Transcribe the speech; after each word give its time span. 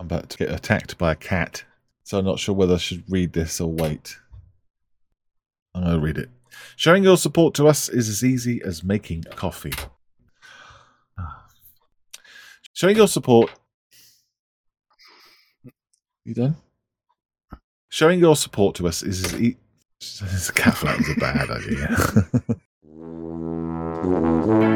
I'm 0.00 0.06
about 0.06 0.30
to 0.30 0.38
get 0.38 0.50
attacked 0.50 0.96
by 0.96 1.12
a 1.12 1.14
cat, 1.14 1.62
so 2.04 2.18
I'm 2.18 2.24
not 2.24 2.38
sure 2.38 2.54
whether 2.54 2.76
I 2.76 2.78
should 2.78 3.04
read 3.10 3.34
this 3.34 3.60
or 3.60 3.70
wait. 3.70 4.16
I'm 5.74 5.82
going 5.82 5.94
to 5.94 6.00
read 6.00 6.16
it. 6.16 6.30
Showing 6.74 7.04
your 7.04 7.18
support 7.18 7.52
to 7.56 7.68
us 7.68 7.90
is 7.90 8.08
as 8.08 8.24
easy 8.24 8.62
as 8.64 8.82
making 8.82 9.24
coffee. 9.36 9.74
Showing 12.72 12.96
your 12.96 13.08
support. 13.08 13.50
You 16.24 16.32
done? 16.32 16.56
Showing 17.90 18.20
your 18.20 18.36
support 18.36 18.76
to 18.76 18.88
us 18.88 19.02
is 19.02 19.26
as 19.26 19.38
e- 19.38 19.58
This 20.00 20.50
cat 20.50 20.78
flat 20.78 20.96
was 20.96 21.10
a 21.10 21.14
bad 21.16 21.50
idea. 21.50 21.94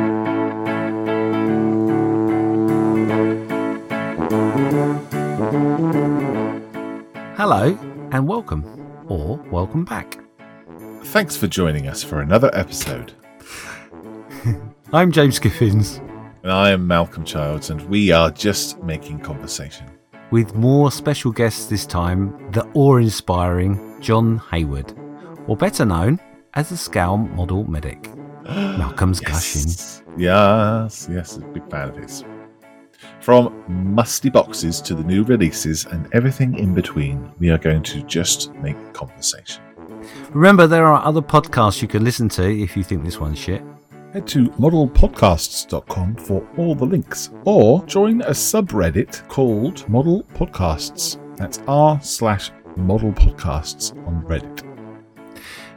Hello 7.47 7.79
and 8.13 8.27
welcome, 8.27 8.65
or 9.07 9.37
welcome 9.51 9.85
back. 9.85 10.19
Thanks 11.03 11.37
for 11.37 11.47
joining 11.47 11.89
us 11.89 12.03
for 12.03 12.23
another 12.23 12.51
episode. 12.55 13.13
I'm 14.95 15.13
James 15.13 15.39
Giffins, 15.39 15.99
And 16.43 16.51
I 16.51 16.71
am 16.71 16.87
Malcolm 16.87 17.23
Childs, 17.23 17.69
and 17.69 17.83
we 17.91 18.11
are 18.11 18.31
just 18.31 18.83
making 18.83 19.21
conversation. 19.21 19.85
with 20.31 20.55
more 20.55 20.91
special 20.91 21.33
guests 21.33 21.67
this 21.67 21.85
time 21.85 22.51
the 22.53 22.67
awe 22.73 22.97
inspiring 22.97 24.01
John 24.01 24.39
Hayward, 24.51 24.95
or 25.47 25.55
better 25.55 25.85
known 25.85 26.19
as 26.55 26.71
the 26.71 26.79
Scale 26.79 27.19
Model 27.19 27.65
Medic. 27.71 28.11
Malcolm's 28.45 29.21
gushing. 29.21 29.71
Yes, 30.17 31.09
yes, 31.13 31.37
big 31.53 31.71
fan 31.71 31.91
of 31.91 31.97
his. 31.99 32.25
From 33.21 33.65
musty 33.69 34.31
boxes 34.31 34.81
to 34.83 34.95
the 34.95 35.05
new 35.05 35.25
releases 35.25 35.87
and 35.87 36.09
everything 36.13 36.59
in 36.59 36.75
between, 36.75 37.33
we 37.39 37.51
are 37.51 37.59
going 37.59 37.83
to 37.85 38.03
just 38.03 38.53
make 38.55 38.77
conversation. 38.93 39.63
Remember, 40.31 40.67
there 40.67 40.87
are 40.87 41.05
other 41.05 41.23
podcasts 41.23 41.81
you 41.81 41.89
can 41.89 42.05
listen 42.05 42.29
to 42.31 42.43
if 42.43 42.77
you 42.77 42.83
think 42.83 43.05
this 43.05 43.19
one's 43.19 43.39
shit. 43.39 43.63
Head 44.13 44.27
to 44.29 44.49
modelpodcasts.com 44.51 46.17
for 46.17 46.47
all 46.57 46.75
the 46.75 46.85
links, 46.85 47.31
or 47.45 47.85
join 47.87 48.23
a 48.23 48.31
subreddit 48.31 49.27
called 49.29 49.89
Model 49.89 50.23
Podcasts. 50.35 51.19
That's 51.37 51.61
r 51.67 52.01
slash 52.01 52.51
Model 52.77 53.13
Podcasts 53.13 53.97
on 54.07 54.23
Reddit. 54.23 54.74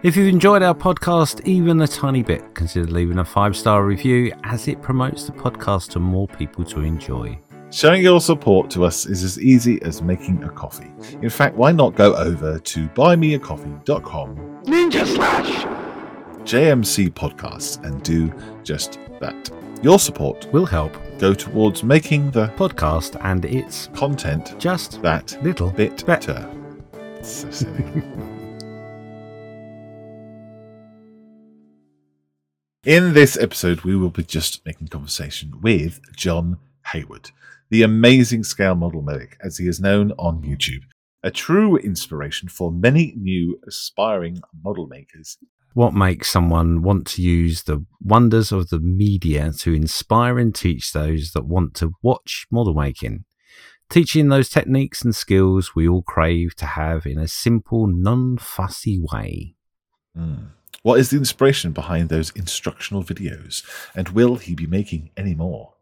If 0.03 0.15
you've 0.15 0.27
enjoyed 0.27 0.61
our 0.61 0.75
podcast 0.75 1.43
even 1.47 1.81
a 1.81 1.87
tiny 1.87 2.21
bit, 2.21 2.53
consider 2.53 2.85
leaving 2.85 3.17
a 3.17 3.25
five 3.25 3.57
star 3.57 3.83
review 3.83 4.31
as 4.43 4.67
it 4.67 4.79
promotes 4.79 5.25
the 5.25 5.31
podcast 5.31 5.89
to 5.91 5.99
more 5.99 6.27
people 6.27 6.63
to 6.65 6.81
enjoy. 6.81 7.39
Showing 7.71 8.03
your 8.03 8.21
support 8.21 8.69
to 8.71 8.85
us 8.85 9.07
is 9.07 9.23
as 9.23 9.39
easy 9.39 9.81
as 9.81 10.03
making 10.03 10.43
a 10.43 10.49
coffee. 10.49 10.91
In 11.23 11.31
fact, 11.31 11.55
why 11.55 11.71
not 11.71 11.95
go 11.95 12.15
over 12.15 12.59
to 12.59 12.87
buymeacoffee.com 12.89 14.61
Ninja 14.65 15.05
Slash! 15.05 15.65
JMC 16.43 17.09
podcasts 17.09 17.83
and 17.83 18.03
do 18.03 18.31
just 18.63 18.99
that. 19.19 19.49
Your 19.81 19.97
support 19.97 20.47
Will 20.53 20.67
help 20.67 20.95
go 21.17 21.33
towards 21.33 21.83
making 21.83 22.29
the 22.31 22.49
podcast 22.49 23.19
and 23.25 23.43
its 23.45 23.87
content 23.95 24.59
just 24.59 25.01
that 25.01 25.37
little 25.43 25.71
bit 25.71 26.05
better. 26.05 26.33
better. 26.33 26.53
So 27.23 27.49
silly. 27.49 28.03
In 32.87 33.13
this 33.13 33.37
episode, 33.37 33.81
we 33.81 33.97
will 33.97 34.11
be 34.11 34.23
just 34.23 34.65
making 34.65 34.87
conversation 34.87 35.59
with 35.61 35.99
John 36.15 36.57
Hayward, 36.93 37.31
the 37.69 37.83
amazing 37.83 38.45
scale 38.45 38.75
model 38.75 39.01
medic, 39.01 39.35
as 39.43 39.57
he 39.57 39.67
is 39.67 39.81
known 39.81 40.13
on 40.13 40.41
YouTube. 40.41 40.83
A 41.21 41.29
true 41.29 41.75
inspiration 41.75 42.47
for 42.47 42.71
many 42.71 43.13
new 43.17 43.59
aspiring 43.67 44.39
model 44.63 44.87
makers 44.87 45.37
What 45.73 45.95
makes 45.95 46.31
someone 46.31 46.81
want 46.81 47.05
to 47.07 47.21
use 47.21 47.63
the 47.63 47.85
wonders 47.99 48.53
of 48.53 48.69
the 48.69 48.79
media 48.79 49.51
to 49.57 49.73
inspire 49.73 50.39
and 50.39 50.55
teach 50.55 50.93
those 50.93 51.31
that 51.33 51.43
want 51.43 51.73
to 51.73 51.91
watch 52.01 52.47
model 52.49 52.73
making? 52.73 53.25
Teaching 53.89 54.29
those 54.29 54.47
techniques 54.47 55.03
and 55.03 55.13
skills 55.13 55.75
we 55.75 55.89
all 55.89 56.03
crave 56.03 56.55
to 56.55 56.65
have 56.65 57.05
in 57.05 57.19
a 57.19 57.27
simple, 57.27 57.85
non 57.85 58.37
fussy 58.37 58.97
way. 58.97 59.55
Hmm. 60.15 60.56
What 60.87 61.01
is 61.01 61.09
the 61.09 61.17
inspiration 61.17 61.73
behind 61.73 62.07
those 62.07 62.31
instructional 62.31 63.03
videos? 63.03 63.61
And 63.93 64.07
will 64.07 64.37
he 64.37 64.55
be 64.55 64.65
making 64.65 65.09
any 65.17 65.35
more? 65.35 65.73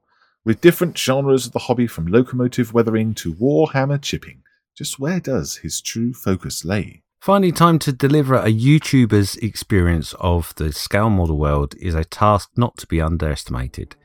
With 0.43 0.61
different 0.61 0.97
genres 0.97 1.45
of 1.45 1.51
the 1.51 1.59
hobby 1.59 1.85
from 1.85 2.07
locomotive 2.07 2.73
weathering 2.73 3.13
to 3.13 3.31
warhammer 3.31 4.01
chipping, 4.01 4.41
just 4.75 4.97
where 4.97 5.19
does 5.19 5.57
his 5.57 5.79
true 5.79 6.11
focus 6.11 6.65
lay? 6.65 7.03
Finding 7.21 7.53
time 7.53 7.77
to 7.85 7.93
deliver 7.93 8.33
a 8.33 8.51
YouTuber's 8.51 9.35
experience 9.35 10.15
of 10.19 10.55
the 10.55 10.73
scale 10.73 11.11
model 11.11 11.37
world 11.37 11.75
is 11.79 11.93
a 11.93 12.03
task 12.03 12.49
not 12.57 12.75
to 12.77 12.87
be 12.87 12.99
underestimated. 12.99 13.95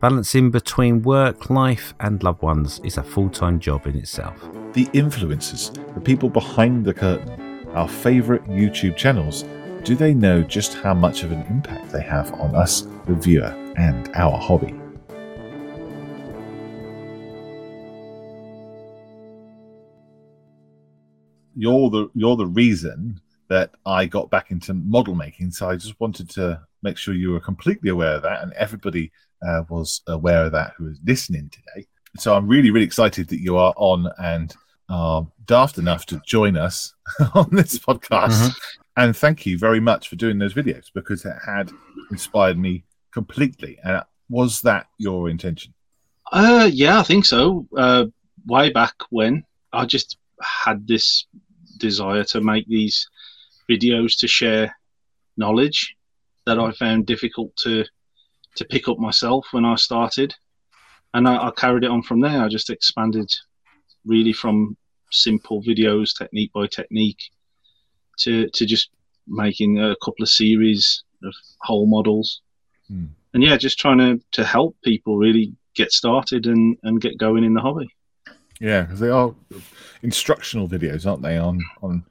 Balancing 0.00 0.50
between 0.50 1.02
work, 1.02 1.50
life, 1.50 1.92
and 2.00 2.22
loved 2.22 2.40
ones 2.40 2.80
is 2.82 2.96
a 2.96 3.02
full 3.02 3.28
time 3.28 3.60
job 3.60 3.86
in 3.86 3.96
itself. 3.96 4.40
The 4.72 4.86
influencers, 4.94 5.74
the 5.92 6.00
people 6.00 6.30
behind 6.30 6.86
the 6.86 6.94
curtain, 6.94 7.66
our 7.74 7.86
favourite 7.86 8.44
YouTube 8.44 8.96
channels, 8.96 9.44
do 9.84 9.94
they 9.94 10.12
know 10.12 10.42
just 10.42 10.74
how 10.74 10.94
much 10.94 11.22
of 11.22 11.32
an 11.32 11.42
impact 11.42 11.92
they 11.92 12.02
have 12.02 12.32
on 12.34 12.54
us, 12.54 12.82
the 13.06 13.14
viewer, 13.14 13.54
and 13.76 14.10
our 14.14 14.36
hobby? 14.36 14.74
You're 21.54 21.90
the 21.90 22.08
you're 22.14 22.36
the 22.36 22.46
reason 22.46 23.20
that 23.48 23.72
I 23.86 24.06
got 24.06 24.30
back 24.30 24.50
into 24.50 24.74
model 24.74 25.14
making, 25.14 25.50
so 25.52 25.68
I 25.68 25.76
just 25.76 25.98
wanted 25.98 26.28
to 26.30 26.60
make 26.82 26.96
sure 26.96 27.14
you 27.14 27.30
were 27.30 27.40
completely 27.40 27.90
aware 27.90 28.14
of 28.16 28.22
that, 28.22 28.42
and 28.42 28.52
everybody 28.52 29.10
uh, 29.46 29.62
was 29.68 30.02
aware 30.06 30.44
of 30.44 30.52
that 30.52 30.74
who 30.76 30.84
was 30.84 31.00
listening 31.04 31.50
today. 31.50 31.86
So 32.16 32.34
I'm 32.34 32.46
really 32.46 32.70
really 32.70 32.86
excited 32.86 33.28
that 33.28 33.40
you 33.40 33.56
are 33.56 33.74
on 33.76 34.08
and 34.18 34.54
are 34.88 35.26
daft 35.44 35.78
enough 35.78 36.06
to 36.06 36.20
join 36.24 36.56
us 36.56 36.94
on 37.34 37.48
this 37.50 37.78
podcast. 37.78 38.54
And 38.98 39.16
thank 39.16 39.46
you 39.46 39.56
very 39.56 39.78
much 39.78 40.08
for 40.08 40.16
doing 40.16 40.38
those 40.38 40.54
videos 40.54 40.86
because 40.92 41.24
it 41.24 41.36
had 41.46 41.70
inspired 42.10 42.58
me 42.58 42.82
completely. 43.12 43.78
And 43.84 44.02
was 44.28 44.60
that 44.62 44.88
your 44.98 45.30
intention? 45.30 45.72
Uh, 46.32 46.68
yeah, 46.70 46.98
I 46.98 47.04
think 47.04 47.24
so. 47.24 47.68
Uh, 47.76 48.06
way 48.46 48.70
back 48.70 48.94
when 49.10 49.44
I 49.72 49.86
just 49.86 50.18
had 50.42 50.88
this 50.88 51.26
desire 51.78 52.24
to 52.24 52.40
make 52.40 52.66
these 52.66 53.08
videos 53.70 54.18
to 54.18 54.26
share 54.26 54.74
knowledge 55.36 55.94
that 56.46 56.58
I 56.58 56.72
found 56.72 57.06
difficult 57.06 57.54
to 57.58 57.84
to 58.56 58.64
pick 58.64 58.88
up 58.88 58.98
myself 58.98 59.46
when 59.52 59.64
I 59.64 59.76
started, 59.76 60.34
and 61.14 61.28
I, 61.28 61.36
I 61.46 61.50
carried 61.52 61.84
it 61.84 61.90
on 61.90 62.02
from 62.02 62.20
there. 62.20 62.42
I 62.42 62.48
just 62.48 62.70
expanded 62.70 63.30
really 64.04 64.32
from 64.32 64.76
simple 65.12 65.62
videos, 65.62 66.18
technique 66.18 66.52
by 66.52 66.66
technique, 66.66 67.22
to 68.18 68.48
to 68.48 68.66
just 68.66 68.90
making 69.26 69.78
a 69.78 69.94
couple 70.04 70.22
of 70.22 70.28
series 70.28 71.02
of 71.24 71.34
whole 71.60 71.86
models, 71.86 72.40
Hmm. 72.88 73.06
and 73.34 73.42
yeah, 73.42 73.56
just 73.56 73.78
trying 73.78 73.98
to 73.98 74.20
to 74.32 74.44
help 74.44 74.76
people 74.82 75.18
really 75.18 75.52
get 75.74 75.92
started 75.92 76.46
and 76.46 76.76
and 76.82 77.00
get 77.00 77.18
going 77.18 77.44
in 77.44 77.54
the 77.54 77.60
hobby. 77.60 77.88
Yeah, 78.60 78.82
because 78.82 79.00
they 79.00 79.10
are 79.10 79.34
instructional 80.02 80.68
videos, 80.68 81.06
aren't 81.06 81.22
they? 81.22 81.38
On 81.38 81.60
on 81.82 82.04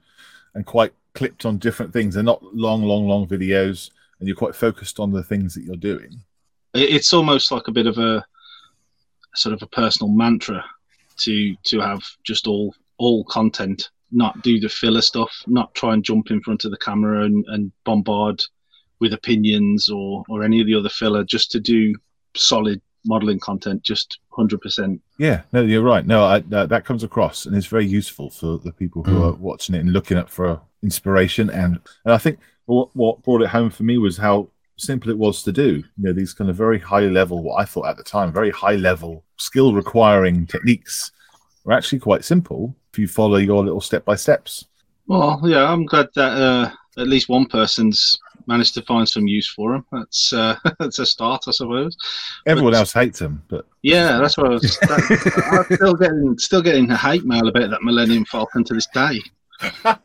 and 0.54 0.64
quite 0.64 0.92
clipped 1.14 1.44
on 1.44 1.58
different 1.58 1.92
things. 1.92 2.14
They're 2.14 2.22
not 2.22 2.42
long, 2.54 2.82
long, 2.84 3.06
long 3.08 3.26
videos, 3.26 3.90
and 4.18 4.28
you're 4.28 4.36
quite 4.36 4.54
focused 4.54 5.00
on 5.00 5.10
the 5.12 5.22
things 5.22 5.54
that 5.54 5.64
you're 5.64 5.76
doing. 5.76 6.22
It's 6.74 7.12
almost 7.12 7.50
like 7.50 7.66
a 7.68 7.72
bit 7.72 7.86
of 7.86 7.98
a 7.98 8.24
sort 9.34 9.52
of 9.52 9.62
a 9.62 9.66
personal 9.66 10.12
mantra 10.12 10.64
to 11.18 11.56
to 11.64 11.80
have 11.80 12.02
just 12.24 12.46
all 12.46 12.74
all 12.98 13.24
content, 13.24 13.90
not 14.10 14.42
do 14.42 14.58
the 14.58 14.68
filler 14.68 15.02
stuff, 15.02 15.30
not 15.46 15.74
try 15.74 15.92
and 15.94 16.04
jump 16.04 16.30
in 16.30 16.40
front 16.40 16.64
of 16.64 16.70
the 16.70 16.76
camera 16.78 17.24
and, 17.24 17.44
and 17.48 17.72
bombard 17.84 18.42
with 19.00 19.12
opinions 19.12 19.88
or 19.88 20.24
or 20.28 20.42
any 20.42 20.60
of 20.60 20.66
the 20.66 20.74
other 20.74 20.88
filler, 20.88 21.24
just 21.24 21.50
to 21.52 21.60
do 21.60 21.94
solid 22.36 22.80
modeling 23.04 23.38
content, 23.38 23.82
just 23.82 24.18
hundred 24.30 24.60
percent. 24.60 25.00
Yeah, 25.18 25.42
no, 25.52 25.62
you're 25.62 25.82
right. 25.82 26.06
No, 26.06 26.24
I, 26.24 26.42
uh, 26.52 26.66
that 26.66 26.84
comes 26.84 27.04
across, 27.04 27.46
and 27.46 27.56
it's 27.56 27.66
very 27.66 27.86
useful 27.86 28.30
for 28.30 28.58
the 28.58 28.72
people 28.72 29.02
who 29.04 29.22
are 29.24 29.32
watching 29.32 29.74
it 29.74 29.80
and 29.80 29.92
looking 29.92 30.18
up 30.18 30.28
for 30.28 30.60
inspiration. 30.82 31.50
And, 31.50 31.80
and 32.04 32.14
I 32.14 32.18
think 32.18 32.38
what, 32.66 32.94
what 32.94 33.22
brought 33.22 33.42
it 33.42 33.48
home 33.48 33.70
for 33.70 33.82
me 33.82 33.98
was 33.98 34.16
how 34.16 34.50
simple 34.76 35.10
it 35.10 35.18
was 35.18 35.42
to 35.42 35.52
do. 35.52 35.76
You 35.76 35.84
know, 35.98 36.12
these 36.12 36.32
kind 36.32 36.50
of 36.50 36.56
very 36.56 36.78
high 36.78 37.00
level, 37.00 37.42
what 37.42 37.60
I 37.60 37.64
thought 37.64 37.86
at 37.86 37.96
the 37.96 38.04
time, 38.04 38.32
very 38.32 38.50
high 38.50 38.76
level 38.76 39.24
skill 39.36 39.74
requiring 39.74 40.46
techniques 40.46 41.10
were 41.64 41.72
actually 41.72 41.98
quite 41.98 42.24
simple 42.24 42.76
if 42.92 42.98
you 42.98 43.08
follow 43.08 43.36
your 43.36 43.62
little 43.64 43.80
step 43.80 44.04
by 44.04 44.16
steps. 44.16 44.64
Well, 45.06 45.40
yeah, 45.44 45.64
I'm 45.70 45.86
glad 45.86 46.08
that 46.16 46.32
uh, 46.32 46.70
at 47.00 47.08
least 47.08 47.28
one 47.28 47.46
person's 47.46 48.18
managed 48.46 48.74
to 48.74 48.82
find 48.82 49.06
some 49.08 49.26
use 49.26 49.48
for 49.48 49.72
them. 49.72 49.86
That's 49.92 50.32
uh, 50.32 50.56
that's 50.78 50.98
a 50.98 51.06
start, 51.06 51.44
I 51.46 51.50
suppose. 51.52 51.96
Everyone 52.46 52.72
But- 52.72 52.78
else 52.78 52.92
hates 52.92 53.18
them, 53.18 53.42
but 53.48 53.66
Yeah, 53.82 54.18
that's 54.18 54.36
what 54.36 54.46
I 54.46 54.50
was. 54.50 54.62
That, 54.82 55.66
I'm 55.70 55.76
still 55.76 55.94
getting 55.94 56.38
still 56.38 56.62
getting 56.62 56.88
hate 56.90 57.24
mail 57.24 57.48
about 57.48 57.70
that 57.70 57.82
Millennium 57.82 58.24
Falcon 58.26 58.64
to 58.64 58.74
this 58.74 58.86
day. 58.92 59.20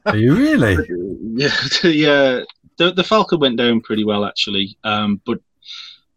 Are 0.05 0.15
you 0.17 0.35
really? 0.35 0.77
Yeah, 1.35 1.49
the 1.81 2.05
uh, 2.07 2.45
the 2.77 2.91
the 2.93 3.03
Falcon 3.03 3.39
went 3.39 3.57
down 3.57 3.81
pretty 3.81 4.03
well 4.03 4.23
actually, 4.25 4.77
um, 4.83 5.19
but 5.25 5.39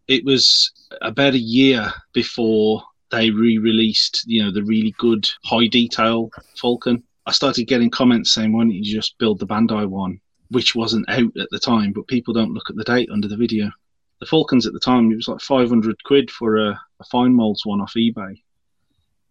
it 0.07 0.23
was 0.23 0.71
about 1.01 1.33
a 1.33 1.39
year 1.39 1.91
before 2.13 2.83
they 3.11 3.29
re-released, 3.29 4.23
you 4.27 4.43
know, 4.43 4.51
the 4.51 4.63
really 4.63 4.93
good 4.97 5.29
high 5.43 5.67
detail 5.67 6.29
Falcon. 6.55 7.03
I 7.25 7.31
started 7.31 7.65
getting 7.65 7.89
comments 7.89 8.31
saying, 8.33 8.53
"Why 8.53 8.61
don't 8.61 8.71
you 8.71 8.83
just 8.83 9.17
build 9.17 9.39
the 9.39 9.47
Bandai 9.47 9.85
one?" 9.87 10.19
Which 10.49 10.75
wasn't 10.75 11.09
out 11.09 11.35
at 11.37 11.49
the 11.51 11.59
time, 11.59 11.91
but 11.91 12.07
people 12.07 12.33
don't 12.33 12.53
look 12.53 12.69
at 12.69 12.75
the 12.75 12.83
date 12.83 13.09
under 13.11 13.27
the 13.27 13.35
video. 13.37 13.69
The 14.19 14.25
Falcons 14.25 14.65
at 14.65 14.73
the 14.73 14.79
time, 14.79 15.11
it 15.11 15.15
was 15.15 15.27
like 15.27 15.41
500 15.41 16.03
quid 16.03 16.31
for 16.31 16.57
a, 16.57 16.79
a 16.99 17.03
fine 17.11 17.33
molds 17.33 17.65
one 17.65 17.81
off 17.81 17.93
eBay 17.95 18.37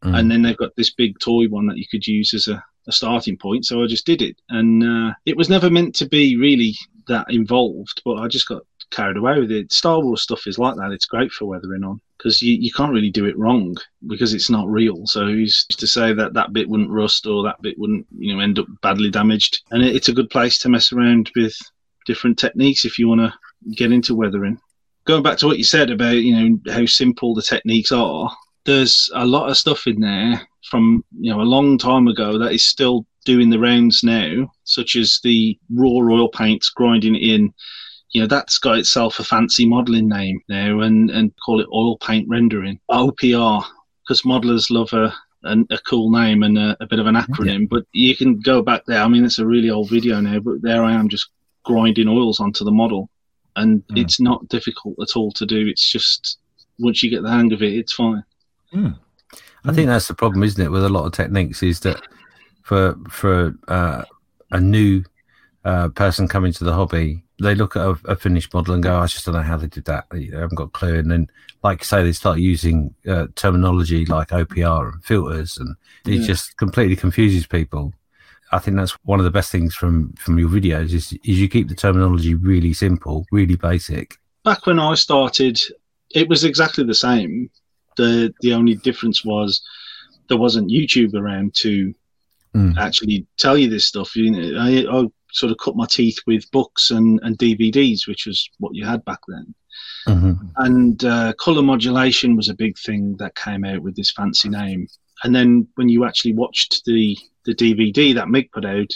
Mm. 0.04 0.18
and 0.18 0.30
then 0.30 0.42
they've 0.42 0.56
got 0.56 0.76
this 0.76 0.90
big 0.90 1.18
toy 1.18 1.46
one 1.48 1.66
that 1.66 1.78
you 1.78 1.86
could 1.90 2.06
use 2.06 2.34
as 2.34 2.48
a, 2.48 2.62
a 2.86 2.92
starting 2.92 3.36
point. 3.36 3.64
So 3.64 3.82
I 3.82 3.86
just 3.86 4.06
did 4.06 4.22
it, 4.22 4.36
and 4.50 4.82
uh, 4.84 5.14
it 5.24 5.36
was 5.36 5.48
never 5.48 5.70
meant 5.70 5.94
to 5.96 6.08
be 6.08 6.36
really 6.36 6.74
that 7.08 7.26
involved, 7.30 8.02
but 8.04 8.16
I 8.16 8.28
just 8.28 8.48
got 8.48 8.62
carried 8.90 9.16
away 9.16 9.38
with 9.40 9.50
it. 9.50 9.72
Star 9.72 10.00
Wars 10.00 10.22
stuff 10.22 10.46
is 10.46 10.58
like 10.58 10.76
that; 10.76 10.92
it's 10.92 11.06
great 11.06 11.32
for 11.32 11.46
weathering 11.46 11.84
on 11.84 12.00
because 12.18 12.42
you, 12.42 12.54
you 12.54 12.72
can't 12.72 12.92
really 12.92 13.10
do 13.10 13.26
it 13.26 13.38
wrong 13.38 13.76
because 14.06 14.34
it's 14.34 14.50
not 14.50 14.68
real. 14.68 15.06
So 15.06 15.26
who's 15.26 15.66
to 15.66 15.86
say 15.86 16.12
that 16.12 16.34
that 16.34 16.52
bit 16.52 16.68
wouldn't 16.68 16.90
rust 16.90 17.26
or 17.26 17.42
that 17.44 17.60
bit 17.62 17.78
wouldn't 17.78 18.06
you 18.16 18.34
know 18.34 18.40
end 18.40 18.58
up 18.58 18.66
badly 18.82 19.10
damaged? 19.10 19.62
And 19.70 19.82
it, 19.82 19.94
it's 19.94 20.08
a 20.08 20.14
good 20.14 20.30
place 20.30 20.58
to 20.58 20.68
mess 20.68 20.92
around 20.92 21.30
with 21.36 21.56
different 22.06 22.38
techniques 22.38 22.84
if 22.84 22.98
you 22.98 23.08
want 23.08 23.20
to 23.20 23.34
get 23.74 23.92
into 23.92 24.14
weathering. 24.14 24.58
Going 25.04 25.22
back 25.22 25.38
to 25.38 25.46
what 25.46 25.58
you 25.58 25.64
said 25.64 25.90
about 25.90 26.16
you 26.16 26.34
know 26.34 26.72
how 26.72 26.86
simple 26.86 27.34
the 27.34 27.42
techniques 27.42 27.92
are, 27.92 28.30
there's 28.64 29.10
a 29.14 29.24
lot 29.24 29.48
of 29.48 29.56
stuff 29.56 29.86
in 29.86 30.00
there 30.00 30.46
from 30.68 31.04
you 31.18 31.32
know 31.32 31.40
a 31.40 31.42
long 31.42 31.78
time 31.78 32.08
ago 32.08 32.38
that 32.38 32.52
is 32.52 32.62
still 32.62 33.06
doing 33.24 33.50
the 33.50 33.58
rounds 33.58 34.02
now, 34.02 34.50
such 34.64 34.96
as 34.96 35.20
the 35.22 35.58
raw 35.74 35.88
oil 35.88 36.28
paints 36.28 36.70
grinding 36.70 37.16
in. 37.16 37.52
You 38.10 38.22
know 38.22 38.26
that's 38.26 38.58
got 38.58 38.78
itself 38.78 39.18
a 39.18 39.24
fancy 39.24 39.66
modelling 39.66 40.08
name 40.08 40.40
now, 40.48 40.80
and 40.80 41.10
and 41.10 41.32
call 41.44 41.60
it 41.60 41.68
oil 41.72 41.98
paint 41.98 42.28
rendering 42.28 42.78
OPR 42.90 43.64
because 44.02 44.22
modelers 44.22 44.70
love 44.70 44.92
a 44.92 45.12
a, 45.44 45.56
a 45.70 45.78
cool 45.88 46.10
name 46.10 46.42
and 46.42 46.58
a, 46.58 46.76
a 46.80 46.86
bit 46.86 46.98
of 46.98 47.06
an 47.06 47.14
acronym. 47.14 47.68
But 47.68 47.84
you 47.92 48.16
can 48.16 48.40
go 48.40 48.62
back 48.62 48.82
there. 48.86 49.02
I 49.02 49.08
mean, 49.08 49.24
it's 49.24 49.38
a 49.38 49.46
really 49.46 49.70
old 49.70 49.90
video 49.90 50.20
now, 50.20 50.38
but 50.40 50.62
there 50.62 50.82
I 50.82 50.92
am 50.92 51.08
just 51.08 51.28
grinding 51.64 52.08
oils 52.08 52.40
onto 52.40 52.64
the 52.64 52.70
model, 52.70 53.10
and 53.56 53.82
Mm. 53.88 53.98
it's 53.98 54.20
not 54.20 54.48
difficult 54.48 54.96
at 55.00 55.16
all 55.16 55.32
to 55.32 55.46
do. 55.46 55.66
It's 55.66 55.90
just 55.90 56.38
once 56.78 57.02
you 57.02 57.10
get 57.10 57.22
the 57.22 57.30
hang 57.30 57.52
of 57.52 57.62
it, 57.62 57.74
it's 57.74 57.92
fine. 57.94 58.22
I 59.64 59.72
think 59.72 59.88
that's 59.88 60.08
the 60.08 60.14
problem, 60.14 60.42
isn't 60.44 60.62
it, 60.64 60.70
with 60.70 60.84
a 60.84 60.88
lot 60.88 61.06
of 61.06 61.12
techniques 61.12 61.62
is 61.62 61.80
that 61.80 62.00
for 62.62 62.96
for 63.08 63.54
uh, 63.68 64.04
a 64.52 64.60
new 64.60 65.02
uh, 65.64 65.88
person 65.88 66.28
coming 66.28 66.52
to 66.52 66.64
the 66.64 66.72
hobby, 66.72 67.24
they 67.40 67.54
look 67.54 67.76
at 67.76 67.82
a, 67.86 67.98
a 68.06 68.16
finished 68.16 68.54
model 68.54 68.74
and 68.74 68.82
go, 68.82 68.98
"I 68.98 69.06
just 69.06 69.24
don't 69.26 69.34
know 69.34 69.42
how 69.42 69.56
they 69.56 69.66
did 69.66 69.84
that. 69.86 70.06
I 70.12 70.28
haven't 70.32 70.54
got 70.56 70.64
a 70.68 70.68
clue." 70.78 70.98
And 70.98 71.10
then, 71.10 71.28
like 71.62 71.80
you 71.80 71.84
say, 71.84 72.02
they 72.02 72.12
start 72.12 72.38
using 72.38 72.94
uh, 73.06 73.26
terminology 73.34 74.06
like 74.06 74.28
OPR 74.28 74.92
and 74.92 75.04
filters, 75.04 75.58
and 75.58 75.76
it 76.06 76.20
Yeah. 76.20 76.26
just 76.26 76.56
completely 76.56 76.96
confuses 76.96 77.46
people. 77.46 77.92
I 78.52 78.58
think 78.60 78.76
that's 78.76 78.92
one 79.04 79.18
of 79.18 79.24
the 79.24 79.30
best 79.30 79.50
things 79.50 79.74
from 79.74 80.12
from 80.14 80.38
your 80.38 80.48
videos 80.48 80.92
is 80.92 81.12
is 81.24 81.40
you 81.40 81.48
keep 81.48 81.68
the 81.68 81.74
terminology 81.74 82.34
really 82.34 82.72
simple, 82.72 83.26
really 83.32 83.56
basic. 83.56 84.18
back 84.44 84.64
when 84.66 84.78
I 84.78 84.94
started, 84.94 85.58
it 86.10 86.28
was 86.28 86.44
exactly 86.44 86.84
the 86.84 86.94
same. 86.94 87.50
the 87.96 88.32
The 88.40 88.52
only 88.52 88.76
difference 88.76 89.24
was 89.24 89.60
there 90.28 90.38
wasn't 90.38 90.70
YouTube 90.70 91.14
around 91.14 91.54
to 91.56 91.92
Mm. 92.54 92.74
actually 92.78 93.26
tell 93.36 93.58
you 93.58 93.68
this 93.68 93.84
stuff. 93.86 94.16
You 94.16 94.30
know, 94.30 94.58
I, 94.58 94.86
I 95.00 95.06
sort 95.36 95.52
of 95.52 95.58
cut 95.58 95.76
my 95.76 95.86
teeth 95.86 96.18
with 96.26 96.50
books 96.50 96.90
and, 96.90 97.20
and 97.22 97.38
DVDs, 97.38 98.08
which 98.08 98.26
was 98.26 98.48
what 98.58 98.74
you 98.74 98.84
had 98.84 99.04
back 99.04 99.20
then. 99.28 99.54
hmm 100.06 100.32
And 100.56 101.04
uh, 101.04 101.34
color 101.34 101.62
modulation 101.62 102.36
was 102.36 102.48
a 102.48 102.54
big 102.54 102.78
thing 102.78 103.16
that 103.18 103.36
came 103.36 103.64
out 103.64 103.82
with 103.82 103.96
this 103.96 104.12
fancy 104.12 104.48
name. 104.48 104.88
And 105.22 105.34
then 105.34 105.68
when 105.74 105.88
you 105.88 106.04
actually 106.04 106.34
watched 106.34 106.84
the 106.84 107.16
the 107.44 107.54
DVD 107.54 108.14
that 108.14 108.28
Mig 108.28 108.50
put 108.52 108.64
out, 108.64 108.92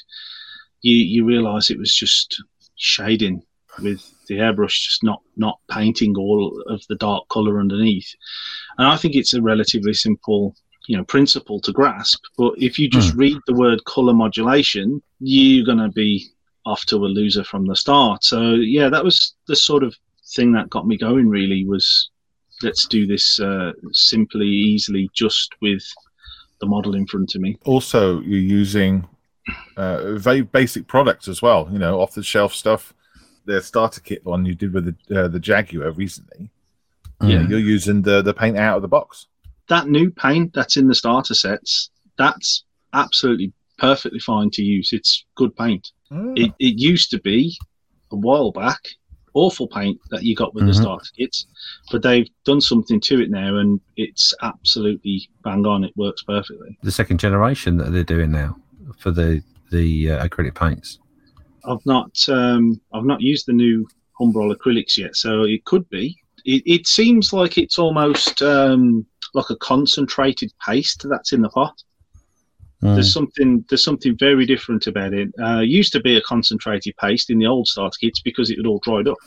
you 0.83 0.97
you 0.97 1.25
realise 1.25 1.71
it 1.71 1.79
was 1.79 1.95
just 1.95 2.43
shading 2.77 3.43
with 3.83 4.03
the 4.29 4.37
airbrush, 4.37 4.87
just 4.87 5.03
not 5.03 5.21
not 5.37 5.59
painting 5.71 6.17
all 6.17 6.63
of 6.67 6.83
the 6.89 6.97
dark 6.97 7.29
color 7.29 7.61
underneath. 7.61 8.11
And 8.79 8.87
I 8.87 8.97
think 8.97 9.15
it's 9.15 9.35
a 9.35 9.43
relatively 9.43 9.95
simple 9.95 10.55
you 10.87 10.97
know 10.97 11.05
principle 11.05 11.61
to 11.61 11.73
grasp. 11.73 12.23
But 12.37 12.55
if 12.57 12.79
you 12.79 12.89
just 12.89 13.15
read 13.15 13.39
the 13.47 13.55
word 13.55 13.85
color 13.85 14.15
modulation, 14.15 15.03
you're 15.21 15.67
gonna 15.67 15.91
be 15.91 16.31
off 16.67 16.85
to 16.87 16.97
a 16.97 17.07
loser 17.07 17.45
from 17.45 17.67
the 17.67 17.77
start. 17.77 18.25
So 18.25 18.55
yeah, 18.55 18.89
that 18.89 19.05
was 19.05 19.35
the 19.47 19.57
sort 19.57 19.83
of 19.83 19.95
thing 20.35 20.53
that 20.53 20.71
got 20.71 20.87
me 20.87 20.97
going. 20.97 21.29
Really 21.29 21.65
was 21.65 22.11
let's 22.63 22.87
do 22.87 23.07
this 23.07 23.41
uh, 23.41 23.73
simply, 23.93 24.47
easily, 24.47 25.11
just 25.15 25.55
with 25.61 25.83
the 26.61 26.67
model 26.67 26.95
in 26.95 27.07
front 27.07 27.35
of 27.35 27.41
me. 27.41 27.59
Also, 27.65 28.21
you're 28.21 28.39
using 28.39 29.09
uh, 29.77 30.15
very 30.15 30.43
basic 30.43 30.87
products 30.87 31.29
as 31.29 31.41
well. 31.43 31.69
You 31.71 31.79
know, 31.79 32.01
off 32.01 32.15
the 32.15 32.23
shelf 32.23 32.55
stuff. 32.55 32.95
The 33.47 33.63
starter 33.63 34.01
kit 34.01 34.25
one 34.25 34.45
you 34.45 34.55
did 34.55 34.73
with 34.73 34.95
the 35.07 35.25
uh, 35.25 35.29
the 35.29 35.41
Jaguar 35.41 35.91
recently. 35.93 36.51
Yeah. 37.23 37.47
You're 37.49 37.59
using 37.59 38.03
the 38.03 38.23
the 38.23 38.35
paint 38.35 38.57
out 38.57 38.77
of 38.77 38.83
the 38.83 38.89
box. 38.89 39.27
That 39.71 39.89
new 39.89 40.11
paint 40.11 40.53
that's 40.53 40.77
in 40.77 40.89
the 40.89 40.95
starter 40.95 41.35
sets, 41.35 41.91
that's 42.19 42.65
absolutely 42.93 43.53
perfectly 43.79 44.19
fine 44.19 44.51
to 44.51 44.63
use. 44.63 44.93
It's 44.93 45.25
good 45.37 45.57
paint. 45.57 45.93
It, 46.37 46.53
it 46.59 46.79
used 46.79 47.11
to 47.13 47.21
be 47.21 47.57
a 48.11 48.17
while 48.17 48.51
back 48.51 48.81
awful 49.35 49.69
paint 49.69 49.97
that 50.11 50.25
you 50.25 50.35
got 50.35 50.55
with 50.55 50.67
the 50.67 50.73
Mhm. 50.73 50.81
starter 50.81 51.07
kits, 51.17 51.47
but 51.93 52.03
they've 52.03 52.29
done 52.45 52.61
something 52.61 52.99
to 53.03 53.21
it 53.21 53.31
now, 53.31 53.59
and 53.59 53.81
it's 53.97 54.35
absolutely 54.43 55.31
bang 55.45 55.65
on. 55.67 55.85
It 55.85 55.97
works 55.97 56.25
perfectly. 56.25 56.77
The 56.83 56.91
second 56.91 57.21
generation 57.21 57.77
that 57.77 57.93
they're 57.93 58.03
doing 58.03 58.33
now 58.33 58.57
for 58.99 59.13
the 59.13 59.43
the 59.71 60.11
uh, 60.11 60.27
acrylic 60.27 60.57
paints. 60.57 60.99
I've 61.65 61.87
not 61.87 62.11
um, 62.29 62.81
I've 62.93 63.05
not 63.05 63.21
used 63.21 63.47
the 63.47 63.53
new 63.53 63.87
Humbrol 64.21 64.53
acrylics 64.53 64.97
yet, 64.97 65.15
so 65.15 65.45
it 65.45 65.65
could 65.65 65.89
be. 65.91 66.17
It, 66.45 66.63
it 66.67 66.87
seems 66.87 67.33
like 67.33 67.59
it's 67.59 67.79
almost 67.79 68.43
um, 68.43 69.07
like 69.35 69.51
a 69.51 69.57
concentrated 69.57 70.53
paste 70.67 71.07
that's 71.09 71.33
in 71.33 71.43
the 71.43 71.49
pot. 71.51 71.83
Mm. 72.83 72.95
There's 72.95 73.13
something 73.13 73.65
there's 73.69 73.85
something 73.85 74.17
very 74.17 74.47
different 74.47 74.87
about 74.87 75.13
it. 75.13 75.29
Uh, 75.43 75.61
used 75.61 75.93
to 75.93 76.01
be 76.01 76.17
a 76.17 76.23
concentrated 76.23 76.97
paste 76.97 77.31
in 77.31 77.39
the 77.39 77.47
old 77.47 77.67
starter 77.69 77.97
kits 78.01 78.21
because 78.21 78.51
it 78.51 78.57
had 78.57 78.67
all 78.67 78.81
dried 78.83 79.09
up. 79.09 79.19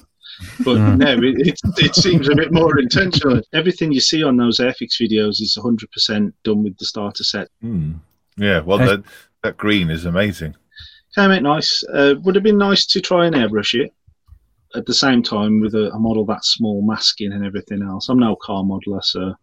But 0.65 0.77
Mm. 0.77 0.97
now 0.97 1.11
it, 1.11 1.47
it, 1.47 1.59
it 1.77 1.95
seems 1.95 2.27
a 2.27 2.35
bit 2.35 2.51
more 2.51 2.79
intentional. 2.79 3.41
Everything 3.53 3.91
you 3.91 3.99
see 3.99 4.23
on 4.23 4.35
those 4.37 4.59
Airfix 4.59 4.99
videos 4.99 5.39
is 5.41 5.55
100% 5.61 6.33
done 6.43 6.63
with 6.63 6.75
the 6.79 6.85
starter 6.85 7.23
set. 7.23 7.49
Hmm. 7.61 7.93
Yeah, 8.37 8.61
well, 8.61 8.79
that 8.79 9.03
that 9.43 9.57
green 9.57 9.91
is 9.91 10.05
amazing. 10.05 10.55
Came 11.13 11.29
out 11.29 11.43
nice. 11.43 11.83
Uh, 11.93 12.15
would 12.23 12.33
have 12.33 12.43
been 12.43 12.57
nice 12.57 12.87
to 12.87 12.99
try 13.01 13.27
and 13.27 13.35
airbrush 13.35 13.79
it 13.79 13.93
at 14.75 14.85
the 14.85 14.93
same 14.93 15.21
time 15.23 15.59
with 15.61 15.75
a, 15.75 15.91
a 15.93 15.99
model 15.99 16.25
that 16.25 16.43
small, 16.45 16.81
masking 16.85 17.31
and 17.33 17.45
everything 17.45 17.81
else. 17.83 18.09
I'm 18.09 18.19
no 18.19 18.35
car 18.35 18.63
modeler, 18.63 19.03
so 19.03 19.33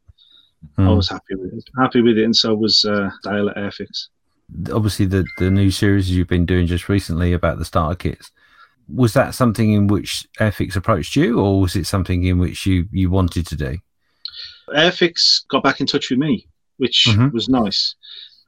I 0.76 0.82
Mm. 0.82 0.96
was 0.96 1.08
happy 1.08 1.34
with 1.36 1.52
it. 1.54 1.64
Happy 1.78 2.02
with 2.02 2.18
it, 2.18 2.24
and 2.24 2.36
so 2.36 2.54
was 2.54 2.84
uh, 2.84 3.08
Dale 3.24 3.48
at 3.48 3.56
Airfix. 3.56 4.08
obviously 4.72 5.06
the 5.06 5.24
the 5.38 5.50
new 5.50 5.70
series 5.70 6.10
you've 6.10 6.26
been 6.28 6.44
doing 6.44 6.66
just 6.66 6.88
recently 6.88 7.32
about 7.32 7.58
the 7.58 7.64
starter 7.64 7.94
kits 7.96 8.30
was 8.88 9.12
that 9.14 9.32
something 9.34 9.72
in 9.72 9.86
which 9.86 10.26
airfix 10.40 10.74
approached 10.74 11.14
you 11.14 11.38
or 11.38 11.60
was 11.60 11.76
it 11.76 11.86
something 11.86 12.24
in 12.24 12.36
which 12.38 12.66
you 12.66 12.86
you 12.90 13.08
wanted 13.08 13.46
to 13.46 13.54
do 13.56 13.78
Airfix 14.74 15.46
got 15.48 15.62
back 15.62 15.80
in 15.80 15.86
touch 15.86 16.10
with 16.10 16.18
me, 16.18 16.46
which 16.78 17.06
Mhm. 17.08 17.32
was 17.32 17.48
nice. 17.48 17.94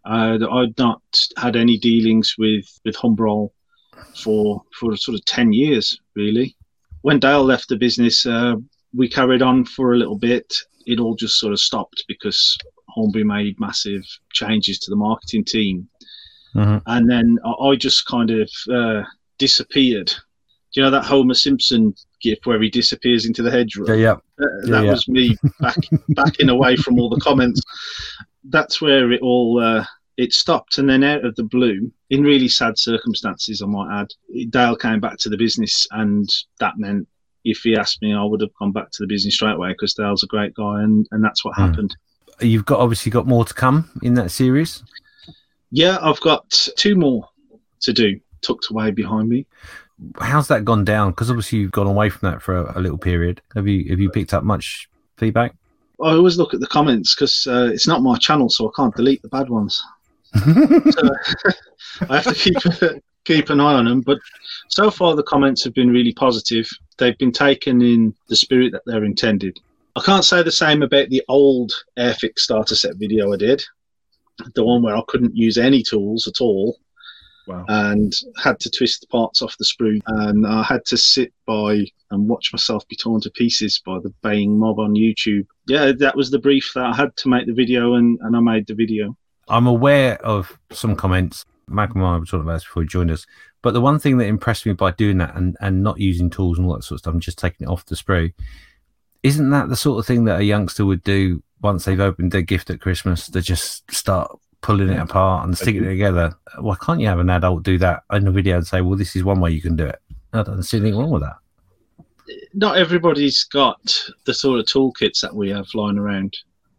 Uh, 0.05 0.39
I'd 0.51 0.77
not 0.79 1.01
had 1.37 1.57
any 1.57 1.79
dealings 1.79 2.35
with 2.39 2.67
with 2.85 2.97
Humbrol 2.97 3.51
for 4.23 4.63
for 4.79 4.97
sort 4.97 5.15
of 5.17 5.25
ten 5.25 5.53
years, 5.53 5.99
really. 6.17 6.57
When 7.03 7.19
Dale 7.19 7.45
left 7.45 7.69
the 7.69 7.77
business, 7.77 8.27
uh, 8.27 8.55
we 8.95 9.09
carried 9.09 9.43
on 9.43 9.65
for 9.65 9.93
a 9.93 9.99
little 9.99 10.19
bit. 10.19 10.53
It 10.87 10.99
all 11.01 11.15
just 11.15 11.39
sort 11.39 11.53
of 11.53 11.61
stopped 11.61 12.05
because 12.09 12.57
Hornby 12.89 13.25
made 13.25 13.59
massive 13.61 14.05
changes 14.33 14.79
to 14.81 14.91
the 14.91 14.97
marketing 14.97 15.45
team, 15.45 15.89
Mhm. 16.55 16.83
and 16.87 17.09
then 17.11 17.39
I, 17.45 17.51
I 17.51 17.77
just 17.77 18.07
kind 18.07 18.31
of 18.31 18.51
uh, 18.71 19.03
disappeared. 19.39 20.09
Do 20.09 20.81
you 20.81 20.83
know 20.83 20.91
that 20.91 21.05
Homer 21.05 21.35
Simpson 21.35 21.95
gif 22.21 22.39
where 22.45 22.61
he 22.63 22.71
disappears 22.71 23.27
into 23.27 23.43
the 23.43 23.51
hedgerow? 23.51 23.87
yeah 23.89 23.95
yeah 23.95 24.13
Uh, 24.13 24.47
Yeah, 24.65 24.71
that 24.73 24.85
yeah. 24.85 24.91
was 24.93 25.09
me 25.09 25.37
back 25.61 25.77
backing 26.11 26.49
away 26.49 26.77
from 26.77 26.99
all 26.99 27.09
the 27.11 27.21
comments. 27.21 27.61
That's 28.45 28.81
where 28.81 29.13
it 29.13 29.21
all 29.23 29.61
uh, 29.63 29.85
it 30.23 30.33
stopped, 30.33 30.79
and 30.79 30.89
then 30.89 31.03
out 31.03 31.25
of 31.25 31.35
the 31.37 31.43
blue, 31.43 31.91
in 32.11 32.23
really 32.23 32.49
sad 32.49 32.79
circumstances, 32.79 33.61
I 33.63 33.67
might 33.67 34.01
add, 34.01 34.09
Dale 34.51 34.77
came 34.77 35.01
back 35.01 35.17
to 35.19 35.29
the 35.29 35.37
business, 35.37 35.87
and 35.91 36.29
that 36.61 36.75
meant 36.79 37.09
if 37.45 37.59
he 37.65 37.77
asked 37.77 38.01
me, 38.03 38.15
I 38.15 38.23
would 38.23 38.41
have 38.41 38.55
gone 38.61 38.73
back 38.73 38.91
to 38.93 39.03
the 39.03 39.07
business 39.09 39.35
straight 39.35 39.57
away 39.57 39.71
because 39.73 39.95
Dale's 39.95 40.23
a 40.23 40.29
great 40.29 40.55
guy, 40.55 40.83
and, 40.83 41.07
and 41.11 41.25
that's 41.25 41.45
what 41.45 41.55
Hmm. 41.57 41.63
happened. 41.65 41.97
You've 42.41 42.65
got 42.65 42.81
obviously 42.81 43.11
got 43.11 43.27
more 43.27 43.45
to 43.45 43.55
come 43.55 43.91
in 44.03 44.15
that 44.15 44.31
series. 44.31 44.83
Yeah, 45.71 45.99
I've 46.01 46.21
got 46.21 46.49
two 46.77 46.95
more 46.97 47.29
to 47.81 47.93
do 47.93 48.19
tucked 48.43 48.71
away 48.71 48.91
behind 48.91 49.29
me. 49.29 49.47
How's 50.21 50.49
that 50.49 50.65
gone 50.65 50.85
down? 50.85 51.11
Because 51.11 51.31
obviously 51.31 51.59
you've 51.61 51.71
gone 51.71 51.87
away 51.87 52.09
from 52.11 52.31
that 52.31 52.43
for 52.43 52.57
a, 52.57 52.79
a 52.79 52.81
little 52.81 52.99
period. 52.99 53.41
Have 53.55 53.69
you 53.69 53.89
have 53.91 54.01
you 54.01 54.11
picked 54.11 54.35
up 54.35 54.43
much 54.45 54.89
feedback? 55.19 55.55
I 56.03 56.11
always 56.15 56.37
look 56.37 56.53
at 56.55 56.59
the 56.61 56.67
comments 56.67 57.15
because 57.15 57.47
uh, 57.47 57.71
it's 57.73 57.87
not 57.87 58.03
my 58.03 58.17
channel, 58.19 58.49
so 58.51 58.69
I 58.69 58.73
can't 58.75 58.95
delete 58.97 59.23
the 59.23 59.29
bad 59.29 59.49
ones. 59.49 59.81
So 60.35 61.11
I 62.09 62.21
have 62.21 62.25
to 62.25 62.35
keep 62.35 62.57
keep 63.25 63.51
an 63.51 63.61
eye 63.61 63.75
on 63.75 63.85
them. 63.85 64.01
But 64.01 64.19
so 64.69 64.91
far, 64.91 65.15
the 65.15 65.23
comments 65.23 65.63
have 65.65 65.75
been 65.75 65.91
really 65.91 66.13
positive. 66.13 66.69
They've 66.99 67.19
been 67.19 67.33
taken 67.33 67.83
in 67.83 68.15
the 68.29 68.37
spirit 68.37 68.73
that 68.73 68.83
they're 68.87 69.05
intended. 69.05 69.59
I 69.97 70.01
can't 70.01 70.25
say 70.25 70.43
the 70.43 70.51
same 70.51 70.83
about 70.83 71.11
the 71.11 71.23
old 71.29 71.73
Airfix 71.99 72.41
starter 72.41 72.75
set 72.75 72.97
video 72.97 73.33
I 73.33 73.37
did, 73.37 73.63
the 74.55 74.65
one 74.65 74.83
where 74.83 74.97
I 74.97 75.03
couldn't 75.09 75.37
use 75.37 75.59
any 75.59 75.83
tools 75.83 76.27
at 76.27 76.41
all 76.41 76.79
Wow. 77.49 77.65
and 77.69 78.13
had 78.41 78.61
to 78.61 78.71
twist 78.71 79.01
the 79.01 79.09
parts 79.09 79.43
off 79.43 79.59
the 79.59 79.65
sprue, 79.65 80.01
and 80.07 80.47
I 80.47 80.63
had 80.63 80.85
to 80.87 80.97
sit 80.97 81.33
by 81.45 81.85
and 82.13 82.29
watch 82.29 82.53
myself 82.53 82.87
be 82.87 82.95
torn 82.95 83.21
to 83.23 83.31
pieces 83.31 83.83
by 83.85 83.99
the 83.99 84.15
baying 84.23 84.57
mob 84.57 84.79
on 84.79 84.95
YouTube. 84.95 85.47
Yeah, 85.67 85.91
that 85.99 86.17
was 86.17 86.31
the 86.31 86.39
brief 86.39 86.71
that 86.75 86.85
I 86.85 86.95
had 86.95 87.17
to 87.17 87.29
make 87.29 87.47
the 87.47 87.53
video, 87.53 87.95
and, 87.95 88.19
and 88.23 88.37
I 88.37 88.41
made 88.41 88.67
the 88.69 88.75
video. 88.75 89.17
I'm 89.53 89.67
aware 89.67 90.15
of 90.25 90.59
some 90.71 90.97
comments. 90.97 91.45
Malcolm 91.69 92.01
and 92.01 92.07
I 92.07 92.19
were 92.19 92.25
talking 92.25 92.41
about 92.41 92.55
this 92.55 92.65
before 92.65 92.83
he 92.83 92.89
joined 92.89 93.11
us. 93.11 93.27
But 93.61 93.75
the 93.75 93.81
one 93.81 93.99
thing 93.99 94.17
that 94.19 94.27
impressed 94.27 94.67
me 94.67 94.73
by 94.73 94.93
doing 94.93 95.19
that 95.19 95.37
and, 95.37 95.57
and 95.61 95.83
not 95.83 96.01
using 96.01 96.31
tools 96.31 96.59
and 96.59 96.67
all 96.67 96.75
that 96.75 96.83
sort 96.83 96.97
of 96.97 97.01
stuff 97.01 97.13
and 97.13 97.23
just 97.23 97.39
taking 97.39 97.67
it 97.67 97.71
off 97.71 97.87
the 97.87 97.95
sprue, 97.95 98.33
isn't 99.23 99.51
that 99.51 99.69
the 99.69 99.77
sort 99.77 100.01
of 100.01 100.07
thing 100.07 100.25
that 100.25 100.41
a 100.41 100.45
youngster 100.45 100.85
would 100.85 101.05
do 101.05 101.43
once 101.61 101.85
they've 101.85 102.01
opened 102.01 102.33
their 102.33 102.43
gift 102.43 102.71
at 102.71 102.81
Christmas 102.81 103.29
to 103.29 103.41
just 103.41 103.89
start 103.93 104.37
pulling 104.63 104.89
it 104.89 104.99
apart 104.99 105.45
and 105.45 105.57
sticking 105.57 105.85
it 105.85 105.89
together? 105.89 106.35
Why 106.59 106.75
can't 106.81 107.01
you 107.01 107.07
have 107.07 107.21
an 107.21 107.31
adult 107.31 107.63
do 107.63 107.79
that 107.79 108.03
in 108.11 108.27
a 108.27 108.33
video 108.33 108.57
and 108.57 108.67
say, 108.67 108.81
well, 108.81 108.97
this 108.97 109.15
is 109.15 109.23
one 109.23 109.41
way 109.41 109.51
you 109.51 109.63
can 109.63 109.77
do 109.77 109.87
it? 109.87 110.01
I 110.33 110.43
don't 110.43 110.63
see 110.63 110.79
anything 110.79 110.99
wrong 110.99 111.11
with 111.11 111.23
that. 111.23 111.37
Not 112.55 112.79
everybody's 112.79 113.45
got 113.45 114.11
the 114.25 114.33
sort 114.33 114.61
of 114.61 114.67
toolkits 114.67 115.21
that 115.21 115.35
we 115.35 115.51
have 115.51 115.67
lying 115.75 115.99
around, 115.99 116.37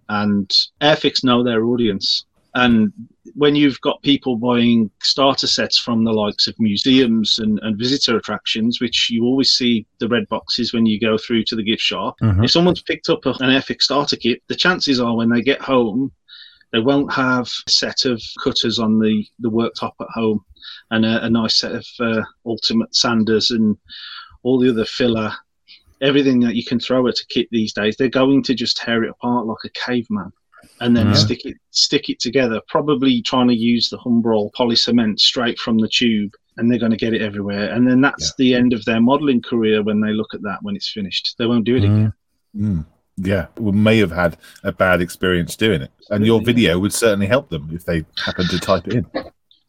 and 0.09 0.51
Airfix 0.81 1.23
know 1.23 1.43
their 1.43 1.63
audience. 1.65 2.25
And 2.55 2.93
when 3.33 3.55
you've 3.55 3.81
got 3.81 4.01
people 4.03 4.37
buying 4.37 4.91
starter 5.01 5.47
sets 5.47 5.79
from 5.79 6.03
the 6.03 6.11
likes 6.11 6.45
of 6.47 6.53
museums 6.59 7.39
and, 7.39 7.59
and 7.63 7.77
visitor 7.77 8.15
attractions, 8.17 8.79
which 8.79 9.09
you 9.09 9.23
always 9.23 9.51
see 9.51 9.87
the 9.99 10.07
red 10.07 10.27
boxes 10.29 10.71
when 10.73 10.85
you 10.85 10.99
go 10.99 11.17
through 11.17 11.43
to 11.45 11.55
the 11.55 11.63
gift 11.63 11.81
shop, 11.81 12.15
Mhm. 12.21 12.43
if 12.43 12.51
someone's 12.51 12.81
picked 12.83 13.09
up 13.09 13.25
a, 13.25 13.29
an 13.29 13.49
Airfix 13.49 13.83
starter 13.83 14.17
kit, 14.17 14.41
the 14.49 14.55
chances 14.55 14.99
are 14.99 15.15
when 15.15 15.29
they 15.29 15.41
get 15.41 15.61
home, 15.61 16.11
they 16.71 16.79
won't 16.79 17.11
have 17.11 17.49
a 17.67 17.69
set 17.71 18.05
of 18.05 18.21
cutters 18.43 18.77
on 18.77 18.99
the, 18.99 19.25
the 19.39 19.49
worktop 19.49 19.93
at 20.01 20.07
home 20.13 20.39
and 20.91 21.05
a, 21.05 21.25
a 21.25 21.29
nice 21.29 21.59
set 21.59 21.71
of 21.71 21.85
uh, 21.99 22.21
ultimate 22.45 22.95
sanders 22.95 23.49
and 23.51 23.75
all 24.43 24.59
the 24.59 24.69
other 24.69 24.85
filler, 24.85 25.31
everything 26.01 26.39
that 26.41 26.55
you 26.55 26.63
can 26.63 26.79
throw 26.79 27.07
at 27.07 27.19
a 27.19 27.25
kit 27.29 27.47
these 27.51 27.73
days. 27.73 27.95
They're 27.95 28.09
going 28.09 28.43
to 28.43 28.53
just 28.53 28.77
tear 28.77 29.03
it 29.03 29.09
apart 29.09 29.47
like 29.47 29.57
a 29.65 29.69
caveman 29.69 30.31
and 30.79 30.95
then 30.95 31.07
Yeah. 31.07 31.13
stick 31.13 31.45
it 31.45 31.57
stick 31.71 32.09
it 32.09 32.19
together. 32.19 32.61
Probably 32.67 33.21
trying 33.21 33.47
to 33.47 33.55
use 33.55 33.89
the 33.89 33.97
Humbrol 33.97 34.51
poly 34.53 34.75
cement 34.75 35.19
straight 35.19 35.59
from 35.59 35.77
the 35.77 35.87
tube, 35.87 36.33
and 36.57 36.69
they're 36.69 36.79
going 36.79 36.91
to 36.91 36.97
get 36.97 37.13
it 37.13 37.21
everywhere. 37.21 37.71
And 37.73 37.87
then 37.87 38.01
that's 38.01 38.33
the 38.35 38.53
end 38.53 38.73
of 38.73 38.83
their 38.85 39.01
modelling 39.01 39.41
career 39.41 39.81
when 39.83 39.99
they 39.99 40.11
look 40.11 40.33
at 40.33 40.41
that 40.43 40.59
when 40.61 40.75
it's 40.75 40.91
finished. 40.91 41.35
They 41.37 41.45
won't 41.45 41.65
do 41.65 41.75
it 41.75 41.83
again. 41.83 42.13
Mm. 42.55 42.75
Mm. 42.75 42.85
Yeah, 43.17 43.45
we 43.59 43.71
may 43.71 43.99
have 43.99 44.11
had 44.11 44.37
a 44.63 44.71
bad 44.71 44.99
experience 45.01 45.55
doing 45.55 45.81
it, 45.83 45.91
and 46.09 46.25
your 46.25 46.41
video 46.41 46.79
would 46.79 46.93
certainly 46.93 47.27
help 47.27 47.49
them 47.49 47.69
if 47.71 47.85
they 47.85 48.05
happen 48.17 48.47
to 48.47 48.59
type 48.59 48.87
it 48.87 48.93
in. 48.95 49.05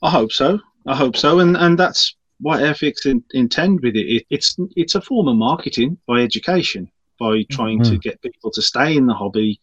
I 0.02 0.10
hope 0.10 0.32
so. 0.32 0.58
I 0.86 0.96
hope 0.96 1.16
so, 1.16 1.40
and 1.40 1.56
and 1.56 1.78
that's 1.78 2.16
what 2.40 2.60
Airfix 2.60 3.06
in, 3.06 3.22
intend 3.32 3.80
with 3.80 3.96
it. 3.96 4.06
it. 4.06 4.26
It's 4.30 4.56
it's 4.76 4.94
a 4.94 5.00
form 5.00 5.28
of 5.28 5.36
marketing 5.36 5.98
by 6.06 6.20
education, 6.22 6.90
by 7.20 7.42
trying 7.50 7.82
to 7.84 7.98
get 7.98 8.20
people 8.22 8.50
to 8.50 8.62
stay 8.62 8.96
in 8.96 9.06
the 9.06 9.14
hobby, 9.14 9.60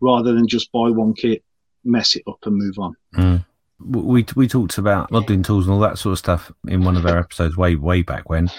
rather 0.00 0.32
than 0.32 0.46
just 0.46 0.72
buy 0.72 0.90
one 0.90 1.14
kit, 1.14 1.42
mess 1.84 2.16
it 2.16 2.22
up, 2.26 2.38
and 2.44 2.56
move 2.56 2.78
on. 2.78 2.96
Mm. 3.14 3.44
We 3.80 4.26
we 4.36 4.46
talked 4.46 4.78
about 4.78 5.10
modeling 5.10 5.42
tools 5.42 5.66
and 5.66 5.74
all 5.74 5.80
that 5.80 5.98
sort 5.98 6.12
of 6.12 6.18
stuff 6.18 6.52
in 6.68 6.84
one 6.84 6.96
of 6.96 7.06
our 7.06 7.18
episodes 7.18 7.56
way 7.56 7.76
way 7.76 8.02
back 8.02 8.28
when, 8.28 8.50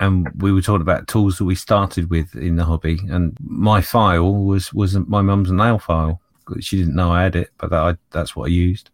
and 0.00 0.28
we 0.36 0.52
were 0.52 0.60
talking 0.60 0.82
about 0.82 1.08
tools 1.08 1.38
that 1.38 1.44
we 1.44 1.54
started 1.54 2.10
with 2.10 2.34
in 2.34 2.56
the 2.56 2.64
hobby. 2.64 2.98
And 3.08 3.36
my 3.40 3.80
file 3.80 4.34
was 4.34 4.72
was 4.74 4.94
my 4.94 5.22
mum's 5.22 5.50
nail 5.50 5.78
file. 5.78 6.20
She 6.60 6.76
didn't 6.78 6.96
know 6.96 7.12
I 7.12 7.22
had 7.22 7.36
it, 7.36 7.50
but 7.58 7.70
that 7.70 7.80
I, 7.80 7.96
that's 8.10 8.36
what 8.36 8.46
I 8.46 8.48
used. 8.48 8.90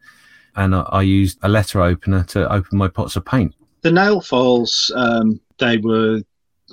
And 0.55 0.75
I, 0.75 0.81
I 0.83 1.02
used 1.02 1.38
a 1.43 1.49
letter 1.49 1.81
opener 1.81 2.23
to 2.25 2.50
open 2.52 2.78
my 2.78 2.88
pots 2.88 3.16
of 3.16 3.25
paint. 3.25 3.55
The 3.81 3.90
nail 3.90 4.21
files, 4.21 4.90
um, 4.95 5.40
they 5.59 5.78
were 5.78 6.21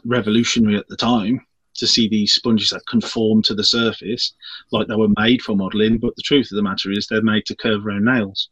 revolutionary 0.03 0.77
at 0.77 0.87
the 0.87 0.97
time 0.97 1.45
to 1.75 1.87
see 1.87 2.07
these 2.07 2.33
sponges 2.33 2.69
that 2.69 2.85
conform 2.87 3.41
to 3.43 3.55
the 3.55 3.63
surface, 3.63 4.33
like 4.71 4.87
they 4.87 4.95
were 4.95 5.13
made 5.17 5.41
for 5.41 5.55
modelling. 5.55 5.97
But 5.97 6.15
the 6.15 6.21
truth 6.21 6.51
of 6.51 6.55
the 6.55 6.63
matter 6.63 6.91
is, 6.91 7.07
they're 7.07 7.21
made 7.21 7.45
to 7.47 7.55
curve 7.55 7.85
around 7.85 8.05
nails. 8.05 8.49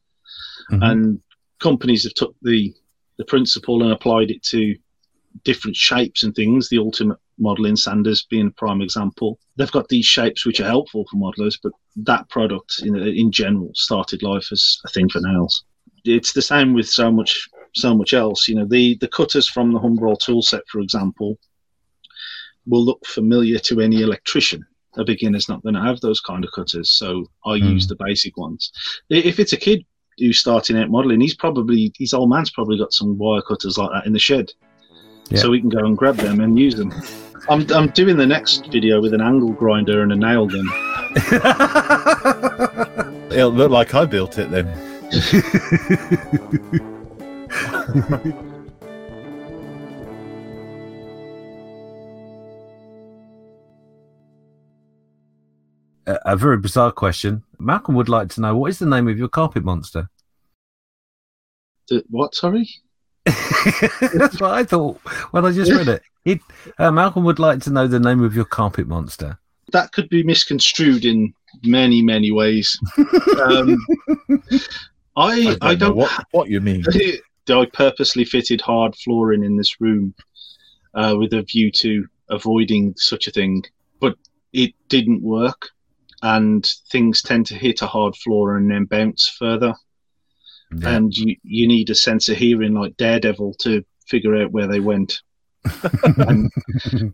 Mhm. 0.72 0.92
and 0.92 1.22
companies 1.60 2.04
have 2.04 2.13
took 2.13 2.36
the 2.42 2.74
the 3.18 3.25
principle 3.25 3.84
and 3.84 3.92
applied 3.92 4.32
it 4.32 4.42
to 4.44 4.75
different 5.44 5.75
shapes 5.75 6.24
and 6.24 6.34
things. 6.34 6.70
The 6.70 6.78
ultimate 6.80 7.20
modeling 7.38 7.75
sanders 7.75 8.25
being 8.30 8.48
a 8.48 8.51
prime 8.51 8.82
example. 8.82 9.40
They've 9.56 9.72
got 9.72 9.88
these 9.88 10.06
shapes 10.06 10.46
which 10.46 10.60
are 10.60 10.66
helpful 10.66 11.06
for 11.10 11.18
modelers, 11.18 11.58
but 11.62 11.72
that 11.98 12.30
product 12.30 12.80
in, 12.84 12.96
in 12.96 13.32
general 13.32 13.72
started 13.74 14.24
life 14.24 14.51
as 14.51 14.78
a 14.86 14.90
thing 14.90 15.10
for 15.10 15.20
nails. 15.22 15.63
It's 16.04 16.34
the 16.34 16.42
same 16.42 16.74
with 16.74 16.88
so 16.88 17.12
much 17.12 17.50
so 17.75 17.96
much 17.96 18.13
else. 18.13 18.48
You 18.48 18.56
know, 18.56 18.66
the 18.66 18.96
the 18.96 19.08
cutters 19.08 19.48
from 19.48 19.72
the 19.72 19.80
Humbrol 19.80 20.20
tool 20.20 20.42
set, 20.42 20.68
for 20.68 20.80
example, 20.80 21.38
will 22.68 22.84
look 22.86 23.03
familiar 23.06 23.60
to 23.60 23.82
any 23.82 24.01
electrician. 24.01 24.65
A 24.98 25.03
beginner's 25.06 25.48
not 25.50 25.62
going 25.63 25.75
to 25.75 25.82
have 25.82 26.00
those 26.01 26.20
kind 26.20 26.44
of 26.44 26.51
cutters, 26.51 26.91
so 26.91 27.25
I 27.46 27.60
Mm. 27.60 27.74
use 27.74 27.88
the 27.88 27.96
basic 27.96 28.36
ones. 28.38 28.72
If 29.10 29.39
it's 29.39 29.53
a 29.53 29.58
kid 29.58 29.86
who's 30.18 30.39
starting 30.39 30.77
out 30.77 30.89
modelling, 30.89 31.22
he's 31.22 31.36
probably 31.36 31.91
his 31.98 32.13
old 32.13 32.30
man's 32.30 32.51
probably 32.51 32.77
got 32.77 32.91
some 32.94 33.18
wire 33.18 33.41
cutters 33.41 33.77
like 33.77 33.89
that 33.94 34.06
in 34.06 34.12
the 34.13 34.20
shed, 34.20 34.51
Yeah. 35.30 35.39
so 35.39 35.50
we 35.50 35.62
can 35.62 35.70
go 35.70 35.86
and 35.86 35.98
grab 35.98 36.18
them 36.18 36.41
and 36.41 36.60
use 36.60 36.75
them. 36.75 36.91
I'm 37.50 37.65
I'm 37.74 37.89
doing 37.91 38.18
the 38.18 38.27
next 38.27 38.68
video 38.72 39.01
with 39.01 39.13
an 39.13 39.22
angle 39.22 39.53
grinder 39.53 40.01
and 40.03 40.12
a 40.12 40.15
nail 40.15 40.46
gun. 40.48 40.68
It'll 43.32 43.50
look 43.51 43.72
like 43.72 43.96
I 43.96 44.06
built 44.06 44.38
it 44.38 44.51
then. 44.51 44.68
a, 56.12 56.34
a 56.34 56.36
very 56.36 56.58
bizarre 56.58 56.91
question. 56.91 57.44
Malcolm 57.60 57.96
would 57.96 58.10
like 58.10 58.30
to 58.30 58.41
know 58.41 58.56
what 58.56 58.70
is 58.70 58.80
the 58.80 58.86
name 58.86 59.08
of 59.08 59.18
your 59.18 59.27
carpet 59.27 59.63
monster? 59.63 60.10
The- 61.89 62.03
what? 62.10 62.36
Sorry. 62.36 62.70
That's 63.25 64.41
what 64.41 64.51
I 64.51 64.63
thought 64.63 64.98
when 65.32 65.46
I 65.46 65.51
just 65.51 65.72
read 65.72 65.88
it. 65.88 66.01
it 66.25 66.39
uh, 66.80 66.91
Malcolm 66.91 67.24
would 67.25 67.38
like 67.39 67.60
to 67.62 67.70
know 67.70 67.88
the 67.88 68.00
name 68.00 68.24
of 68.24 68.36
your 68.36 68.46
carpet 68.46 68.88
monster. 68.88 69.38
That 69.72 69.91
could 69.91 70.10
be 70.10 70.24
misconstrued 70.24 71.06
in 71.06 71.34
many 71.63 72.01
many 72.01 72.32
ways. 72.32 72.80
um, 73.46 73.77
I 75.15 75.56
I 75.62 75.74
know 75.74 75.75
don't 75.75 75.96
what 75.96 76.25
what 76.32 76.50
you 76.50 76.62
mean. 76.62 76.84
I 77.50 77.65
purposely 77.74 78.24
fitted 78.24 78.62
hard 78.62 78.96
flooring 78.96 79.44
in 79.44 79.58
this 79.58 79.82
room 79.82 80.13
uh, 80.94 81.15
with 81.18 81.34
a 81.34 81.41
view 81.44 81.72
to 81.72 82.08
avoiding 82.30 82.94
such 82.98 83.27
a 83.27 83.32
thing, 83.32 83.63
but 84.00 84.15
it 84.53 84.74
didn't 84.88 85.22
work, 85.22 85.70
and 86.22 86.68
things 86.92 87.22
tend 87.22 87.46
to 87.48 87.56
hit 87.56 87.82
a 87.82 87.88
hard 87.88 88.16
floor 88.16 88.58
and 88.58 88.70
then 88.70 88.86
bounce 88.86 89.28
further, 89.40 89.74
and 90.84 91.16
you 91.16 91.36
you 91.44 91.68
need 91.68 91.90
a 91.90 91.96
sense 91.96 92.30
of 92.30 92.38
hearing 92.38 92.74
like 92.74 92.98
Daredevil 92.98 93.56
to 93.62 93.84
figure 94.08 94.36
out 94.36 94.51
where 94.51 94.68
they 94.68 94.80
went. 94.80 95.22
and 96.18 96.51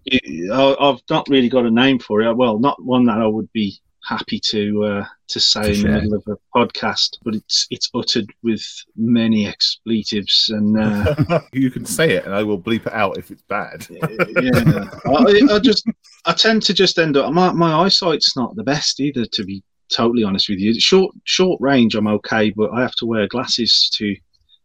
it, 0.05 0.51
I, 0.51 0.75
I've 0.79 1.01
not 1.09 1.27
really 1.27 1.49
got 1.49 1.65
a 1.65 1.71
name 1.71 1.99
for 1.99 2.21
it. 2.21 2.33
Well, 2.33 2.59
not 2.59 2.83
one 2.83 3.05
that 3.05 3.19
I 3.19 3.27
would 3.27 3.51
be 3.51 3.81
happy 4.03 4.39
to 4.39 4.83
uh, 4.83 5.05
to 5.29 5.39
say 5.39 5.73
in 5.73 5.81
the 5.81 5.89
middle 5.89 6.13
of 6.13 6.23
a 6.27 6.37
podcast, 6.57 7.17
but 7.23 7.35
it's 7.35 7.67
it's 7.69 7.89
uttered 7.93 8.29
with 8.43 8.63
many 8.95 9.47
expletives 9.47 10.49
and 10.49 10.79
uh, 10.79 11.41
you 11.53 11.69
can 11.69 11.85
say 11.85 12.11
it, 12.11 12.25
and 12.25 12.33
I 12.33 12.43
will 12.43 12.59
bleep 12.59 12.87
it 12.87 12.93
out 12.93 13.17
if 13.17 13.31
it's 13.31 13.43
bad. 13.43 13.85
yeah. 13.89 14.89
I, 15.05 15.55
I 15.55 15.59
just 15.59 15.87
I 16.25 16.33
tend 16.33 16.63
to 16.63 16.73
just 16.73 16.99
end 16.99 17.17
up 17.17 17.31
my 17.33 17.51
my 17.51 17.73
eyesight's 17.73 18.35
not 18.35 18.55
the 18.55 18.63
best 18.63 18.99
either. 18.99 19.25
To 19.25 19.43
be 19.43 19.63
totally 19.91 20.23
honest 20.23 20.49
with 20.49 20.59
you. 20.59 20.79
Short 20.79 21.13
short 21.23 21.59
range, 21.61 21.95
I'm 21.95 22.07
okay, 22.07 22.51
but 22.51 22.71
I 22.71 22.81
have 22.81 22.95
to 22.95 23.05
wear 23.05 23.27
glasses 23.27 23.89
to 23.95 24.15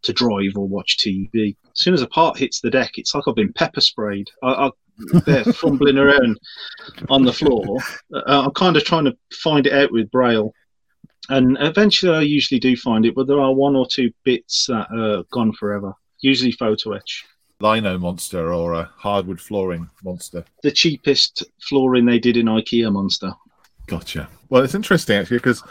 to 0.02 0.12
drive 0.12 0.56
or 0.56 0.66
watch 0.66 0.98
TV. 0.98 1.56
As 1.64 1.80
soon 1.80 1.94
as 1.94 2.02
a 2.02 2.08
part 2.08 2.38
hits 2.38 2.60
the 2.60 2.70
deck, 2.70 2.92
it's 2.96 3.14
like 3.14 3.24
I've 3.26 3.36
been 3.36 3.52
pepper 3.52 3.80
sprayed. 3.80 4.28
I, 4.42 4.66
I, 4.66 4.70
they're 5.24 5.44
fumbling 5.44 5.98
around 5.98 6.38
on 7.08 7.24
the 7.24 7.32
floor. 7.32 7.78
Uh, 8.12 8.42
I'm 8.44 8.52
kind 8.52 8.76
of 8.76 8.84
trying 8.84 9.04
to 9.04 9.16
find 9.32 9.66
it 9.66 9.72
out 9.72 9.92
with 9.92 10.10
Braille. 10.10 10.52
And 11.28 11.56
eventually, 11.60 12.16
I 12.16 12.20
usually 12.22 12.58
do 12.58 12.76
find 12.76 13.06
it, 13.06 13.14
but 13.14 13.26
there 13.26 13.40
are 13.40 13.52
one 13.52 13.76
or 13.76 13.86
two 13.86 14.10
bits 14.24 14.66
that 14.66 14.88
are 14.92 15.22
gone 15.30 15.52
forever. 15.52 15.94
Usually, 16.20 16.52
photo 16.52 16.92
etch. 16.92 17.24
Lino 17.60 17.96
monster 17.96 18.52
or 18.52 18.74
a 18.74 18.90
hardwood 18.96 19.40
flooring 19.40 19.88
monster. 20.02 20.44
The 20.64 20.72
cheapest 20.72 21.44
flooring 21.60 22.06
they 22.06 22.18
did 22.18 22.36
in 22.36 22.46
IKEA 22.46 22.92
monster. 22.92 23.32
Gotcha. 23.86 24.28
Well, 24.48 24.64
it's 24.64 24.74
interesting 24.74 25.16
actually 25.16 25.38
because 25.38 25.62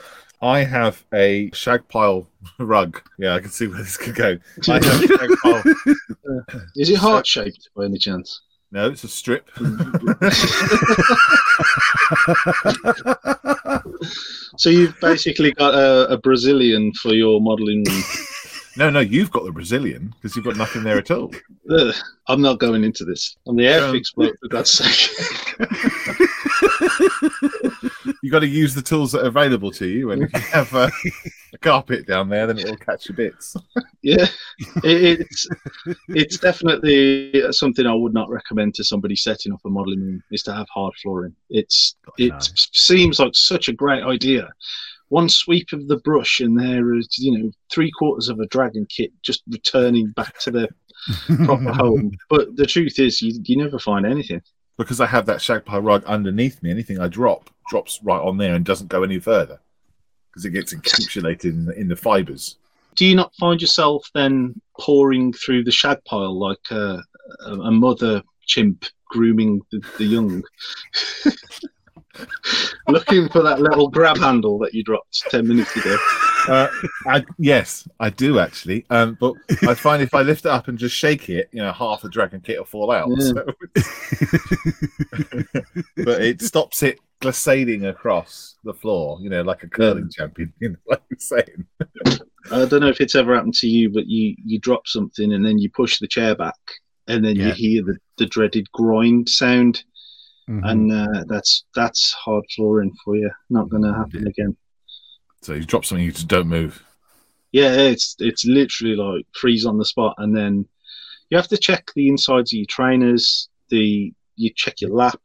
I 0.42 0.64
have 0.64 1.04
a 1.14 1.52
shag 1.54 1.88
pile 1.90 2.28
rug. 2.60 3.02
Yeah, 3.20 3.36
I 3.36 3.40
can 3.40 3.50
see 3.50 3.68
where 3.68 3.78
this 3.78 3.98
could 3.98 4.16
go. 4.16 4.38
I 4.70 4.84
have 4.84 5.04
a 5.04 5.08
shag 5.08 5.30
pile. 5.44 5.64
Is 6.76 6.90
it 6.90 6.96
heart 6.96 7.28
shaped 7.28 7.70
by 7.76 7.86
any 7.86 7.98
chance? 7.98 8.42
No, 8.72 8.88
it's 8.88 9.04
a 9.04 9.08
strip. 9.08 9.50
So 14.58 14.70
you've 14.70 15.00
basically 15.00 15.54
got 15.54 15.74
a, 15.74 16.12
a 16.12 16.18
Brazilian 16.18 16.94
for 16.94 17.14
your 17.14 17.42
modelling 17.42 17.84
room. 17.84 18.04
no, 18.78 18.90
no, 18.90 19.00
you've 19.00 19.32
got 19.32 19.46
the 19.46 19.52
Brazilian 19.52 20.14
because 20.16 20.36
you've 20.36 20.46
got 20.46 20.58
nothing 20.58 20.84
there 20.84 20.98
at 20.98 21.12
all. 21.12 21.32
Ugh, 21.70 21.94
I'm 22.28 22.42
not 22.42 22.60
going 22.60 22.84
into 22.84 23.06
this. 23.06 23.38
I'm 23.48 23.56
the 23.56 23.68
Um, 23.68 23.94
airfix 23.94 24.14
bloke, 24.16 24.36
for 24.40 24.48
God's 24.48 24.72
sake. 24.72 25.60
you 28.24 28.32
got 28.32 28.40
to 28.40 28.48
use 28.48 28.74
the 28.74 28.82
tools 28.82 29.12
that 29.12 29.24
are 29.24 29.28
available 29.28 29.72
to 29.72 29.88
you, 29.88 30.12
and 30.12 30.24
if 30.24 30.34
you 30.34 30.40
have 30.40 30.74
uh, 30.74 30.90
a 31.54 31.58
carpet 31.58 32.08
down 32.08 32.30
there, 32.30 32.48
then 32.48 32.58
it 32.58 32.66
will 32.66 32.78
catch 32.78 33.10
your 33.10 33.16
bits. 33.16 33.56
yeah, 34.02 34.26
it, 34.84 35.22
it's 35.22 35.48
it's 36.10 36.38
definitely 36.38 37.44
something 37.52 37.86
I 37.86 37.94
would 37.94 38.14
not 38.14 38.30
recommend 38.30 38.76
to 38.76 38.84
somebody 38.84 39.16
setting 39.16 39.54
up 39.54 39.62
a 39.66 39.70
modelling 39.70 40.02
room. 40.02 40.24
Is 40.32 40.44
to 40.44 40.54
have 40.54 40.68
hard 40.74 40.94
flooring. 41.02 41.36
It's 41.50 41.96
it 42.18 42.30
no. 42.30 42.40
seems 42.74 43.20
like 43.20 43.36
such 43.36 43.68
a 43.68 43.74
great 43.74 44.04
idea. 44.04 44.50
One 45.12 45.28
sweep 45.28 45.74
of 45.74 45.90
the 45.90 45.98
brush, 45.98 46.40
and 46.40 46.58
there 46.58 46.96
is 46.96 47.18
you 47.20 47.38
know 47.38 47.52
three 47.70 47.92
quarters 47.92 48.30
of 48.30 48.40
a 48.40 48.46
dragon 48.46 48.88
kit 48.90 49.12
just 49.22 49.44
returning 49.50 50.12
back 50.12 50.40
to 50.40 50.52
their 50.52 50.70
proper 51.46 51.74
home. 51.74 52.18
But 52.30 52.56
the 52.56 52.66
truth 52.66 52.98
is, 52.98 53.22
you 53.22 53.38
you 53.44 53.58
never 53.58 53.78
find 53.78 54.06
anything. 54.06 54.42
because 54.78 55.02
I 55.02 55.08
have 55.08 55.26
that 55.26 55.42
shag 55.42 55.66
pile 55.66 55.82
rug 55.82 56.06
underneath 56.06 56.64
me, 56.64 56.72
anything 56.72 56.98
I 56.98 57.10
drop 57.10 57.50
drops 57.70 58.00
right 58.04 58.22
on 58.22 58.38
there 58.38 58.56
and 58.56 58.64
doesn't 58.64 58.88
go 58.88 59.04
any 59.04 59.20
further 59.20 59.60
because 60.30 60.46
it 60.46 60.52
gets 60.52 60.74
encapsulated 60.74 61.44
in 61.44 61.66
the, 61.66 61.74
in 61.74 61.88
the 61.90 61.96
fibers. 61.98 62.56
Do 62.96 63.06
you 63.06 63.16
not 63.16 63.36
find 63.36 63.60
yourself 63.60 64.10
then 64.14 64.62
poring 64.80 65.34
through 65.34 65.66
the 65.66 65.72
shag 65.72 66.04
pile 66.06 66.40
like 66.40 66.72
a, 66.72 67.04
a, 67.48 67.52
a 67.52 67.72
mother 67.72 68.24
chimp 68.46 68.86
grooming 69.10 69.62
the, 69.72 69.82
the 69.98 70.06
young? 70.06 70.42
Looking 72.88 73.30
for 73.30 73.42
that 73.42 73.62
little 73.62 73.88
grab 73.88 74.18
handle 74.18 74.60
that 74.60 74.74
you 74.74 74.84
dropped 74.84 75.24
10 75.30 75.48
minutes 75.48 75.76
ago. 75.76 75.98
Uh, 76.48 76.68
I, 77.08 77.24
yes, 77.38 77.88
I 78.00 78.10
do 78.10 78.40
actually. 78.40 78.86
Um, 78.90 79.18
but 79.20 79.34
I 79.64 79.74
find 79.74 80.02
if 80.02 80.14
I 80.14 80.22
lift 80.22 80.46
it 80.46 80.52
up 80.52 80.68
and 80.68 80.78
just 80.78 80.96
shake 80.96 81.30
it, 81.30 81.50
you 81.52 81.62
know, 81.62 81.72
half 81.72 82.02
the 82.02 82.10
dragon 82.10 82.42
kit 82.42 82.58
will 82.58 82.66
fall 82.66 82.92
out. 82.92 83.10
Yeah. 83.10 83.28
So 83.28 83.46
but 86.04 86.22
it 86.22 86.42
stops 86.42 86.84
it 86.84 87.00
glissading 87.22 87.88
across 87.88 88.56
the 88.64 88.74
floor, 88.74 89.20
you 89.22 89.30
know, 89.30 89.44
like 89.44 89.64
a 89.64 89.68
curling 89.68 90.10
champion, 90.10 90.52
you 90.60 90.70
know, 90.70 90.76
like 90.88 91.02
you're 91.10 91.20
saying. 91.20 91.66
I 92.52 92.66
don't 92.66 92.82
know 92.82 92.90
if 92.90 93.00
it's 93.00 93.16
ever 93.16 93.36
happened 93.36 93.54
to 93.56 93.68
you, 93.68 93.90
but 93.90 94.08
you, 94.08 94.36
you 94.44 94.60
drop 94.60 94.88
something 94.88 95.32
and 95.32 95.46
then 95.46 95.60
you 95.60 95.70
push 95.70 96.00
the 96.00 96.08
chair 96.08 96.36
back 96.36 96.58
and 97.08 97.24
then 97.24 97.36
you 97.36 97.52
hear 97.52 97.84
the, 97.84 97.98
the 98.18 98.26
dreaded 98.26 98.72
grind 98.72 99.30
sound. 99.30 99.84
Mhm. 100.52 100.70
And 100.70 100.92
uh, 100.92 101.24
that's 101.28 101.64
that's 101.76 102.12
hard 102.12 102.44
flooring 102.56 102.94
for 103.04 103.16
you. 103.16 103.30
Not 103.50 103.70
going 103.70 103.84
to 103.84 103.94
happen 103.94 104.28
again. 104.28 104.56
So 105.42 105.54
you 105.54 105.64
drop 105.64 105.86
something, 105.86 106.06
you 106.06 106.12
just 106.12 106.28
don't 106.28 106.48
move. 106.48 106.84
Yeah, 107.54 107.74
it's 107.74 108.16
it's 108.20 108.46
literally 108.46 108.96
like 108.96 109.26
freeze 109.34 109.66
on 109.66 109.78
the 109.78 109.86
spot, 109.86 110.16
and 110.18 110.36
then 110.36 110.66
you 111.30 111.38
have 111.38 111.48
to 111.48 111.58
check 111.58 111.92
the 111.96 112.10
insides 112.10 112.54
of 112.54 112.58
your 112.58 112.66
trainers. 112.68 113.50
The 113.70 114.14
you 114.36 114.52
check 114.56 114.82
your 114.82 114.92
lap, 114.92 115.20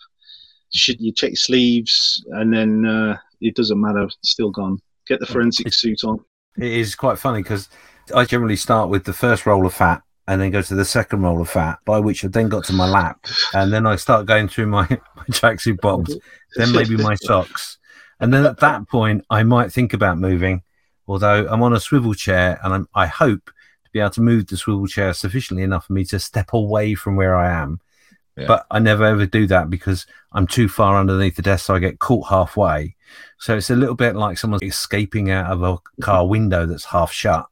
should 0.73 1.01
you 1.01 1.13
check 1.13 1.31
your 1.31 1.37
sleeves, 1.37 2.25
and 2.29 2.53
then 2.53 2.87
uh, 2.87 3.17
it 3.41 3.57
doesn't 3.57 3.81
matter. 3.81 4.05
It's 4.05 4.31
still 4.31 4.51
gone. 4.51 4.79
Get 5.07 5.21
the 5.21 5.27
forensic 5.27 5.73
suit 5.73 6.05
on. 6.05 6.25
It 6.57 6.73
is 6.73 6.95
quite 6.95 7.19
funny 7.19 7.43
because 7.43 7.69
I 8.15 8.25
generally 8.25 8.57
start 8.57 8.91
with 8.91 9.05
the 9.05 9.13
first 9.13 9.45
roll 9.45 9.67
of 9.67 9.75
fat 9.75 10.03
and 10.29 10.41
then 10.41 10.51
go 10.51 10.63
to 10.63 10.75
the 10.75 10.85
second 10.85 11.23
roll 11.23 11.41
of 11.41 11.49
fat, 11.49 11.79
by 11.85 11.99
which 11.99 12.25
I've 12.25 12.33
then 12.33 12.49
got 12.49 12.65
to 12.65 12.73
my 12.73 12.89
lap. 12.89 13.27
And 13.55 13.73
then 13.73 13.87
I 13.87 13.97
start 13.97 14.27
going 14.27 14.49
through 14.49 14.67
my, 14.67 14.89
my 15.17 15.25
tracksuit 15.31 15.81
bottoms, 15.81 16.17
then 16.57 16.73
maybe 16.73 16.97
my 16.97 17.15
socks. 17.23 17.79
And 18.19 18.33
then 18.33 18.45
at 18.45 18.61
that 18.61 18.89
point, 18.89 19.25
I 19.31 19.43
might 19.43 19.73
think 19.73 19.93
about 19.93 20.19
moving, 20.19 20.63
although 21.07 21.47
I'm 21.49 21.63
on 21.63 21.75
a 21.75 21.81
swivel 21.81 22.15
chair 22.15 22.59
and 22.63 22.73
I'm, 22.75 22.89
I 22.95 23.07
hope 23.07 23.47
to 23.47 23.91
be 23.93 24.01
able 24.01 24.11
to 24.11 24.21
move 24.23 24.47
the 24.47 24.57
swivel 24.57 24.87
chair 24.87 25.13
sufficiently 25.13 25.63
enough 25.63 25.87
for 25.87 25.93
me 25.93 26.05
to 26.07 26.19
step 26.19 26.53
away 26.53 26.95
from 26.95 27.17
where 27.17 27.37
I 27.37 27.51
am. 27.53 27.81
Yeah. 28.37 28.47
But 28.49 28.67
I 28.71 28.81
never 28.81 29.05
ever 29.05 29.25
do 29.25 29.47
that 29.47 29.71
because 29.71 30.07
I'm 30.33 30.47
too 30.47 30.69
far 30.69 30.99
underneath 30.99 31.37
the 31.37 31.43
desk, 31.43 31.67
so 31.67 31.75
I 31.75 31.79
get 31.79 32.01
caught 32.01 32.29
halfway. 32.29 32.95
So 33.39 33.57
it's 33.57 33.71
a 33.71 33.77
little 33.77 33.95
bit 33.95 34.15
like 34.15 34.37
someone 34.37 34.61
escaping 34.63 35.31
out 35.31 35.51
of 35.51 35.63
a 35.63 35.79
car 36.03 36.27
window 36.27 36.67
that's 36.67 36.85
half 36.85 37.13
shut, 37.13 37.47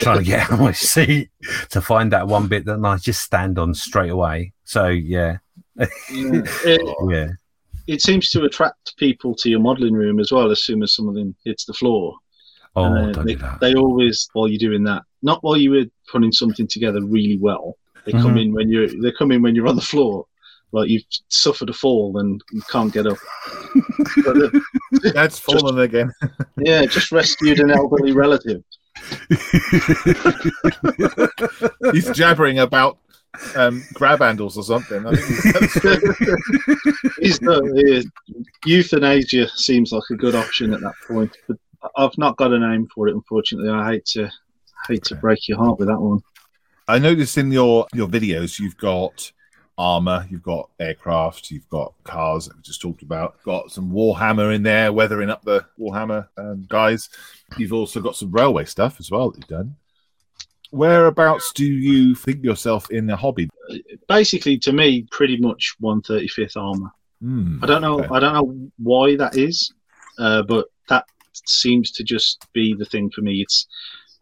trying 0.00 0.18
to 0.18 0.24
get 0.24 0.40
out 0.44 0.52
of 0.52 0.60
my 0.60 0.72
seat 0.72 1.30
to 1.70 1.80
find 1.80 2.12
that 2.12 2.26
one 2.28 2.46
bit 2.48 2.64
that 2.66 2.80
I 2.84 2.96
just 2.96 3.22
stand 3.22 3.58
on 3.58 3.74
straight 3.74 4.10
away. 4.10 4.52
So 4.64 4.88
yeah, 4.88 5.38
Yeah. 5.76 5.86
It, 6.10 6.96
yeah, 7.10 7.28
it 7.86 8.00
seems 8.02 8.30
to 8.30 8.44
attract 8.44 8.96
people 8.96 9.34
to 9.36 9.50
your 9.50 9.60
modelling 9.60 9.94
room 9.94 10.18
as 10.20 10.32
well. 10.32 10.50
As 10.50 10.64
soon 10.64 10.82
as 10.82 10.94
something 10.94 11.34
hits 11.44 11.64
the 11.66 11.74
floor, 11.74 12.14
oh, 12.76 12.84
Uh, 12.84 13.12
don't 13.12 13.26
they, 13.26 13.34
do 13.34 13.40
that. 13.40 13.60
they 13.60 13.74
always 13.74 14.28
while 14.32 14.48
you're 14.48 14.58
doing 14.70 14.84
that, 14.84 15.02
not 15.22 15.42
while 15.42 15.56
you 15.56 15.70
were 15.72 15.84
putting 16.10 16.32
something 16.32 16.66
together 16.66 17.04
really 17.04 17.38
well. 17.38 17.76
They 18.06 18.12
come 18.12 18.34
Mhm. 18.34 18.42
in 18.42 18.52
when 18.52 18.68
you're 18.70 18.88
they 18.88 19.12
come 19.12 19.32
in 19.32 19.42
when 19.42 19.54
you're 19.54 19.66
on 19.68 19.76
the 19.76 19.82
floor, 19.82 20.26
like 20.72 20.88
you've 20.90 21.04
suffered 21.28 21.70
a 21.70 21.72
fall 21.72 22.18
and 22.18 22.40
you 22.52 22.62
can't 22.70 22.92
get 22.92 23.06
up. 23.06 23.18
That's 25.14 25.38
uh, 25.48 25.52
fallen 25.58 25.78
again. 25.80 26.10
yeah, 26.58 26.84
just 26.86 27.12
rescued 27.12 27.60
an 27.60 27.70
elderly 27.70 28.12
relative. 28.12 28.62
He's 31.92 32.10
jabbering 32.10 32.58
about 32.60 32.98
um, 33.56 33.82
grab 33.94 34.20
handles 34.20 34.56
or 34.56 34.62
something. 34.64 35.06
I 35.06 35.14
think 35.14 35.26
he's, 37.20 37.38
the, 37.40 38.04
uh, 38.04 38.42
euthanasia 38.64 39.48
seems 39.48 39.92
like 39.92 40.02
a 40.10 40.14
good 40.14 40.34
option 40.34 40.72
at 40.72 40.80
that 40.80 40.94
point, 41.06 41.36
but 41.48 41.56
I've 41.96 42.16
not 42.18 42.36
got 42.36 42.52
a 42.52 42.58
name 42.58 42.86
for 42.94 43.08
it. 43.08 43.14
Unfortunately, 43.14 43.70
I 43.70 43.92
hate 43.92 44.06
to 44.06 44.30
hate 44.88 45.04
to 45.04 45.14
break 45.16 45.48
your 45.48 45.58
heart 45.58 45.78
with 45.78 45.88
that 45.88 46.00
one. 46.00 46.20
I 46.86 46.98
noticed 46.98 47.38
in 47.38 47.50
your 47.50 47.86
your 47.92 48.08
videos 48.08 48.58
you've 48.58 48.76
got 48.76 49.32
armor, 49.76 50.26
you've 50.30 50.42
got 50.42 50.70
aircraft, 50.78 51.50
you've 51.50 51.68
got 51.68 51.94
cars 52.04 52.46
that 52.46 52.56
we 52.56 52.62
just 52.62 52.80
talked 52.80 53.02
about, 53.02 53.42
got 53.44 53.70
some 53.70 53.90
Warhammer 53.90 54.54
in 54.54 54.62
there, 54.62 54.92
weathering 54.92 55.30
up 55.30 55.44
the 55.44 55.66
Warhammer 55.78 56.28
um, 56.36 56.66
guys. 56.68 57.08
You've 57.56 57.72
also 57.72 58.00
got 58.00 58.16
some 58.16 58.30
railway 58.30 58.64
stuff 58.64 58.96
as 59.00 59.10
well 59.10 59.30
that 59.30 59.38
you've 59.38 59.48
done. 59.48 59.76
Whereabouts 60.70 61.52
do 61.52 61.64
you 61.64 62.14
think 62.14 62.44
yourself 62.44 62.90
in 62.90 63.06
the 63.06 63.16
hobby? 63.16 63.48
Basically, 64.08 64.58
to 64.58 64.72
me, 64.72 65.06
pretty 65.10 65.36
much 65.36 65.76
135th 65.80 66.56
armor. 66.56 66.90
Hmm, 67.20 67.62
I 67.62 67.66
don't 67.66 67.82
know. 67.82 68.00
okay. 68.00 68.08
I 68.10 68.20
don't 68.20 68.34
know 68.34 68.70
why 68.78 69.16
that 69.16 69.36
is, 69.36 69.72
uh, 70.18 70.42
but 70.42 70.66
that 70.88 71.04
seems 71.46 71.90
to 71.92 72.04
just 72.04 72.46
be 72.52 72.74
the 72.74 72.84
thing 72.84 73.10
for 73.10 73.20
me. 73.20 73.40
It's 73.40 73.66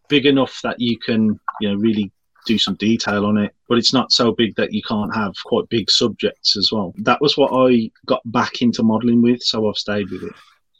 big 0.09 0.25
enough 0.25 0.59
that 0.63 0.79
you 0.79 0.97
can, 0.99 1.39
you 1.59 1.69
know, 1.69 1.75
really 1.75 2.11
do 2.45 2.57
some 2.57 2.75
detail 2.75 3.25
on 3.25 3.37
it, 3.37 3.53
but 3.67 3.77
it's 3.77 3.93
not 3.93 4.11
so 4.11 4.31
big 4.31 4.55
that 4.55 4.73
you 4.73 4.81
can't 4.83 5.13
have 5.15 5.33
quite 5.45 5.69
big 5.69 5.89
subjects 5.89 6.55
as 6.57 6.71
well. 6.71 6.93
That 6.97 7.21
was 7.21 7.37
what 7.37 7.51
I 7.53 7.91
got 8.05 8.21
back 8.25 8.61
into 8.61 8.83
modelling 8.83 9.21
with, 9.21 9.41
so 9.41 9.67
I've 9.67 9.77
stayed 9.77 10.09
with 10.09 10.23
it. 10.23 10.33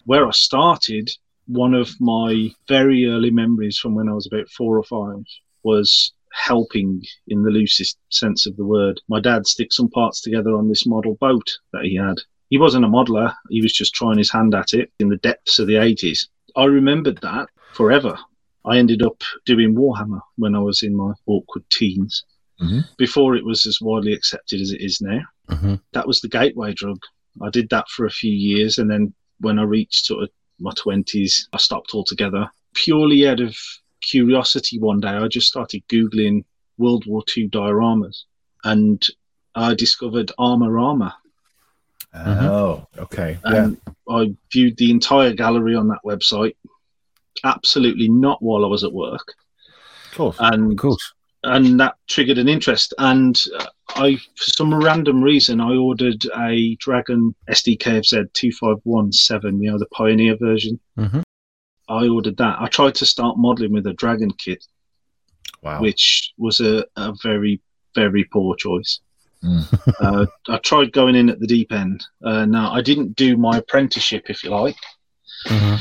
Where 0.05 0.27
I 0.27 0.31
started, 0.31 1.09
one 1.47 1.73
of 1.73 1.89
my 1.99 2.51
very 2.67 3.05
early 3.05 3.31
memories 3.31 3.77
from 3.77 3.95
when 3.95 4.09
I 4.09 4.13
was 4.13 4.27
about 4.27 4.49
four 4.49 4.77
or 4.77 4.83
five 4.83 5.23
was 5.63 6.13
helping 6.33 7.03
in 7.27 7.43
the 7.43 7.51
loosest 7.51 7.97
sense 8.09 8.45
of 8.45 8.57
the 8.57 8.65
word. 8.65 8.99
My 9.07 9.19
dad 9.19 9.45
stick 9.47 9.71
some 9.71 9.89
parts 9.89 10.21
together 10.21 10.55
on 10.55 10.67
this 10.67 10.85
model 10.85 11.15
boat 11.15 11.49
that 11.71 11.85
he 11.85 11.95
had. 11.95 12.17
He 12.49 12.57
wasn't 12.57 12.85
a 12.85 12.89
modeler, 12.89 13.33
he 13.49 13.61
was 13.61 13.73
just 13.73 13.93
trying 13.93 14.17
his 14.17 14.31
hand 14.31 14.53
at 14.53 14.73
it 14.73 14.91
in 14.99 15.09
the 15.09 15.17
depths 15.17 15.59
of 15.59 15.67
the 15.67 15.75
80s. 15.75 16.27
I 16.55 16.65
remembered 16.65 17.19
that 17.21 17.49
forever. 17.73 18.17
I 18.65 18.77
ended 18.77 19.01
up 19.01 19.21
doing 19.45 19.75
Warhammer 19.75 20.21
when 20.37 20.55
I 20.55 20.59
was 20.59 20.83
in 20.83 20.95
my 20.95 21.13
awkward 21.25 21.69
teens, 21.69 22.23
Mhm. 22.61 22.85
before 22.97 23.35
it 23.35 23.43
was 23.45 23.65
as 23.65 23.81
widely 23.81 24.13
accepted 24.13 24.61
as 24.61 24.71
it 24.71 24.81
is 24.81 25.01
now. 25.01 25.21
Mhm. 25.49 25.81
That 25.91 26.07
was 26.07 26.21
the 26.21 26.29
gateway 26.29 26.73
drug. 26.73 26.99
I 27.41 27.49
did 27.49 27.69
that 27.69 27.89
for 27.89 28.05
a 28.05 28.11
few 28.11 28.31
years, 28.31 28.77
and 28.77 28.89
then 28.89 29.13
when 29.39 29.59
I 29.59 29.63
reached 29.63 30.05
sort 30.05 30.23
of 30.23 30.29
my 30.59 30.71
twenties. 30.75 31.49
I 31.51 31.57
stopped 31.57 31.93
altogether 31.93 32.49
purely 32.73 33.27
out 33.27 33.41
of 33.41 33.57
curiosity. 34.01 34.79
One 34.79 34.99
day, 35.01 35.09
I 35.09 35.27
just 35.27 35.47
started 35.47 35.83
googling 35.89 36.45
World 36.77 37.05
War 37.05 37.23
II 37.35 37.49
dioramas, 37.49 38.23
and 38.63 39.05
I 39.55 39.73
discovered 39.73 40.31
Armorama. 40.39 41.13
Oh, 42.15 42.87
okay. 42.97 43.39
Yeah. 43.45 43.65
And 43.65 43.81
I 44.09 44.35
viewed 44.51 44.77
the 44.77 44.91
entire 44.91 45.33
gallery 45.33 45.75
on 45.75 45.87
that 45.89 45.99
website. 46.05 46.55
Absolutely 47.43 48.09
not 48.09 48.41
while 48.41 48.63
I 48.63 48.67
was 48.67 48.83
at 48.83 48.93
work, 48.93 49.33
Of 50.11 50.17
course. 50.17 50.37
and 50.39 50.71
Of 50.71 50.77
course. 50.77 51.13
and 51.43 51.79
that 51.79 51.95
triggered 52.07 52.37
an 52.37 52.47
interest. 52.47 52.93
And 52.97 53.39
uh, 53.59 53.65
I, 53.89 54.15
for 54.15 54.43
some 54.43 54.73
random 54.73 55.21
reason, 55.21 55.59
I 55.59 55.75
ordered 55.75 56.23
a 56.37 56.75
Dragon 56.75 57.35
SDKFZ 57.49 58.31
two 58.33 58.51
five 58.51 58.77
one 58.83 59.11
seven. 59.11 59.61
You 59.61 59.71
know, 59.71 59.77
the 59.79 59.87
Pioneer 59.87 60.37
version. 60.37 60.79
Mm-hmm. 60.97 61.21
I 61.89 62.07
ordered 62.07 62.37
that. 62.37 62.57
I 62.61 62.67
tried 62.67 62.95
to 62.95 63.05
start 63.05 63.37
modelling 63.37 63.73
with 63.73 63.85
a 63.87 63.93
Dragon 63.93 64.31
kit, 64.31 64.65
wow. 65.61 65.81
which 65.81 66.33
was 66.37 66.59
a, 66.61 66.85
a 66.95 67.13
very 67.21 67.59
very 67.95 68.23
poor 68.25 68.55
choice. 68.55 68.99
Mm. 69.43 69.93
uh, 69.99 70.25
I 70.47 70.57
tried 70.59 70.93
going 70.93 71.15
in 71.15 71.29
at 71.29 71.39
the 71.39 71.47
deep 71.47 71.71
end. 71.73 72.05
Uh, 72.23 72.45
now 72.45 72.71
I 72.71 72.81
didn't 72.81 73.15
do 73.15 73.35
my 73.35 73.57
apprenticeship, 73.57 74.29
if 74.29 74.43
you 74.43 74.49
like, 74.51 74.77
hmm 75.45 75.75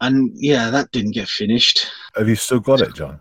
and 0.00 0.30
yeah, 0.34 0.70
that 0.70 0.90
didn't 0.92 1.12
get 1.12 1.28
finished. 1.28 1.86
Have 2.16 2.28
you 2.28 2.36
still 2.36 2.60
got 2.60 2.80
it, 2.80 2.94
John? 2.94 3.20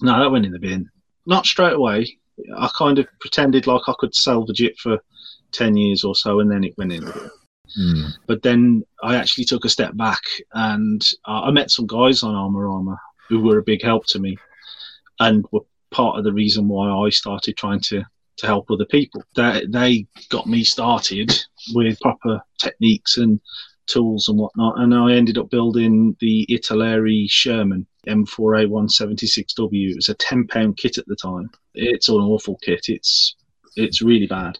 No, 0.00 0.18
that 0.18 0.30
went 0.30 0.46
in 0.46 0.52
the 0.52 0.58
bin. 0.58 0.88
Not 1.26 1.46
straight 1.46 1.74
away. 1.74 2.18
I 2.56 2.70
kind 2.76 2.98
of 2.98 3.06
pretended 3.20 3.66
like 3.66 3.82
I 3.88 3.94
could 3.98 4.14
salvage 4.14 4.62
it 4.62 4.78
for 4.78 4.98
10 5.52 5.76
years 5.76 6.04
or 6.04 6.14
so, 6.14 6.40
and 6.40 6.50
then 6.50 6.64
it 6.64 6.76
went 6.78 6.92
in 6.92 7.04
the 7.04 7.12
bin. 7.12 7.30
Mm. 7.78 8.12
But 8.26 8.42
then 8.42 8.82
I 9.02 9.16
actually 9.16 9.44
took 9.44 9.64
a 9.64 9.70
step 9.70 9.96
back 9.96 10.22
and 10.54 11.02
uh, 11.26 11.42
I 11.42 11.50
met 11.50 11.70
some 11.70 11.86
guys 11.86 12.22
on 12.22 12.34
Armorama 12.34 12.96
who 13.28 13.40
were 13.40 13.58
a 13.58 13.62
big 13.62 13.82
help 13.82 14.06
to 14.06 14.18
me 14.18 14.38
and 15.20 15.44
were 15.52 15.60
part 15.90 16.18
of 16.18 16.24
the 16.24 16.32
reason 16.32 16.68
why 16.68 16.88
I 16.88 17.10
started 17.10 17.56
trying 17.56 17.80
to, 17.80 18.04
to 18.38 18.46
help 18.46 18.70
other 18.70 18.86
people. 18.86 19.22
They, 19.36 19.66
they 19.68 20.06
got 20.30 20.46
me 20.46 20.64
started 20.64 21.32
with 21.74 22.00
proper 22.00 22.40
techniques 22.58 23.18
and 23.18 23.40
tools 23.88 24.28
and 24.28 24.38
whatnot. 24.38 24.78
And 24.78 24.94
I 24.94 25.12
ended 25.14 25.38
up 25.38 25.50
building 25.50 26.16
the 26.20 26.46
Italeri 26.50 27.26
Sherman 27.28 27.86
M4A176W. 28.06 29.90
It 29.90 29.96
was 29.96 30.08
a 30.08 30.14
ten 30.14 30.46
pound 30.46 30.76
kit 30.76 30.98
at 30.98 31.06
the 31.06 31.16
time. 31.16 31.50
It's 31.74 32.08
an 32.08 32.16
awful 32.16 32.56
kit. 32.62 32.86
It's 32.88 33.36
it's 33.76 34.02
really 34.02 34.26
bad. 34.26 34.58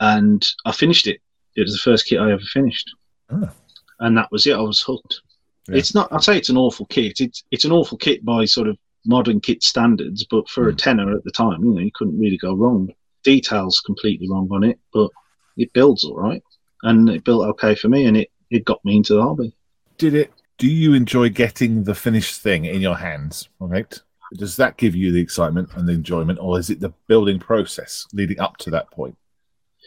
And 0.00 0.46
I 0.64 0.72
finished 0.72 1.06
it. 1.06 1.20
It 1.56 1.62
was 1.62 1.72
the 1.72 1.78
first 1.78 2.06
kit 2.06 2.20
I 2.20 2.32
ever 2.32 2.42
finished. 2.52 2.90
Ah. 3.30 3.52
And 4.00 4.16
that 4.16 4.30
was 4.30 4.46
it. 4.46 4.54
I 4.54 4.60
was 4.60 4.80
hooked. 4.80 5.22
Yeah. 5.68 5.76
It's 5.78 5.94
not 5.94 6.12
I 6.12 6.20
say 6.20 6.36
it's 6.36 6.50
an 6.50 6.56
awful 6.58 6.86
kit. 6.86 7.20
It's 7.20 7.42
it's 7.50 7.64
an 7.64 7.72
awful 7.72 7.98
kit 7.98 8.24
by 8.24 8.44
sort 8.44 8.68
of 8.68 8.76
modern 9.06 9.40
kit 9.40 9.62
standards, 9.62 10.26
but 10.30 10.48
for 10.48 10.68
a 10.68 10.72
Mm. 10.72 10.78
tenner 10.78 11.16
at 11.16 11.24
the 11.24 11.30
time, 11.30 11.64
you 11.64 11.72
know, 11.72 11.80
you 11.80 11.92
couldn't 11.94 12.18
really 12.18 12.38
go 12.38 12.54
wrong. 12.54 12.92
Details 13.22 13.80
completely 13.84 14.28
wrong 14.28 14.48
on 14.50 14.64
it, 14.64 14.78
but 14.92 15.10
it 15.56 15.72
builds 15.72 16.04
all 16.04 16.16
right. 16.16 16.42
And 16.86 17.08
it 17.08 17.24
built 17.24 17.46
okay 17.48 17.74
for 17.74 17.88
me 17.88 18.06
and 18.06 18.16
it, 18.16 18.30
it 18.50 18.64
got 18.64 18.84
me 18.84 18.96
into 18.96 19.14
the 19.14 19.22
hobby. 19.22 19.54
Did 19.98 20.14
it? 20.14 20.32
Do 20.58 20.68
you 20.68 20.94
enjoy 20.94 21.28
getting 21.28 21.84
the 21.84 21.94
finished 21.94 22.40
thing 22.40 22.64
in 22.64 22.80
your 22.80 22.96
hands? 22.96 23.48
Right? 23.58 24.00
Does 24.34 24.56
that 24.56 24.76
give 24.76 24.94
you 24.94 25.12
the 25.12 25.20
excitement 25.20 25.70
and 25.74 25.88
the 25.88 25.92
enjoyment, 25.92 26.38
or 26.40 26.58
is 26.58 26.70
it 26.70 26.80
the 26.80 26.92
building 27.06 27.38
process 27.38 28.06
leading 28.12 28.40
up 28.40 28.56
to 28.58 28.70
that 28.70 28.90
point? 28.90 29.16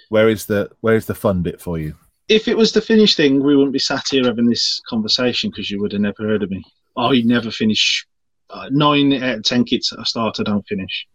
Where 0.09 0.29
is 0.29 0.45
the 0.45 0.69
where 0.81 0.95
is 0.95 1.07
the 1.07 1.15
fun 1.15 1.41
bit 1.41 1.59
for 1.59 1.77
you? 1.77 1.95
if 2.29 2.47
it 2.47 2.55
was 2.55 2.71
the 2.71 2.81
finished 2.81 3.17
thing, 3.17 3.43
we 3.43 3.55
wouldn't 3.55 3.73
be 3.73 3.79
sat 3.79 4.05
here 4.09 4.23
having 4.23 4.45
this 4.45 4.81
conversation 4.87 5.49
because 5.49 5.69
you 5.69 5.81
would 5.81 5.91
have 5.91 6.01
never 6.01 6.23
heard 6.23 6.43
of 6.43 6.51
me. 6.51 6.63
I 6.95 7.21
never 7.25 7.51
finish. 7.51 8.05
Uh, 8.51 8.69
nine 8.71 9.13
out 9.13 9.37
of 9.37 9.43
ten 9.43 9.63
kits 9.63 9.91
I 9.93 10.03
start, 10.03 10.39
I 10.39 10.43
don't 10.43 10.67
finish. 10.67 11.07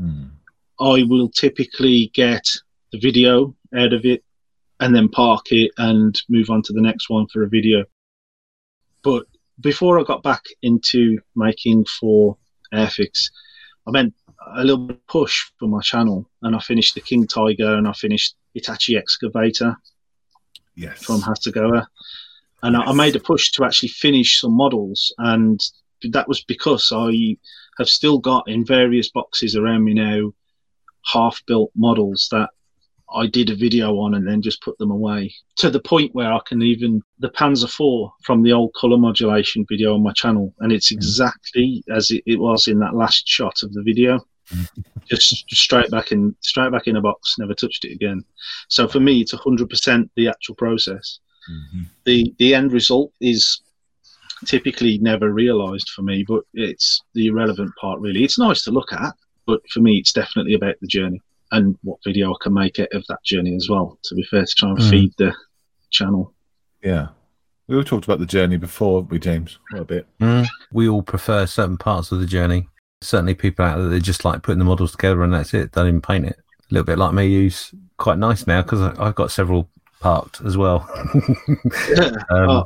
Mm. 0.00 0.30
I 0.80 1.04
will 1.08 1.28
typically 1.30 2.10
get 2.14 2.46
the 2.92 2.98
video 2.98 3.54
out 3.76 3.92
of 3.92 4.04
it 4.04 4.22
and 4.80 4.94
then 4.94 5.08
park 5.08 5.46
it 5.50 5.70
and 5.78 6.20
move 6.28 6.50
on 6.50 6.62
to 6.62 6.72
the 6.72 6.80
next 6.80 7.10
one 7.10 7.26
for 7.28 7.42
a 7.42 7.48
video. 7.48 7.84
But 9.02 9.26
before 9.60 9.98
I 9.98 10.04
got 10.04 10.22
back 10.22 10.44
into 10.62 11.18
making 11.34 11.84
for 11.86 12.36
Airfix, 12.72 13.30
I 13.86 13.90
meant 13.90 14.14
a 14.54 14.64
little 14.64 14.88
push 15.08 15.50
for 15.58 15.68
my 15.68 15.80
channel 15.80 16.28
and 16.42 16.54
I 16.54 16.60
finished 16.60 16.94
the 16.94 17.00
King 17.00 17.26
Tiger 17.26 17.74
and 17.74 17.88
I 17.88 17.92
finished 17.92 18.36
Hitachi 18.54 18.96
Excavator 18.96 19.76
Yes. 20.74 21.02
from 21.02 21.20
Hasegawa. 21.20 21.86
And 22.62 22.76
I 22.76 22.82
I 22.82 22.92
made 22.92 23.16
a 23.16 23.20
push 23.20 23.50
to 23.52 23.64
actually 23.64 23.90
finish 23.90 24.40
some 24.40 24.52
models, 24.52 25.12
and 25.18 25.60
that 26.02 26.28
was 26.28 26.42
because 26.42 26.92
I 26.92 27.36
have 27.78 27.88
still 27.88 28.18
got 28.18 28.48
in 28.48 28.64
various 28.64 29.10
boxes 29.10 29.56
around 29.56 29.84
me 29.84 29.94
now 29.94 30.32
half 31.04 31.40
built 31.46 31.70
models 31.76 32.28
that 32.30 32.50
I 33.14 33.26
did 33.26 33.50
a 33.50 33.54
video 33.54 33.98
on 33.98 34.14
and 34.14 34.26
then 34.26 34.42
just 34.42 34.62
put 34.62 34.76
them 34.78 34.90
away 34.90 35.34
to 35.56 35.70
the 35.70 35.80
point 35.80 36.14
where 36.14 36.32
I 36.32 36.40
can 36.46 36.62
even 36.62 37.02
the 37.18 37.30
Panzer 37.30 37.64
IV 37.64 38.10
from 38.22 38.42
the 38.42 38.52
old 38.52 38.74
color 38.74 38.98
modulation 38.98 39.64
video 39.68 39.94
on 39.94 40.02
my 40.02 40.12
channel, 40.12 40.54
and 40.60 40.72
it's 40.72 40.90
exactly 40.90 41.82
as 41.90 42.10
it, 42.10 42.22
it 42.26 42.38
was 42.38 42.68
in 42.68 42.78
that 42.80 42.94
last 42.94 43.26
shot 43.26 43.62
of 43.62 43.72
the 43.72 43.82
video. 43.82 44.20
just 45.10 45.44
straight 45.50 45.90
back 45.90 46.10
in 46.10 46.34
straight 46.40 46.72
back 46.72 46.86
in 46.86 46.96
a 46.96 47.00
box, 47.00 47.36
never 47.38 47.54
touched 47.54 47.84
it 47.84 47.92
again. 47.92 48.24
So 48.68 48.88
for 48.88 49.00
me, 49.00 49.20
it's 49.20 49.32
hundred 49.32 49.68
percent 49.68 50.10
the 50.16 50.28
actual 50.28 50.54
process. 50.54 51.18
Mhm. 51.50 51.86
The 52.04 52.34
the 52.38 52.54
end 52.54 52.72
result 52.72 53.12
is 53.20 53.60
typically 54.46 54.98
never 54.98 55.32
realised 55.32 55.90
for 55.90 56.02
me, 56.02 56.24
but 56.26 56.44
it's 56.54 57.02
the 57.14 57.26
irrelevant 57.26 57.72
part 57.80 58.00
really. 58.00 58.24
It's 58.24 58.38
nice 58.38 58.62
to 58.64 58.70
look 58.70 58.92
at, 58.92 59.14
but 59.46 59.60
for 59.70 59.80
me, 59.80 59.98
it's 59.98 60.12
definitely 60.12 60.54
about 60.54 60.76
the 60.80 60.86
journey 60.86 61.20
and 61.52 61.76
what 61.82 61.98
video 62.04 62.30
I 62.32 62.36
can 62.42 62.54
make 62.54 62.78
it 62.78 62.92
of 62.92 63.04
that 63.08 63.22
journey 63.24 63.54
as 63.56 63.68
well. 63.68 63.98
To 64.04 64.14
be 64.14 64.22
fair, 64.24 64.44
to 64.44 64.54
try 64.56 64.70
and 64.70 64.78
Mm. 64.78 64.90
feed 64.90 65.12
the 65.18 65.34
channel. 65.90 66.34
Yeah. 66.82 67.08
We 67.66 67.76
all 67.76 67.84
talked 67.84 68.04
about 68.04 68.18
the 68.18 68.26
journey 68.26 68.56
before, 68.56 69.00
haven't 69.00 69.10
we, 69.12 69.18
James? 69.18 69.58
Quite 69.70 69.82
a 69.82 69.84
bit. 69.84 70.06
Mm. 70.20 70.46
We 70.72 70.88
all 70.88 71.02
prefer 71.02 71.46
certain 71.46 71.76
parts 71.76 72.12
of 72.12 72.20
the 72.20 72.26
journey. 72.26 72.68
Certainly, 73.02 73.34
people 73.34 73.64
out 73.64 73.78
there 73.78 73.88
they 73.88 74.00
just 74.00 74.24
like 74.24 74.42
putting 74.42 74.58
the 74.58 74.64
models 74.64 74.92
together 74.92 75.22
and 75.22 75.32
that's 75.32 75.52
it. 75.54 75.72
They 75.72 75.80
don't 75.80 75.88
even 75.88 76.00
paint 76.00 76.24
it. 76.26 76.36
A 76.38 76.74
little 76.74 76.84
bit 76.86 76.98
like 76.98 77.12
me, 77.14 77.32
who's 77.34 77.72
quite 77.98 78.18
nice 78.18 78.46
now 78.46 78.62
because 78.62 78.80
I've 78.98 79.14
got 79.14 79.30
several 79.30 79.68
parked 80.00 80.40
as 80.42 80.56
well. 80.56 80.88
um, 82.30 82.64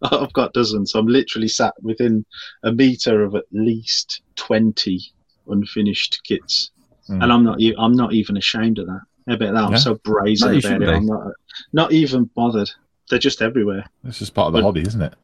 Oh, 0.00 0.22
I've 0.22 0.32
got 0.32 0.52
dozens. 0.52 0.94
I'm 0.94 1.06
literally 1.08 1.48
sat 1.48 1.74
within 1.82 2.24
a 2.62 2.72
meter 2.72 3.24
of 3.24 3.34
at 3.34 3.44
least 3.52 4.22
twenty 4.36 5.00
unfinished 5.48 6.20
kits, 6.24 6.70
Mm. 7.08 7.22
and 7.22 7.32
I'm 7.32 7.44
not. 7.44 7.58
I'm 7.78 7.92
not 7.94 8.12
even 8.12 8.36
ashamed 8.36 8.78
of 8.78 8.86
that. 8.86 9.00
How 9.26 9.34
about 9.34 9.54
that? 9.54 9.64
I'm 9.64 9.72
Yeah. 9.72 9.78
so 9.78 9.94
brazen 10.04 10.48
No, 10.48 10.52
about 10.52 10.62
shouldn't 10.62 10.82
it. 10.82 10.86
be. 10.86 10.92
I'm 10.92 11.06
not. 11.06 11.26
Not 11.72 11.92
even 11.92 12.24
bothered. 12.34 12.70
They're 13.10 13.18
just 13.18 13.40
everywhere. 13.42 13.84
It's 14.04 14.18
just 14.18 14.34
part 14.34 14.48
of 14.48 14.52
the 14.52 14.58
But- 14.58 14.64
hobby, 14.64 14.82
isn't 14.82 15.00
it? 15.02 15.14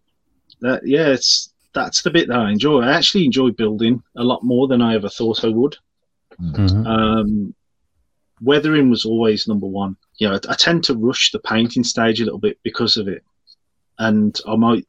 That, 0.61 0.87
yeah, 0.87 1.09
it's 1.09 1.53
that's 1.75 2.03
the 2.03 2.11
bit 2.11 2.29
that 2.29 2.38
I 2.38 2.51
enjoy. 2.51 2.81
I 2.83 2.92
actually 2.92 3.25
enjoy 3.27 3.51
building 3.51 4.03
a 4.16 4.23
lot 4.25 4.44
more 4.44 4.68
than 4.68 4.81
I 4.81 4.94
ever 4.94 5.09
thought 5.09 5.44
I 5.44 5.49
would. 5.49 5.77
mhm. 6.40 6.87
Um, 6.87 7.55
weathering 8.40 8.90
was 8.90 9.05
always 9.05 9.47
number 9.49 9.66
one. 9.66 9.97
You 10.18 10.29
know, 10.29 10.35
I, 10.35 10.53
I 10.53 10.55
tend 10.55 10.85
to 10.85 10.94
rush 10.94 11.31
the 11.33 11.38
painting 11.40 11.85
stage 11.85 12.20
a 12.20 12.25
little 12.25 12.38
bit 12.38 12.59
because 12.62 12.97
of 12.97 13.09
it, 13.09 13.23
and 13.99 14.38
I 14.47 14.57
might, 14.57 14.87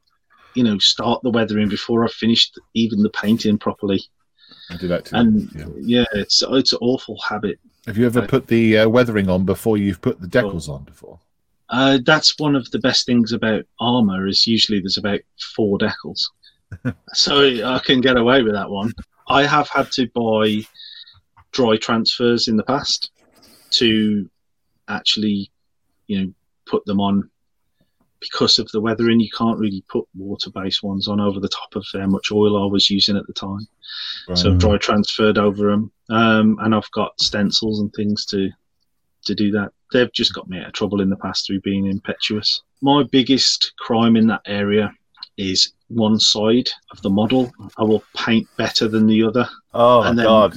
you 0.55 0.63
know, 0.63 0.77
start 0.79 1.21
the 1.23 1.29
weathering 1.31 1.69
before 1.69 2.03
I've 2.05 2.13
finished 2.13 2.57
even 2.73 3.01
the 3.03 3.09
painting 3.09 3.57
properly. 3.57 4.01
I 4.69 4.77
do 4.77 4.87
that 4.87 5.05
too. 5.05 5.15
And 5.15 5.49
yeah. 5.53 5.65
yeah, 5.77 6.05
it's 6.13 6.43
it's 6.49 6.73
an 6.73 6.79
awful 6.81 7.17
habit. 7.27 7.59
Have 7.85 7.97
you 7.97 8.05
ever 8.05 8.25
put 8.27 8.47
the 8.47 8.79
uh, 8.79 8.89
weathering 8.89 9.29
on 9.29 9.45
before 9.45 9.77
you've 9.77 10.01
put 10.01 10.19
the 10.19 10.27
decals 10.27 10.67
on 10.69 10.83
before? 10.83 11.19
Uh, 11.69 11.99
that's 12.03 12.37
one 12.39 12.55
of 12.55 12.69
the 12.71 12.79
best 12.79 13.05
things 13.05 13.31
about 13.31 13.63
armor 13.79 14.27
is 14.27 14.45
usually 14.45 14.79
there's 14.79 14.97
about 14.97 15.19
four 15.55 15.77
decals, 15.77 16.23
so 17.13 17.43
I 17.43 17.79
can 17.79 18.01
get 18.01 18.17
away 18.17 18.41
with 18.41 18.53
that 18.53 18.69
one. 18.69 18.93
I 19.27 19.45
have 19.45 19.69
had 19.69 19.91
to 19.93 20.07
buy 20.13 20.63
dry 21.51 21.77
transfers 21.77 22.47
in 22.47 22.57
the 22.57 22.63
past 22.63 23.11
to 23.71 24.29
actually, 24.87 25.51
you 26.07 26.19
know, 26.21 26.33
put 26.65 26.85
them 26.85 26.99
on 26.99 27.29
because 28.19 28.59
of 28.59 28.69
the 28.71 28.81
weathering. 28.81 29.19
You 29.19 29.29
can't 29.37 29.59
really 29.59 29.83
put 29.89 30.05
water-based 30.15 30.83
ones 30.83 31.07
on 31.07 31.19
over 31.19 31.39
the 31.39 31.49
top 31.49 31.75
of 31.75 31.85
how 31.93 32.07
much 32.07 32.31
oil 32.31 32.61
I 32.61 32.65
was 32.71 32.89
using 32.89 33.17
at 33.17 33.27
the 33.27 33.33
time. 33.33 33.67
So 34.35 34.49
Right. 34.51 34.59
dry 34.59 34.77
transferred 34.77 35.37
over 35.37 35.69
them, 35.71 35.91
um, 36.09 36.57
and 36.61 36.73
I've 36.73 36.89
got 36.91 37.19
stencils 37.21 37.79
and 37.79 37.91
things 37.93 38.25
to 38.27 38.49
to 39.25 39.33
do 39.33 39.49
that. 39.51 39.71
They've 39.91 40.11
just 40.13 40.35
got 40.35 40.47
me 40.47 40.59
out 40.59 40.67
of 40.67 40.73
trouble 40.73 41.01
in 41.01 41.09
the 41.09 41.15
past 41.15 41.47
through 41.47 41.61
being 41.61 41.87
impetuous. 41.87 42.61
My 42.83 43.01
biggest 43.01 43.73
crime 43.79 44.15
in 44.15 44.27
that 44.27 44.41
area 44.45 44.93
is 45.37 45.73
one 45.87 46.19
side 46.19 46.69
of 46.91 47.01
the 47.01 47.09
model. 47.09 47.51
I 47.79 47.83
will 47.83 48.03
paint 48.15 48.47
better 48.55 48.87
than 48.87 49.07
the 49.07 49.23
other. 49.23 49.49
Oh 49.73 50.03
And 50.03 50.17
then- 50.19 50.27
god, 50.27 50.53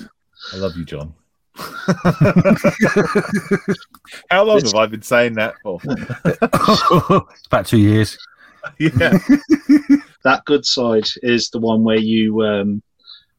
I 0.53 0.57
love 0.59 0.77
you, 0.77 0.85
John. 0.85 1.15
How 4.31 4.45
long 4.45 4.59
It's- 4.59 4.73
have 4.73 4.81
I 4.81 4.87
been 4.87 5.03
saying 5.03 5.35
that 5.35 5.55
for? 5.63 5.81
about 7.47 7.67
two 7.67 7.79
years. 7.79 8.17
yeah. 8.79 8.91
that 10.25 10.43
good 10.45 10.65
side 10.65 11.09
is 11.23 11.51
the 11.51 11.59
one 11.59 11.85
where 11.85 11.99
you 11.99 12.43
um, 12.43 12.83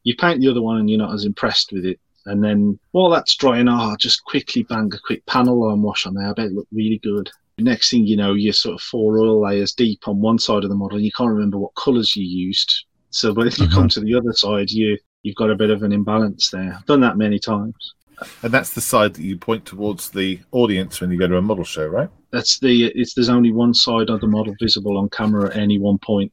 you 0.03 0.15
paint 0.15 0.41
the 0.41 0.49
other 0.49 0.61
one 0.61 0.77
and 0.77 0.89
you're 0.89 0.99
not 0.99 1.13
as 1.13 1.25
impressed 1.25 1.71
with 1.71 1.85
it. 1.85 1.99
And 2.25 2.43
then 2.43 2.77
while 2.91 3.09
that's 3.09 3.35
drying, 3.35 3.67
oh, 3.69 3.95
just 3.97 4.23
quickly 4.25 4.63
bang 4.63 4.91
a 4.93 4.99
quick 5.05 5.25
panel 5.25 5.67
line 5.67 5.81
wash 5.81 6.05
on 6.05 6.13
there. 6.13 6.29
I 6.29 6.33
bet 6.33 6.47
it 6.47 6.53
looked 6.53 6.71
really 6.71 6.99
good. 6.99 7.29
Next 7.57 7.89
thing 7.89 8.07
you 8.07 8.15
know, 8.15 8.33
you're 8.33 8.53
sort 8.53 8.75
of 8.75 8.81
four 8.81 9.19
oil 9.19 9.41
layers 9.41 9.73
deep 9.73 10.07
on 10.07 10.21
one 10.21 10.39
side 10.39 10.63
of 10.63 10.69
the 10.69 10.75
model. 10.75 10.97
And 10.97 11.05
you 11.05 11.11
can't 11.11 11.29
remember 11.29 11.57
what 11.57 11.75
colours 11.75 12.15
you 12.15 12.23
used. 12.23 12.85
So 13.11 13.33
but 13.33 13.47
if 13.47 13.59
you 13.59 13.67
come 13.67 13.89
to 13.89 13.99
the 13.99 14.13
other 14.13 14.33
side, 14.33 14.69
you 14.69 14.97
you've 15.23 15.35
got 15.35 15.49
a 15.49 15.55
bit 15.55 15.71
of 15.71 15.83
an 15.83 15.91
imbalance 15.91 16.49
there. 16.49 16.75
I've 16.77 16.85
done 16.85 17.01
that 17.01 17.17
many 17.17 17.39
times. 17.39 17.95
And 18.43 18.53
that's 18.53 18.73
the 18.73 18.81
side 18.81 19.13
that 19.13 19.21
you 19.21 19.37
point 19.37 19.65
towards 19.65 20.09
the 20.09 20.39
audience 20.51 20.99
when 20.99 21.11
you 21.11 21.19
go 21.19 21.27
to 21.27 21.37
a 21.37 21.41
model 21.41 21.63
show, 21.63 21.87
right? 21.87 22.09
That's 22.31 22.59
the 22.59 22.85
it's 22.87 23.13
there's 23.13 23.29
only 23.29 23.51
one 23.51 23.73
side 23.73 24.09
of 24.09 24.21
the 24.21 24.27
model 24.27 24.55
visible 24.59 24.97
on 24.97 25.09
camera 25.09 25.49
at 25.49 25.57
any 25.57 25.79
one 25.79 25.97
point. 25.99 26.31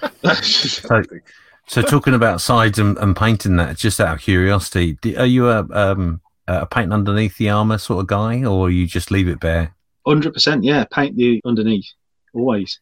So, 1.67 1.81
so 1.81 1.81
talking 1.81 2.13
about 2.13 2.41
sides 2.41 2.77
and, 2.77 2.97
and 2.97 3.15
painting 3.15 3.55
that, 3.55 3.77
just 3.77 4.01
out 4.01 4.15
of 4.15 4.21
curiosity, 4.21 4.97
are 5.17 5.25
you 5.25 5.47
a 5.49 5.65
um, 5.71 6.21
a 6.47 6.65
paint 6.65 6.91
underneath 6.91 7.37
the 7.37 7.49
armor 7.49 7.77
sort 7.77 8.01
of 8.01 8.07
guy, 8.07 8.43
or 8.43 8.69
you 8.69 8.85
just 8.85 9.09
leave 9.09 9.27
it 9.27 9.39
bare? 9.39 9.73
Hundred 10.05 10.33
percent, 10.33 10.63
yeah. 10.63 10.83
Paint 10.91 11.15
the 11.15 11.41
underneath 11.45 11.87
always. 12.33 12.79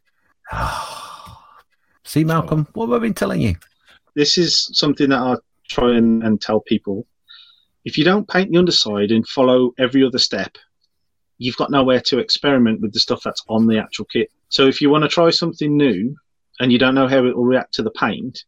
See, 2.04 2.24
Malcolm, 2.24 2.68
what 2.74 2.88
have 2.88 2.96
I 2.96 3.00
been 3.00 3.14
telling 3.14 3.42
you? 3.42 3.56
This 4.16 4.38
is 4.38 4.70
something 4.74 5.10
that 5.10 5.20
I 5.20 5.36
try 5.68 5.96
and, 5.96 6.24
and 6.24 6.42
tell 6.42 6.62
people. 6.62 7.06
If 7.86 7.98
you 7.98 8.04
don't 8.04 8.28
paint 8.28 8.52
the 8.52 8.58
underside 8.58 9.12
and 9.12 9.28
follow 9.28 9.74
every 9.78 10.04
other 10.04 10.20
step, 10.20 10.58
you've 11.38 11.58
got 11.58 11.72
nowhere 11.72 12.02
to 12.02 12.20
experiment 12.20 12.82
with 12.82 12.94
the 12.94 13.00
stuff 13.00 13.22
that's 13.24 13.44
on 13.48 13.68
the 13.68 13.80
actual 13.80 14.06
kit. 14.06 14.30
So 14.50 14.68
if 14.68 14.82
you 14.82 14.90
want 14.90 15.04
to 15.04 15.08
try 15.08 15.30
something 15.30 15.76
new 15.78 16.16
and 16.60 16.72
you 16.72 16.78
don't 16.78 16.96
know 16.96 17.08
how 17.08 17.26
it 17.26 17.36
will 17.36 17.46
react 17.46 17.74
to 17.76 17.84
the 17.84 17.92
paint, 17.92 18.44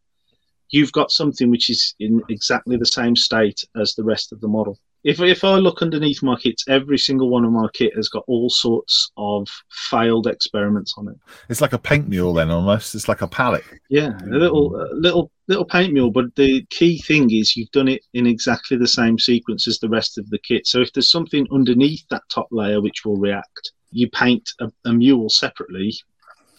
you've 0.70 0.92
got 0.92 1.12
something 1.12 1.50
which 1.50 1.70
is 1.70 1.96
in 2.00 2.22
exactly 2.30 2.76
the 2.76 2.86
same 2.86 3.16
state 3.16 3.64
as 3.80 3.96
the 3.96 4.04
rest 4.04 4.34
of 4.34 4.42
the 4.42 4.48
model. 4.48 4.78
If, 5.04 5.20
if 5.20 5.44
I 5.44 5.56
look 5.56 5.82
underneath 5.82 6.22
my 6.22 6.36
kits, 6.36 6.64
every 6.68 6.98
single 6.98 7.30
one 7.30 7.44
of 7.44 7.52
my 7.52 7.68
kit 7.74 7.96
has 7.96 8.08
got 8.08 8.24
all 8.28 8.50
sorts 8.52 9.12
of 9.18 9.48
failed 9.90 10.28
experiments 10.28 10.94
on 10.96 11.08
it. 11.08 11.16
It's 11.50 11.62
like 11.62 11.74
a 11.74 11.80
paint 11.80 12.08
mule, 12.08 12.34
then 12.34 12.52
almost. 12.52 12.94
It's 12.94 13.08
like 13.08 13.22
a 13.22 13.28
palette. 13.28 13.64
Yeah, 13.90 14.10
a 14.10 14.24
mm. 14.24 14.40
little, 14.40 14.76
a 14.76 14.94
little, 14.94 15.32
little 15.48 15.66
paint 15.66 15.94
mule. 15.94 16.12
But 16.12 16.36
the 16.36 16.64
key 16.70 17.00
thing 17.02 17.32
is 17.32 17.58
you've 17.58 17.72
done 17.72 17.88
it 17.88 18.06
in 18.14 18.28
exactly 18.28 18.78
the 18.78 18.88
same 18.88 19.18
sequence 19.18 19.68
as 19.68 19.80
the 19.80 19.90
rest 19.90 20.20
of 20.20 20.30
the 20.30 20.40
kit. 20.40 20.68
So 20.68 20.82
if 20.82 20.94
there's 20.94 21.12
something 21.12 21.48
underneath 21.52 22.08
that 22.10 22.24
top 22.32 22.48
layer 22.52 22.80
which 22.80 23.04
will 23.04 23.18
react, 23.18 23.72
you 23.90 24.08
paint 24.12 24.48
a, 24.60 24.72
a 24.86 24.94
mule 24.94 25.30
separately. 25.30 25.96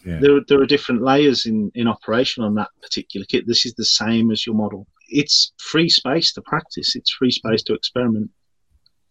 Yeah. 0.05 0.19
There, 0.19 0.41
there 0.49 0.61
are 0.61 0.65
different 0.65 1.01
layers 1.01 1.45
in, 1.45 1.71
in 1.75 1.87
operation 1.87 2.43
on 2.43 2.55
that 2.55 2.71
particular 2.81 3.25
kit. 3.25 3.47
This 3.47 3.65
is 3.65 3.73
the 3.75 3.85
same 3.85 4.31
as 4.31 4.45
your 4.45 4.55
model. 4.55 4.85
It's 5.09 5.53
free 5.57 5.89
space 5.89 6.33
to 6.33 6.41
practice. 6.41 6.95
It's 6.95 7.11
free 7.11 7.31
space 7.31 7.63
to 7.63 7.73
experiment. 7.73 8.29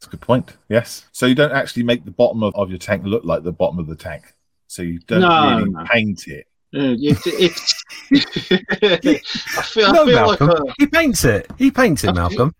That's 0.00 0.08
a 0.08 0.10
good 0.10 0.20
point. 0.20 0.56
Yes. 0.68 1.06
So 1.12 1.26
you 1.26 1.34
don't 1.34 1.52
actually 1.52 1.84
make 1.84 2.04
the 2.04 2.10
bottom 2.10 2.42
of, 2.42 2.54
of 2.56 2.70
your 2.70 2.78
tank 2.78 3.04
look 3.04 3.24
like 3.24 3.42
the 3.44 3.52
bottom 3.52 3.78
of 3.78 3.86
the 3.86 3.94
tank. 3.96 4.34
So 4.66 4.82
you 4.82 4.98
don't 5.00 5.20
No, 5.20 5.58
really 5.58 5.70
no. 5.70 5.84
paint 5.84 6.26
it. 6.28 6.46
Uh, 6.74 6.96
it, 6.98 7.18
it's. 7.26 7.84
I 9.58 9.62
feel, 9.62 9.92
no, 9.92 10.02
I 10.02 10.06
feel 10.06 10.26
like 10.26 10.40
Malcolm. 10.40 10.68
a, 10.68 10.74
he 10.78 10.86
paints 10.86 11.24
it. 11.24 11.50
He 11.58 11.70
paints 11.70 12.02
it, 12.04 12.08
I 12.08 12.12
Malcolm. 12.12 12.54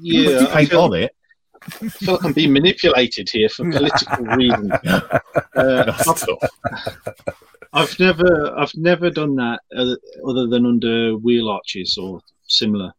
Yeah, 0.00 0.46
I 0.50 0.54
paint 0.54 0.70
feel, 0.70 0.80
on 0.82 0.94
it. 0.94 1.12
I 1.82 1.88
feel 1.88 2.14
like 2.14 2.24
I'm 2.24 2.32
being 2.32 2.52
manipulated 2.52 3.28
here 3.28 3.48
for 3.48 3.68
political 3.70 4.24
reasons. 4.36 4.70
Uh, 4.84 6.02
Not 6.06 6.22
at. 6.22 6.50
I've 7.72 7.98
never, 7.98 8.54
I've 8.56 8.74
never 8.76 9.10
done 9.10 9.34
that 9.36 9.60
other, 9.76 9.98
other 10.26 10.46
than 10.46 10.64
under 10.64 11.16
wheel 11.16 11.48
arches 11.48 11.98
or 11.98 12.20
similar. 12.46 12.92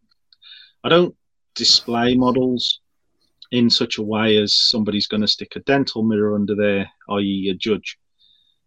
I 0.84 0.90
don't 0.90 1.16
display 1.56 2.16
models 2.16 2.82
in 3.52 3.70
such 3.70 3.98
a 3.98 4.04
way 4.04 4.38
as 4.38 4.54
somebody's 4.54 5.08
going 5.08 5.22
to 5.22 5.28
stick 5.28 5.54
a 5.56 5.60
dental 5.62 6.04
mirror 6.04 6.36
under 6.36 6.56
there, 6.56 6.90
i.e., 7.10 7.50
a 7.52 7.56
judge. 7.56 7.98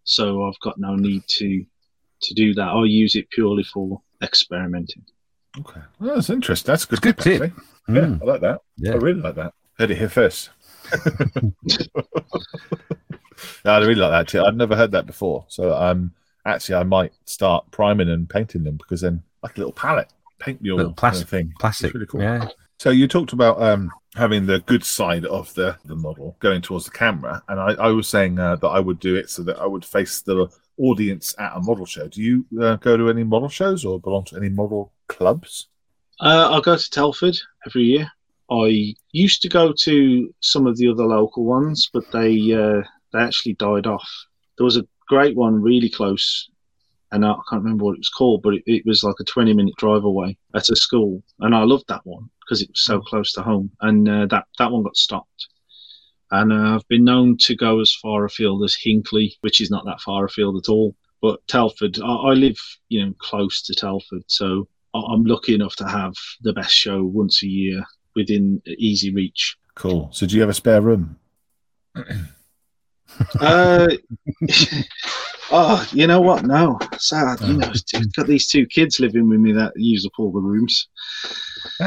So 0.05 0.45
I've 0.49 0.59
got 0.61 0.79
no 0.79 0.97
need 0.97 1.23
to 1.39 1.65
to 2.23 2.35
do 2.35 2.53
that. 2.55 2.69
I 2.69 2.85
use 2.85 3.15
it 3.15 3.31
purely 3.31 3.63
for 3.63 4.03
experimenting. 4.23 5.05
Okay. 5.59 5.81
Well, 5.99 6.15
that's 6.17 6.29
interesting. 6.31 6.71
That's 6.71 6.85
a 6.85 6.89
good, 6.89 7.01
Good 7.01 7.19
tip, 7.19 7.25
tip. 7.25 7.43
actually. 7.43 7.65
Yeah, 7.89 8.03
Mm, 8.07 8.23
I 8.23 8.25
like 8.25 8.41
that. 8.43 8.61
yeah. 8.77 8.93
I 8.93 8.97
really 8.97 9.21
like 9.21 9.35
that. 9.37 9.55
Heard 9.79 9.91
it 9.91 9.99
here 9.99 10.09
first. 10.11 10.51
no, 13.65 13.73
I 13.73 13.79
really 13.79 13.95
like 13.97 14.11
that 14.11 14.29
tip. 14.29 14.45
I've 14.45 14.57
never 14.57 14.77
heard 14.77 14.93
that 14.93 15.07
before. 15.07 15.45
So 15.49 15.75
um, 15.75 16.13
actually, 16.45 16.77
I 16.77 16.83
might 16.83 17.13
start 17.25 17.71
priming 17.71 18.09
and 18.09 18.29
painting 18.29 18.65
them 18.65 18.77
because 18.77 19.01
then, 19.01 19.23
like 19.43 19.57
a 19.57 19.61
little 19.61 19.73
palette, 19.73 20.13
paint 20.41 20.61
mule 20.61 20.77
Little 20.77 20.93
kind 20.93 20.97
plastic- 20.97 21.25
of 21.25 21.31
thing. 21.31 21.53
Plastic. 21.59 21.87
It's 21.87 21.95
really 21.95 22.07
cool. 22.07 22.23
Yeah. 22.23 22.49
So 22.79 22.91
you 22.91 23.07
talked 23.07 23.35
about 23.35 23.63
um, 23.63 23.91
having 24.15 24.47
the 24.47 24.61
good 24.61 24.85
side 24.85 25.27
of 25.27 25.53
the, 25.55 25.77
the 25.85 25.95
model 25.95 26.37
going 26.41 26.63
towards 26.63 26.87
the 26.87 26.91
camera, 26.91 27.43
and 27.49 27.61
I, 27.61 27.73
I 27.75 27.89
was 27.89 28.09
saying 28.09 28.39
uh, 28.39 28.57
that 28.57 28.69
I 28.69 28.81
would 28.81 28.99
do 28.99 29.17
it 29.17 29.29
so 29.29 29.43
that 29.43 29.59
I 29.59 29.67
would 29.67 29.85
face 29.85 30.23
the 30.23 30.49
audience 30.79 31.35
at 31.39 31.55
a 31.55 31.61
model 31.61 31.85
show. 31.85 32.09
Do 32.09 32.23
you 32.23 32.47
uh, 32.61 32.77
go 32.77 32.97
to 32.97 33.11
any 33.11 33.23
model 33.23 33.51
shows 33.51 33.85
or 33.85 34.01
belong 34.01 34.25
to 34.27 34.37
any 34.37 34.49
model 34.49 34.93
clubs? 35.09 35.69
Uh, 36.21 36.57
I 36.57 36.61
go 36.61 36.77
to 36.77 36.91
Telford 36.91 37.37
every 37.67 37.83
year. 37.83 38.11
I 38.51 38.95
used 39.13 39.43
to 39.43 39.49
go 39.49 39.73
to 39.81 40.35
some 40.41 40.67
of 40.67 40.77
the 40.77 40.89
other 40.89 41.05
local 41.05 41.45
ones, 41.45 41.89
but 41.93 42.11
they 42.13 42.53
uh, 42.53 42.83
they 43.13 43.19
actually 43.19 43.55
died 43.55 43.87
off. 43.87 44.09
There 44.57 44.65
was 44.65 44.77
a 44.77 44.87
great 45.09 45.37
one 45.37 45.61
really 45.61 45.91
close, 45.91 46.49
and 47.13 47.25
I 47.25 47.35
can't 47.49 47.63
remember 47.63 47.85
what 47.85 47.95
it 47.95 48.01
was 48.01 48.09
called, 48.09 48.43
but 48.43 48.55
it, 48.55 48.63
it 48.67 48.83
was 48.87 49.03
like 49.03 49.17
a 49.21 49.25
twenty 49.25 49.53
minute 49.53 49.75
drive 49.77 50.05
away 50.05 50.37
at 50.55 50.69
a 50.69 50.77
school, 50.77 51.23
and 51.41 51.55
I 51.55 51.63
loved 51.65 51.85
that 51.89 52.05
one 52.05 52.31
because 52.41 52.63
it 52.63 52.71
was 52.71 52.83
so 52.83 53.01
close 53.01 53.33
to 53.33 53.43
home. 53.43 53.71
And 53.81 54.09
uh, 54.09 54.27
that 54.27 54.45
that 54.59 54.71
one 54.71 54.83
got 54.83 54.97
stopped. 54.97 55.49
And 56.33 56.53
uh, 56.53 56.77
I've 56.77 56.87
been 56.89 57.05
known 57.05 57.37
to 57.39 57.57
go 57.57 57.81
as 57.81 57.93
far 57.93 58.25
afield 58.25 58.63
as 58.63 58.75
Hinckley, 58.75 59.37
which 59.41 59.61
is 59.61 59.71
not 59.71 59.85
that 59.87 60.01
far 60.01 60.27
afield 60.27 60.57
at 60.57 60.69
all. 60.71 60.95
But 61.21 61.45
Telford, 61.49 61.99
I, 62.03 62.07
I 62.07 62.33
live, 62.35 62.59
you 62.89 63.05
know, 63.05 63.13
close 63.19 63.63
to 63.63 63.75
Telford, 63.75 64.23
so 64.29 64.69
I- 64.95 65.05
I'm 65.13 65.25
lucky 65.25 65.55
enough 65.55 65.77
to 65.77 65.89
have 65.89 66.15
the 66.43 66.53
best 66.53 66.73
show 66.73 67.05
once 67.05 67.43
a 67.43 67.47
year 67.49 67.85
within 68.15 68.63
easy 68.67 69.13
reach. 69.13 69.57
Cool. 69.75 70.09
So 70.13 70.27
do 70.27 70.35
you 70.35 70.41
have 70.41 70.51
a 70.51 70.55
spare 70.55 70.81
room? 70.81 71.17
Uh, 73.41 73.89
oh, 75.51 75.89
you 75.93 76.07
know 76.07 76.21
what? 76.21 76.45
No, 76.45 76.79
sad. 76.99 77.41
You 77.41 77.55
know, 77.55 77.73
I've 77.95 78.13
got 78.15 78.27
these 78.27 78.49
two 78.49 78.67
kids 78.67 79.01
living 79.01 79.29
with 79.29 79.41
me 79.41 79.53
that 79.53 79.73
use 79.77 80.07
up 80.07 80.13
all 80.19 80.33
the 80.33 80.41
rooms. 80.41 80.89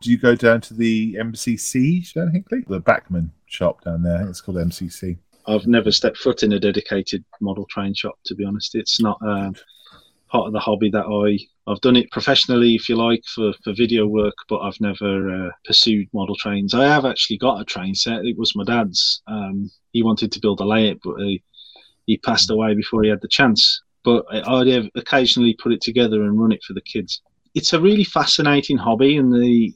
Do 0.00 0.12
you 0.12 0.18
go 0.18 0.36
down 0.36 0.60
to 0.62 0.74
the 0.74 1.14
MCC 1.14 2.12
down 2.12 2.30
Hinckley? 2.32 2.64
The 2.68 2.78
Bachmann 2.80 3.32
shop 3.46 3.82
down 3.84 4.02
there. 4.02 4.28
It's 4.28 4.40
called 4.40 4.58
MCC. 4.58 5.18
I've 5.46 5.66
never 5.66 5.90
stepped 5.90 6.18
foot 6.18 6.42
in 6.42 6.52
a 6.52 6.60
dedicated 6.60 7.24
model 7.40 7.66
train 7.70 7.94
shop. 7.94 8.14
To 8.26 8.34
be 8.34 8.44
honest, 8.44 8.74
it's 8.74 9.00
not 9.00 9.18
um, 9.22 9.54
part 10.28 10.46
of 10.46 10.52
the 10.52 10.60
hobby 10.60 10.90
that 10.90 11.06
I. 11.06 11.38
I've 11.70 11.80
done 11.80 11.96
it 11.96 12.10
professionally, 12.10 12.74
if 12.74 12.88
you 12.88 12.96
like, 12.96 13.22
for, 13.34 13.52
for 13.64 13.74
video 13.74 14.06
work, 14.06 14.34
but 14.48 14.60
I've 14.60 14.80
never 14.80 15.48
uh, 15.48 15.50
pursued 15.66 16.08
model 16.14 16.36
trains. 16.36 16.72
I 16.72 16.86
have 16.86 17.04
actually 17.04 17.38
got 17.38 17.60
a 17.60 17.64
train 17.64 17.94
set. 17.94 18.24
It 18.24 18.38
was 18.38 18.56
my 18.56 18.64
dad's. 18.64 19.22
Um, 19.26 19.70
he 19.92 20.02
wanted 20.02 20.32
to 20.32 20.40
build 20.40 20.60
a 20.60 20.64
layout, 20.64 20.98
but 21.04 21.16
he, 21.18 21.42
he 22.08 22.16
passed 22.16 22.50
away 22.50 22.74
before 22.74 23.02
he 23.02 23.10
had 23.10 23.20
the 23.20 23.28
chance. 23.28 23.82
But 24.02 24.24
I'd 24.32 24.90
occasionally 24.96 25.54
put 25.54 25.72
it 25.72 25.82
together 25.82 26.22
and 26.22 26.40
run 26.40 26.52
it 26.52 26.64
for 26.64 26.72
the 26.72 26.80
kids. 26.80 27.20
It's 27.54 27.74
a 27.74 27.80
really 27.80 28.04
fascinating 28.04 28.78
hobby, 28.78 29.16
and 29.16 29.32
the 29.32 29.72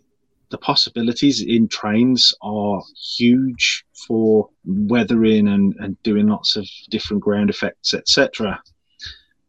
the 0.50 0.58
possibilities 0.58 1.40
in 1.40 1.66
trains 1.68 2.34
are 2.42 2.82
huge 3.16 3.84
for 4.06 4.50
weathering 4.66 5.48
and, 5.48 5.74
and 5.78 6.02
doing 6.02 6.26
lots 6.26 6.56
of 6.56 6.66
different 6.90 7.22
ground 7.22 7.48
effects, 7.48 7.94
etc. 7.94 8.60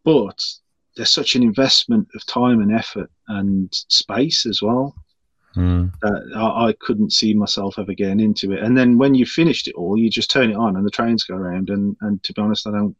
But 0.05 0.41
there's 0.95 1.09
such 1.09 1.35
an 1.35 1.43
investment 1.43 2.07
of 2.15 2.25
time 2.25 2.61
and 2.61 2.73
effort 2.73 3.11
and 3.27 3.69
space 3.89 4.45
as 4.45 4.61
well 4.61 4.95
Mm. 5.55 5.91
that 6.01 6.31
I, 6.35 6.69
I 6.69 6.73
couldn't 6.79 7.13
see 7.13 7.33
myself 7.33 7.77
ever 7.77 7.93
getting 7.93 8.19
into 8.19 8.51
it. 8.53 8.63
And 8.63 8.77
then 8.77 8.97
when 8.97 9.13
you 9.15 9.25
finished 9.25 9.67
it 9.67 9.75
all, 9.75 9.97
you 9.97 10.09
just 10.09 10.31
turn 10.31 10.49
it 10.49 10.55
on 10.55 10.75
and 10.75 10.85
the 10.85 10.89
trains 10.91 11.23
go 11.23 11.35
around. 11.35 11.69
And, 11.69 11.95
and 12.01 12.21
to 12.23 12.33
be 12.33 12.41
honest, 12.41 12.65
I 12.67 12.71
don't 12.71 12.95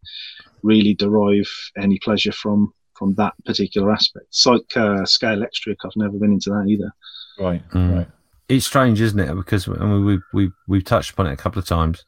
really 0.61 0.93
derive 0.93 1.49
any 1.77 1.99
pleasure 1.99 2.31
from 2.31 2.73
from 2.95 3.15
that 3.15 3.33
particular 3.43 3.91
aspect. 3.91 4.27
It's 4.29 4.45
like 4.45 4.61
uh, 4.75 5.01
Scalextric. 5.01 5.77
I've 5.83 5.95
never 5.95 6.17
been 6.19 6.31
into 6.33 6.51
that 6.51 6.67
either. 6.67 6.91
Right, 7.39 7.67
Mm. 7.71 7.95
right. 7.97 8.07
It's 8.49 8.65
strange, 8.67 9.01
isn't 9.01 9.19
it? 9.19 9.33
Because 9.33 9.67
I 9.67 9.71
mean, 9.85 10.05
we 10.05 10.19
we 10.33 10.51
we've 10.67 10.83
touched 10.85 11.11
upon 11.11 11.27
it 11.27 11.33
a 11.33 11.37
couple 11.37 11.59
of 11.59 11.65
times. 11.65 12.05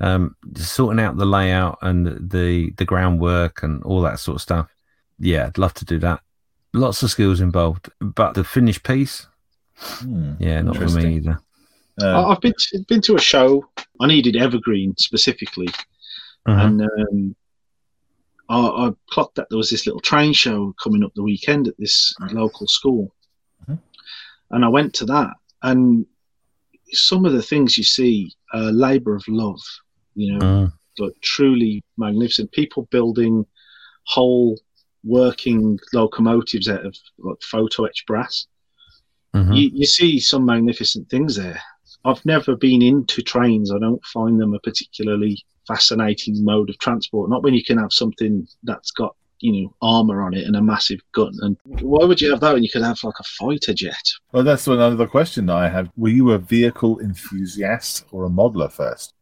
Um, 0.00 0.36
sorting 0.56 1.00
out 1.00 1.16
the 1.16 1.26
layout 1.26 1.78
and 1.82 2.06
the 2.30 2.70
the 2.76 2.84
groundwork 2.84 3.62
and 3.62 3.82
all 3.82 4.00
that 4.02 4.20
sort 4.20 4.36
of 4.36 4.42
stuff. 4.42 4.68
Yeah, 5.18 5.46
I'd 5.46 5.58
love 5.58 5.74
to 5.74 5.84
do 5.84 5.98
that. 6.00 6.20
Lots 6.72 7.02
of 7.02 7.10
skills 7.10 7.40
involved, 7.40 7.90
but 8.00 8.34
the 8.34 8.44
finished 8.44 8.82
piece, 8.84 9.26
Hmm. 9.82 10.34
yeah, 10.38 10.62
not 10.62 10.76
for 10.76 10.88
me 10.88 11.16
either. 11.16 11.38
Uh, 12.00 12.06
I- 12.06 12.32
I've 12.32 12.40
been 12.40 12.54
to, 12.56 12.84
been 12.88 13.00
to 13.02 13.16
a 13.16 13.20
show. 13.20 13.64
I 14.00 14.06
needed 14.06 14.36
Evergreen 14.36 14.94
specifically, 14.98 15.68
Mhm. 16.48 16.64
and 16.66 16.82
um, 16.82 17.36
I, 18.48 18.58
I 18.88 18.90
clocked 19.10 19.36
that 19.36 19.48
there 19.50 19.58
was 19.58 19.70
this 19.70 19.86
little 19.86 20.00
train 20.00 20.32
show 20.32 20.74
coming 20.82 21.04
up 21.04 21.12
the 21.14 21.22
weekend 21.22 21.68
at 21.68 21.76
this 21.78 22.14
local 22.32 22.66
school, 22.66 23.14
Mhm. 23.68 23.78
and 24.50 24.64
I 24.64 24.68
went 24.68 24.94
to 24.94 25.04
that. 25.06 25.34
And 25.62 26.06
some 26.92 27.24
of 27.24 27.32
the 27.32 27.42
things 27.42 27.78
you 27.78 27.84
see, 27.84 28.32
uh, 28.54 28.70
labour 28.70 29.14
of 29.14 29.26
love, 29.28 29.60
you 30.14 30.32
know, 30.38 30.72
like 30.98 31.14
truly 31.22 31.82
magnificent. 31.96 32.52
People 32.52 32.88
building 32.90 33.46
whole 34.04 34.58
working 35.04 35.78
locomotives 35.92 36.68
out 36.68 36.84
of 36.84 36.94
like 37.18 37.40
photo 37.42 37.84
etched 37.84 38.06
brass. 38.06 38.46
Mhm. 39.34 39.56
You, 39.56 39.70
you 39.72 39.86
see 39.86 40.20
some 40.20 40.44
magnificent 40.44 41.08
things 41.08 41.36
there. 41.36 41.60
I've 42.04 42.24
never 42.26 42.56
been 42.56 42.82
into 42.82 43.22
trains. 43.22 43.72
I 43.72 43.78
don't 43.78 44.04
find 44.04 44.40
them 44.40 44.54
a 44.54 44.60
particularly 44.60 45.42
fascinating 45.66 46.44
mode 46.44 46.70
of 46.70 46.78
transport. 46.78 47.30
Not 47.30 47.42
when 47.42 47.54
you 47.54 47.64
can 47.64 47.78
have 47.78 47.92
something 47.92 48.46
that's 48.64 48.90
got 48.90 49.14
you 49.42 49.52
know 49.52 49.74
armor 49.82 50.22
on 50.22 50.34
it 50.34 50.46
and 50.46 50.56
a 50.56 50.62
massive 50.62 51.00
gun. 51.12 51.32
And 51.40 51.56
why 51.80 52.04
would 52.04 52.20
you 52.20 52.30
have 52.30 52.40
that 52.40 52.54
when 52.54 52.62
you 52.62 52.70
could 52.70 52.82
have 52.82 53.02
like 53.02 53.18
a 53.18 53.24
fighter 53.24 53.74
jet? 53.74 54.02
Well, 54.32 54.44
that's 54.44 54.66
another 54.66 55.06
question 55.06 55.46
that 55.46 55.56
I 55.56 55.68
have. 55.68 55.90
Were 55.96 56.08
you 56.08 56.32
a 56.32 56.38
vehicle 56.38 57.00
enthusiast 57.00 58.04
or 58.12 58.24
a 58.24 58.30
modeler 58.30 58.70
first? 58.70 59.14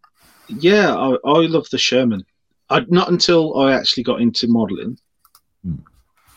Yeah, 0.48 0.94
I, 0.94 1.16
I 1.24 1.46
love 1.46 1.68
the 1.70 1.78
Sherman. 1.78 2.24
I, 2.68 2.84
not 2.88 3.10
until 3.10 3.58
I 3.58 3.72
actually 3.72 4.04
got 4.04 4.20
into 4.20 4.46
modelling. 4.48 4.98
Hmm. 5.64 5.76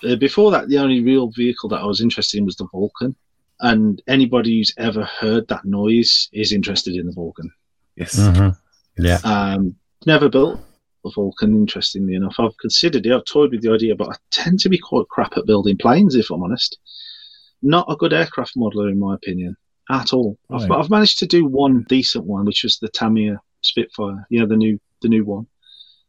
Uh, 0.03 0.15
before 0.15 0.51
that, 0.51 0.67
the 0.67 0.77
only 0.77 1.01
real 1.01 1.31
vehicle 1.31 1.69
that 1.69 1.81
I 1.81 1.85
was 1.85 2.01
interested 2.01 2.37
in 2.37 2.45
was 2.45 2.55
the 2.55 2.67
Vulcan. 2.71 3.15
And 3.63 4.01
anybody 4.07 4.57
who's 4.57 4.73
ever 4.77 5.03
heard 5.05 5.47
that 5.47 5.63
noise 5.65 6.29
is 6.33 6.51
interested 6.51 6.95
in 6.95 7.07
the 7.07 7.13
Vulcan. 7.13 7.49
Yes. 7.95 8.19
Mhm. 8.19 8.57
Yeah. 8.97 9.19
Um, 9.23 9.75
never 10.05 10.27
built 10.29 10.59
a 11.05 11.09
Vulcan, 11.09 11.55
interestingly 11.55 12.13
enough. 12.15 12.35
I've 12.39 12.57
considered 12.57 13.05
it, 13.05 13.13
I've 13.13 13.25
toyed 13.25 13.51
with 13.51 13.61
the 13.61 13.71
idea, 13.71 13.95
but 13.95 14.09
I 14.09 14.15
tend 14.31 14.59
to 14.61 14.69
be 14.69 14.77
quite 14.77 15.07
crap 15.07 15.37
at 15.37 15.45
building 15.45 15.77
planes, 15.77 16.15
if 16.15 16.29
I'm 16.29 16.43
honest. 16.43 16.77
Not 17.61 17.89
a 17.89 17.95
good 17.95 18.11
aircraft 18.13 18.57
modeler, 18.57 18.91
in 18.91 18.99
my 18.99 19.15
opinion, 19.15 19.55
at 19.89 20.11
all. 20.13 20.37
I've, 20.49 20.69
I've 20.69 20.89
managed 20.89 21.19
to 21.19 21.25
do 21.25 21.45
one 21.45 21.85
decent 21.87 22.25
one, 22.25 22.45
which 22.45 22.63
was 22.63 22.77
the 22.79 22.89
Tamiya 22.89 23.39
Spitfire, 23.61 24.27
you 24.29 24.41
know, 24.41 24.45
the 24.45 24.57
new 24.57 24.77
the 25.01 25.07
new 25.07 25.23
one, 25.23 25.47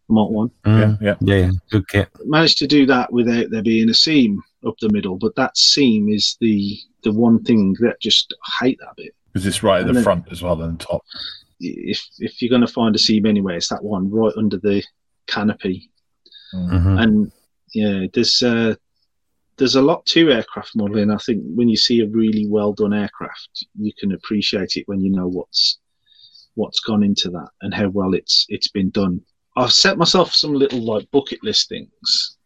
the 0.08 0.14
Mark 0.14 0.30
one. 0.30 0.50
Mm. 0.64 1.00
Yeah, 1.00 1.06
yeah. 1.06 1.16
Yeah, 1.20 1.46
yeah. 1.46 1.50
Good 1.70 1.88
kit. 1.88 2.08
Managed 2.24 2.58
to 2.58 2.66
do 2.66 2.86
that 2.86 3.12
without 3.12 3.50
there 3.50 3.62
being 3.62 3.90
a 3.90 3.94
seam 3.94 4.42
up 4.66 4.74
the 4.80 4.88
middle, 4.88 5.16
but 5.16 5.36
that 5.36 5.56
seam 5.56 6.08
is 6.08 6.36
the 6.40 6.78
the 7.04 7.12
one 7.12 7.42
thing 7.44 7.76
that 7.80 8.00
just 8.00 8.34
I 8.60 8.64
hate 8.66 8.78
that 8.80 8.96
bit. 8.96 9.14
Because 9.32 9.46
it's 9.46 9.62
right 9.62 9.76
at 9.80 9.80
And 9.82 9.90
the 9.90 9.94
then- 9.94 10.04
front 10.04 10.24
as 10.32 10.42
well 10.42 10.60
and 10.62 10.78
top. 10.80 11.02
If 11.60 12.02
if 12.18 12.42
you're 12.42 12.50
going 12.50 12.66
to 12.66 12.66
find 12.72 12.94
a 12.94 12.98
seam 12.98 13.26
anywhere, 13.26 13.56
it's 13.56 13.68
that 13.68 13.84
one 13.84 14.10
right 14.10 14.32
under 14.36 14.58
the 14.58 14.82
canopy. 15.26 15.90
Mm. 16.54 16.70
Mhm. 16.70 17.02
and 17.02 17.32
yeah, 17.74 18.06
there's 18.12 18.42
uh, 18.42 18.74
there's 19.56 19.74
a 19.76 19.82
lot 19.82 20.04
to 20.06 20.30
aircraft 20.30 20.72
modelling. 20.76 21.10
I 21.10 21.16
think 21.18 21.42
when 21.54 21.68
you 21.68 21.76
see 21.76 22.00
a 22.00 22.08
really 22.08 22.46
well 22.48 22.72
done 22.72 22.92
aircraft, 22.92 23.66
you 23.78 23.92
can 23.98 24.12
appreciate 24.12 24.76
it 24.76 24.86
when 24.86 25.00
you 25.00 25.10
know 25.10 25.26
what's 25.28 25.78
what's 26.54 26.78
gone 26.80 27.02
into 27.02 27.30
that 27.30 27.48
and 27.62 27.74
how 27.74 27.88
well 27.88 28.14
it's 28.14 28.46
it's 28.48 28.68
been 28.68 28.90
done. 28.90 29.20
I've 29.56 29.72
set 29.72 29.98
myself 29.98 30.32
some 30.34 30.54
little 30.54 30.80
like 30.84 31.10
bucket 31.10 31.42
list 31.42 31.68
things. 31.68 32.36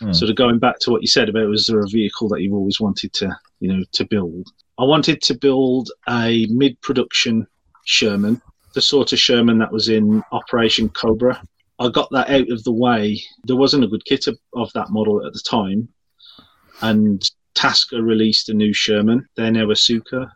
Hmm. 0.00 0.12
Sort 0.12 0.30
of 0.30 0.36
going 0.36 0.58
back 0.60 0.78
to 0.80 0.90
what 0.92 1.02
you 1.02 1.08
said 1.08 1.28
about 1.28 1.48
was 1.48 1.66
there 1.66 1.80
a 1.80 1.88
vehicle 1.88 2.28
that 2.28 2.40
you've 2.42 2.54
always 2.54 2.80
wanted 2.80 3.12
to 3.14 3.36
you 3.60 3.68
know 3.72 3.84
to 3.92 4.04
build? 4.04 4.48
I 4.78 4.84
wanted 4.84 5.22
to 5.22 5.34
build 5.34 5.90
a 6.08 6.46
mid-production 6.46 7.46
Sherman, 7.84 8.40
the 8.74 8.82
sort 8.82 9.12
of 9.12 9.18
Sherman 9.18 9.58
that 9.58 9.72
was 9.72 9.88
in 9.88 10.22
Operation 10.30 10.88
Cobra. 10.90 11.42
I 11.80 11.88
got 11.88 12.10
that 12.10 12.30
out 12.30 12.50
of 12.50 12.62
the 12.64 12.72
way. 12.72 13.20
There 13.44 13.56
wasn't 13.56 13.84
a 13.84 13.88
good 13.88 14.04
kit 14.04 14.26
of, 14.26 14.38
of 14.54 14.72
that 14.74 14.90
model 14.90 15.26
at 15.26 15.32
the 15.32 15.42
time, 15.48 15.88
and 16.82 17.22
Tasca 17.54 18.02
released 18.02 18.48
a 18.48 18.54
new 18.54 18.72
Sherman. 18.72 19.28
They're 19.36 19.50
now 19.50 19.66
Asuka, 19.66 20.30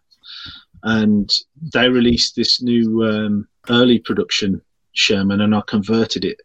and 0.83 1.31
they 1.75 1.89
released 1.89 2.35
this 2.35 2.63
new 2.63 3.05
um, 3.05 3.49
early 3.71 3.99
production 3.99 4.61
Sherman, 4.93 5.41
and 5.41 5.55
I 5.55 5.63
converted 5.67 6.25
it. 6.25 6.41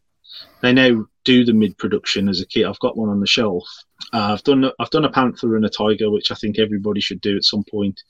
They 0.62 0.74
now 0.74 1.06
do 1.24 1.44
the 1.44 1.54
mid 1.54 1.78
production 1.78 2.30
as 2.30 2.42
a 2.42 2.46
kit. 2.46 2.66
I've 2.66 2.80
got 2.80 2.98
one 2.98 3.10
on 3.10 3.20
the 3.20 3.28
shelf. 3.28 3.68
Uh, 4.14 4.34
I've 4.34 4.44
done 4.44 4.70
I've 4.80 4.90
done 4.90 5.06
a 5.06 5.12
Panther 5.12 5.56
and 5.56 5.66
a 5.66 5.70
Tiger, 5.70 6.10
which 6.10 6.32
I 6.32 6.36
think 6.36 6.60
everybody 6.60 7.02
should 7.02 7.22
do 7.22 7.36
at 7.36 7.44
some 7.44 7.64
point. 7.70 8.02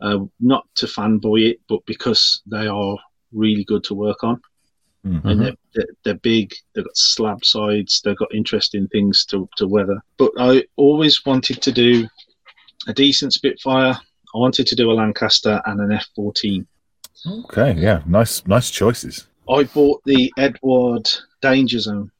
Uh, 0.00 0.18
not 0.40 0.66
to 0.76 0.86
fanboy 0.86 1.50
it, 1.50 1.60
but 1.68 1.84
because 1.86 2.42
they 2.46 2.66
are 2.66 2.96
really 3.32 3.64
good 3.64 3.84
to 3.84 3.94
work 3.94 4.22
on 4.24 4.40
Mhm. 5.06 5.24
and 5.24 5.40
they're, 5.40 5.56
they're, 5.74 5.86
they're 6.04 6.14
big. 6.14 6.52
They've 6.74 6.84
got 6.84 6.96
slab 6.96 7.44
sides. 7.44 8.00
They've 8.04 8.16
got 8.16 8.32
interesting 8.34 8.86
things 8.88 9.24
to, 9.26 9.48
to 9.56 9.66
weather. 9.66 10.00
But 10.16 10.30
I 10.38 10.64
always 10.76 11.24
wanted 11.26 11.60
to 11.62 11.72
do 11.72 12.06
a 12.86 12.92
decent 12.92 13.32
Spitfire. 13.32 13.94
I 14.34 14.38
wanted 14.38 14.66
to 14.68 14.76
do 14.76 14.90
a 14.92 14.94
Lancaster 14.94 15.60
and 15.66 15.80
an 15.80 15.98
F14. 16.16 16.64
Okay, 17.44 17.74
yeah, 17.80 18.02
nice, 18.06 18.46
nice 18.46 18.70
choices. 18.70 19.26
I 19.48 19.64
bought 19.64 20.02
the 20.04 20.32
Eduard 20.38 21.08
Danger 21.40 21.80
Zone, 21.80 22.10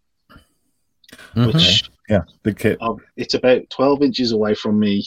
Mhm. 1.34 1.46
which 1.54 1.90
Yeah, 2.12 2.24
big 2.42 2.58
kit. 2.58 2.76
uh, 2.82 2.94
it's 3.16 3.32
about 3.32 3.70
12 3.70 4.02
inches 4.02 4.32
away 4.32 4.54
from 4.54 4.78
me, 4.78 5.02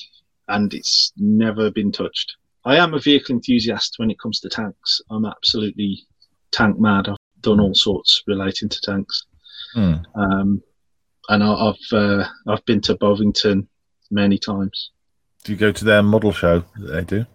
and 0.48 0.74
it's 0.74 1.13
never 1.18 1.70
been 1.70 1.91
touched. 1.91 2.36
I 2.65 2.78
am 2.78 2.96
a 2.96 3.00
vehicle 3.00 3.36
enthusiast 3.36 3.96
when 3.98 4.10
it 4.10 4.20
comes 4.20 4.39
to 4.39 4.50
tanks. 4.50 5.02
I'm 5.12 5.24
absolutely 5.24 6.00
tank 6.52 6.80
mad. 6.80 7.08
I've 7.08 7.18
done 7.41 7.60
all 7.60 7.76
sorts 7.76 8.24
relating 8.26 8.70
to 8.70 8.82
tanks. 8.82 9.28
Hmm. 9.76 9.96
um, 10.15 10.63
and 11.30 11.44
I, 11.44 11.54
I've 11.54 11.94
uh, 11.94 12.26
I've 12.48 12.65
been 12.65 12.82
to 12.82 12.96
Bovington 12.96 13.68
many 14.10 14.39
times. 14.39 14.91
Do 15.44 15.52
you 15.52 15.58
go 15.60 15.72
to 15.72 15.86
their 15.86 16.02
model 16.02 16.32
show 16.32 16.63
that 16.78 16.91
they 16.91 17.04
do? 17.04 17.26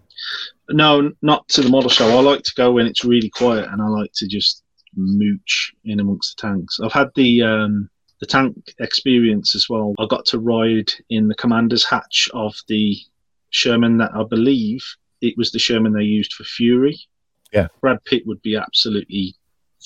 No, 0.69 1.13
not 1.21 1.47
to 1.49 1.61
the 1.61 1.69
model 1.69 1.89
show. 1.89 2.09
I 2.09 2.21
like 2.21 2.43
to 2.43 2.53
go 2.57 2.73
when 2.73 2.87
it's 2.87 3.05
really 3.05 3.29
quiet, 3.29 3.69
and 3.71 3.81
I 3.81 3.87
like 3.87 4.11
to 4.15 4.27
just 4.27 4.63
mooch 4.97 5.73
in 5.85 6.01
amongst 6.01 6.35
the 6.35 6.47
tanks. 6.47 6.79
I've 6.83 6.91
had 6.91 7.09
the 7.15 7.43
um, 7.43 7.89
the 8.21 8.27
tank 8.27 8.73
experience 8.79 9.55
as 9.55 9.67
well. 9.67 9.93
I 9.99 10.05
got 10.05 10.25
to 10.27 10.39
ride 10.39 10.91
in 11.09 11.27
the 11.27 11.35
commander's 11.35 11.83
hatch 11.83 12.29
of 12.33 12.55
the 12.67 12.95
Sherman 13.49 13.97
that 13.97 14.11
I 14.15 14.23
believe 14.23 14.85
it 15.21 15.37
was 15.37 15.51
the 15.51 15.59
Sherman 15.59 15.91
they 15.91 16.03
used 16.03 16.33
for 16.33 16.43
Fury. 16.43 16.97
Yeah. 17.51 17.67
Brad 17.81 18.01
Pitt 18.05 18.25
would 18.27 18.41
be 18.43 18.55
absolutely 18.55 19.35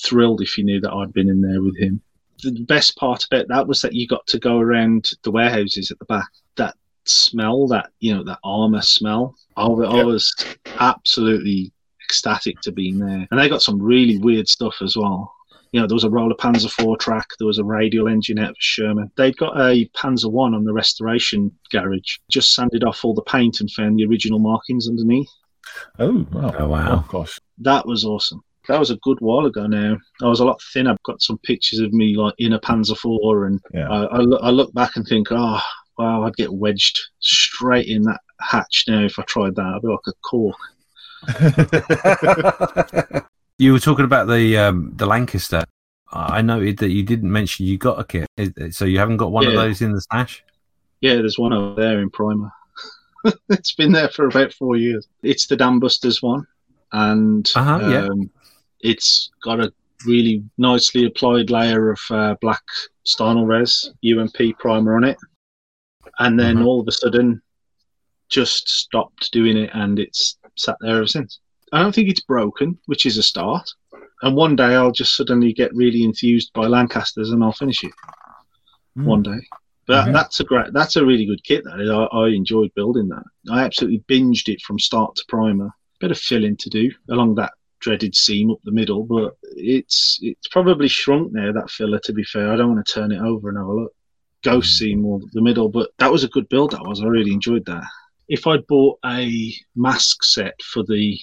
thrilled 0.04 0.42
if 0.42 0.50
he 0.50 0.62
knew 0.62 0.80
that 0.82 0.92
I'd 0.92 1.14
been 1.14 1.30
in 1.30 1.40
there 1.40 1.62
with 1.62 1.76
him. 1.78 2.00
The 2.42 2.52
best 2.60 2.96
part 2.96 3.24
about 3.24 3.48
that 3.48 3.66
was 3.66 3.80
that 3.80 3.94
you 3.94 4.06
got 4.06 4.26
to 4.28 4.38
go 4.38 4.58
around 4.58 5.10
the 5.22 5.30
warehouses 5.30 5.90
at 5.90 5.98
the 5.98 6.04
back. 6.04 6.28
That 6.56 6.74
smell, 7.06 7.66
that 7.68 7.90
you 8.00 8.14
know, 8.14 8.22
that 8.24 8.38
armor 8.44 8.82
smell. 8.82 9.34
I, 9.56 9.64
I 9.64 10.04
was 10.04 10.34
absolutely 10.78 11.72
ecstatic 12.04 12.60
to 12.60 12.72
be 12.72 12.90
in 12.90 12.98
there, 12.98 13.26
and 13.30 13.40
they 13.40 13.48
got 13.48 13.62
some 13.62 13.80
really 13.80 14.18
weird 14.18 14.48
stuff 14.48 14.76
as 14.82 14.96
well. 14.96 15.34
You 15.76 15.82
know, 15.82 15.88
there 15.88 15.94
was 15.94 16.04
a 16.04 16.10
roller 16.10 16.34
Panzer 16.34 16.72
IV 16.80 16.98
track, 17.00 17.26
there 17.38 17.46
was 17.46 17.58
a 17.58 17.64
radial 17.64 18.08
engine 18.08 18.38
out 18.38 18.48
of 18.48 18.56
Sherman. 18.58 19.10
They'd 19.18 19.36
got 19.36 19.60
a 19.60 19.86
Panzer 19.94 20.32
One 20.32 20.54
on 20.54 20.64
the 20.64 20.72
restoration 20.72 21.52
garage, 21.70 22.16
just 22.30 22.54
sanded 22.54 22.82
off 22.82 23.04
all 23.04 23.12
the 23.12 23.20
paint 23.20 23.60
and 23.60 23.70
found 23.70 23.98
the 23.98 24.06
original 24.06 24.38
markings 24.38 24.88
underneath. 24.88 25.28
Oh, 25.98 26.26
wow. 26.32 26.54
Oh, 26.58 26.68
wow. 26.68 26.86
Oh, 26.92 27.04
gosh. 27.12 27.38
That 27.58 27.86
was 27.86 28.06
awesome. 28.06 28.42
That 28.68 28.78
was 28.78 28.90
a 28.90 28.96
good 29.02 29.18
while 29.20 29.44
ago 29.44 29.66
now. 29.66 29.98
I 30.22 30.28
was 30.28 30.40
a 30.40 30.46
lot 30.46 30.62
thinner. 30.72 30.92
I've 30.92 31.02
got 31.02 31.20
some 31.20 31.36
pictures 31.44 31.80
of 31.80 31.92
me 31.92 32.16
like 32.16 32.32
in 32.38 32.54
a 32.54 32.58
Panzer 32.58 32.92
IV, 32.92 33.42
and 33.46 33.60
Yeah. 33.74 33.90
I, 33.90 34.04
I, 34.04 34.18
look, 34.20 34.40
I 34.42 34.48
look 34.48 34.72
back 34.72 34.96
and 34.96 35.06
think, 35.06 35.28
oh, 35.30 35.60
wow, 35.98 36.22
I'd 36.22 36.36
get 36.36 36.54
wedged 36.54 36.98
straight 37.20 37.88
in 37.88 38.00
that 38.04 38.20
hatch 38.40 38.86
now 38.88 39.04
if 39.04 39.18
I 39.18 39.24
tried 39.24 39.56
that. 39.56 39.74
I'd 39.76 39.82
be 39.82 39.88
like 39.88 40.06
a 40.06 40.14
cork. 40.24 40.56
You 43.58 43.72
were 43.72 43.78
talking 43.80 44.04
about 44.04 44.26
the 44.26 44.58
um, 44.58 44.92
the 44.96 45.06
Lancaster. 45.06 45.64
I 46.12 46.40
noted 46.42 46.78
that 46.78 46.90
you 46.90 47.02
didn't 47.02 47.32
mention 47.32 47.66
you 47.66 47.78
got 47.78 47.98
a 47.98 48.04
kit, 48.04 48.28
so 48.74 48.84
you 48.84 48.98
haven't 48.98 49.16
got 49.16 49.32
one 49.32 49.46
of 49.46 49.54
those 49.54 49.82
in 49.82 49.92
the 49.92 50.00
stash. 50.00 50.44
Yeah, 51.00 51.14
there's 51.16 51.38
one 51.38 51.52
over 51.52 51.80
there 51.80 52.00
in 52.00 52.10
Primer. 52.10 52.50
it's 53.48 53.74
been 53.74 53.92
there 53.92 54.08
for 54.08 54.26
about 54.28 54.52
four 54.52 54.76
years. 54.76 55.08
It's 55.22 55.46
the 55.46 55.56
Dam 55.56 55.80
Busters 55.80 56.22
one, 56.22 56.46
and 56.92 57.50
Uh-huh, 57.56 57.78
yeah. 57.90 58.06
um, 58.06 58.30
it's 58.80 59.30
got 59.42 59.58
a 59.60 59.72
really 60.06 60.44
nicely 60.58 61.06
applied 61.06 61.50
layer 61.50 61.90
of 61.90 62.00
uh, 62.10 62.34
black 62.40 62.62
Stynylrez 63.04 63.88
UMP 64.04 64.56
primer 64.58 64.96
on 64.96 65.04
it, 65.04 65.16
and 66.18 66.38
then 66.38 66.58
Mhm. 66.58 66.66
all 66.66 66.80
of 66.80 66.88
a 66.88 66.92
sudden, 66.92 67.42
just 68.28 68.68
stopped 68.68 69.32
doing 69.32 69.56
it, 69.56 69.70
and 69.74 69.98
it's 69.98 70.38
sat 70.56 70.76
there 70.80 70.96
ever 70.96 71.06
since. 71.06 71.40
I 71.72 71.82
don't 71.82 71.94
think 71.94 72.08
it's 72.08 72.20
broken, 72.20 72.78
which 72.86 73.06
is 73.06 73.18
a 73.18 73.22
start. 73.22 73.68
And 74.22 74.34
one 74.34 74.56
day 74.56 74.74
I'll 74.74 74.92
just 74.92 75.16
suddenly 75.16 75.52
get 75.52 75.74
really 75.74 76.02
enthused 76.04 76.52
by 76.54 76.66
Lancasters, 76.66 77.30
and 77.30 77.42
I'll 77.44 77.52
finish 77.52 77.84
it 77.84 77.92
Hmm. 78.94 79.04
one 79.04 79.22
day. 79.22 79.38
But 79.86 80.10
that's 80.12 80.40
a 80.40 80.44
great, 80.44 80.72
that's 80.72 80.96
a 80.96 81.04
really 81.04 81.26
good 81.26 81.44
kit. 81.44 81.62
That 81.64 81.80
is, 81.80 81.90
I, 81.90 82.04
I 82.04 82.28
enjoyed 82.30 82.72
building 82.74 83.08
that. 83.08 83.22
I 83.50 83.62
absolutely 83.62 84.02
binged 84.08 84.48
it 84.48 84.60
from 84.62 84.78
start 84.78 85.14
to 85.16 85.24
primer. 85.28 85.70
Bit 86.00 86.10
of 86.10 86.18
filling 86.18 86.56
to 86.58 86.70
do 86.70 86.90
along 87.10 87.36
that 87.36 87.52
dreaded 87.80 88.14
seam 88.14 88.50
up 88.50 88.58
the 88.64 88.72
middle, 88.72 89.04
but 89.04 89.36
it's 89.54 90.18
it's 90.22 90.48
probably 90.48 90.88
shrunk 90.88 91.32
now 91.32 91.52
that 91.52 91.70
filler. 91.70 91.98
To 92.00 92.12
be 92.12 92.24
fair, 92.24 92.50
I 92.52 92.56
don't 92.56 92.74
want 92.74 92.84
to 92.86 92.92
turn 92.92 93.12
it 93.12 93.20
over 93.20 93.48
and 93.48 93.58
have 93.58 93.66
a 93.66 93.72
look. 93.72 93.92
Ghost 94.42 94.74
Mm. 94.74 94.78
seam 94.78 95.04
all 95.06 95.22
the 95.32 95.42
middle, 95.42 95.68
but 95.68 95.90
that 95.98 96.10
was 96.12 96.24
a 96.24 96.28
good 96.28 96.48
build. 96.48 96.72
That 96.72 96.84
was. 96.86 97.00
I 97.00 97.06
really 97.06 97.32
enjoyed 97.32 97.64
that. 97.66 97.84
If 98.28 98.46
I'd 98.46 98.66
bought 98.66 98.98
a 99.04 99.54
mask 99.76 100.24
set 100.24 100.60
for 100.62 100.82
the 100.82 101.18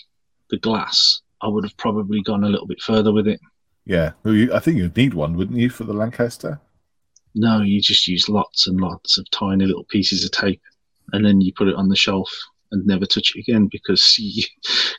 the 0.53 0.59
glass, 0.59 1.21
I 1.41 1.47
would 1.47 1.63
have 1.63 1.75
probably 1.77 2.21
gone 2.21 2.43
a 2.43 2.49
little 2.49 2.67
bit 2.67 2.79
further 2.81 3.11
with 3.11 3.27
it. 3.27 3.39
Yeah, 3.85 4.11
well, 4.23 4.33
you, 4.35 4.53
I 4.53 4.59
think 4.59 4.77
you'd 4.77 4.95
need 4.95 5.13
one, 5.15 5.35
wouldn't 5.35 5.57
you, 5.59 5.69
for 5.69 5.83
the 5.83 5.93
Lancaster? 5.93 6.61
No, 7.35 7.61
you 7.61 7.81
just 7.81 8.07
use 8.07 8.29
lots 8.29 8.67
and 8.67 8.79
lots 8.79 9.17
of 9.17 9.29
tiny 9.31 9.65
little 9.65 9.85
pieces 9.85 10.23
of 10.23 10.31
tape, 10.31 10.61
and 11.11 11.25
then 11.25 11.41
you 11.41 11.51
put 11.57 11.67
it 11.67 11.75
on 11.75 11.89
the 11.89 11.95
shelf 11.95 12.29
and 12.71 12.85
never 12.85 13.05
touch 13.05 13.33
it 13.35 13.39
again 13.41 13.67
because 13.71 14.15
you 14.19 14.43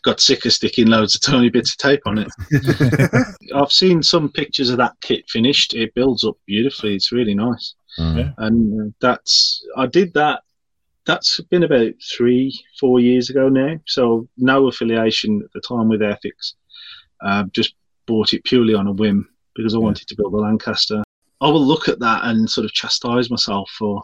got 0.04 0.20
sick 0.20 0.44
of 0.44 0.52
sticking 0.52 0.88
loads 0.88 1.14
of 1.14 1.20
tiny 1.22 1.48
bits 1.48 1.72
of 1.72 1.78
tape 1.78 2.02
on 2.06 2.18
it. 2.18 2.28
I've 3.54 3.72
seen 3.72 4.02
some 4.02 4.28
pictures 4.30 4.70
of 4.70 4.76
that 4.78 4.94
kit 5.00 5.24
finished. 5.30 5.74
It 5.74 5.94
builds 5.94 6.24
up 6.24 6.36
beautifully. 6.46 6.94
It's 6.96 7.12
really 7.12 7.34
nice, 7.34 7.74
Mm. 7.98 8.18
Yeah. 8.18 8.30
and 8.38 8.80
uh, 8.80 8.92
that's 9.00 9.64
I 9.76 9.86
did 9.86 10.12
that. 10.14 10.42
That's 11.06 11.40
been 11.50 11.64
about 11.64 11.92
three, 12.16 12.58
four 12.80 12.98
years 13.00 13.30
ago 13.30 13.48
now. 13.48 13.78
So 13.86 14.26
no 14.38 14.68
affiliation 14.68 15.42
at 15.44 15.52
the 15.52 15.60
time 15.60 15.88
with 15.88 16.00
Airfix. 16.00 16.54
Uh, 17.20 17.44
just 17.52 17.74
bought 18.06 18.32
it 18.32 18.44
purely 18.44 18.74
on 18.74 18.86
a 18.86 18.92
whim 18.92 19.28
because 19.54 19.74
I 19.74 19.78
Yeah. 19.78 19.84
wanted 19.84 20.08
to 20.08 20.16
build 20.16 20.32
a 20.34 20.38
Lancaster. 20.38 21.02
I 21.40 21.48
will 21.48 21.64
look 21.64 21.88
at 21.88 21.98
that 22.00 22.24
and 22.24 22.48
sort 22.48 22.64
of 22.64 22.72
chastise 22.72 23.30
myself 23.30 23.70
for 23.78 24.02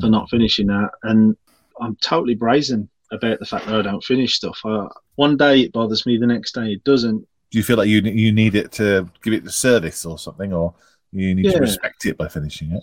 for 0.00 0.08
not 0.08 0.30
finishing 0.30 0.68
that, 0.68 0.90
and 1.02 1.36
I'm 1.80 1.96
totally 1.96 2.36
brazen 2.36 2.88
about 3.10 3.40
the 3.40 3.44
fact 3.44 3.66
that 3.66 3.74
I 3.74 3.82
don't 3.82 4.02
finish 4.04 4.36
stuff. 4.36 4.58
I, 4.64 4.86
one 5.16 5.36
day 5.36 5.62
it 5.62 5.72
bothers 5.72 6.06
me, 6.06 6.16
the 6.18 6.26
next 6.26 6.54
day 6.54 6.74
it 6.74 6.84
doesn't. 6.84 7.26
Do 7.50 7.58
you 7.58 7.64
feel 7.64 7.76
like 7.78 7.88
you 7.88 8.00
you 8.00 8.30
need 8.30 8.54
it 8.54 8.70
to 8.72 9.08
give 9.24 9.34
it 9.34 9.42
the 9.44 9.50
service 9.50 10.06
or 10.06 10.18
something, 10.18 10.52
or 10.52 10.72
you 11.10 11.34
need 11.34 11.46
Yeah. 11.46 11.54
to 11.54 11.60
respect 11.60 12.06
it 12.06 12.16
by 12.16 12.28
finishing 12.28 12.70
it? 12.70 12.82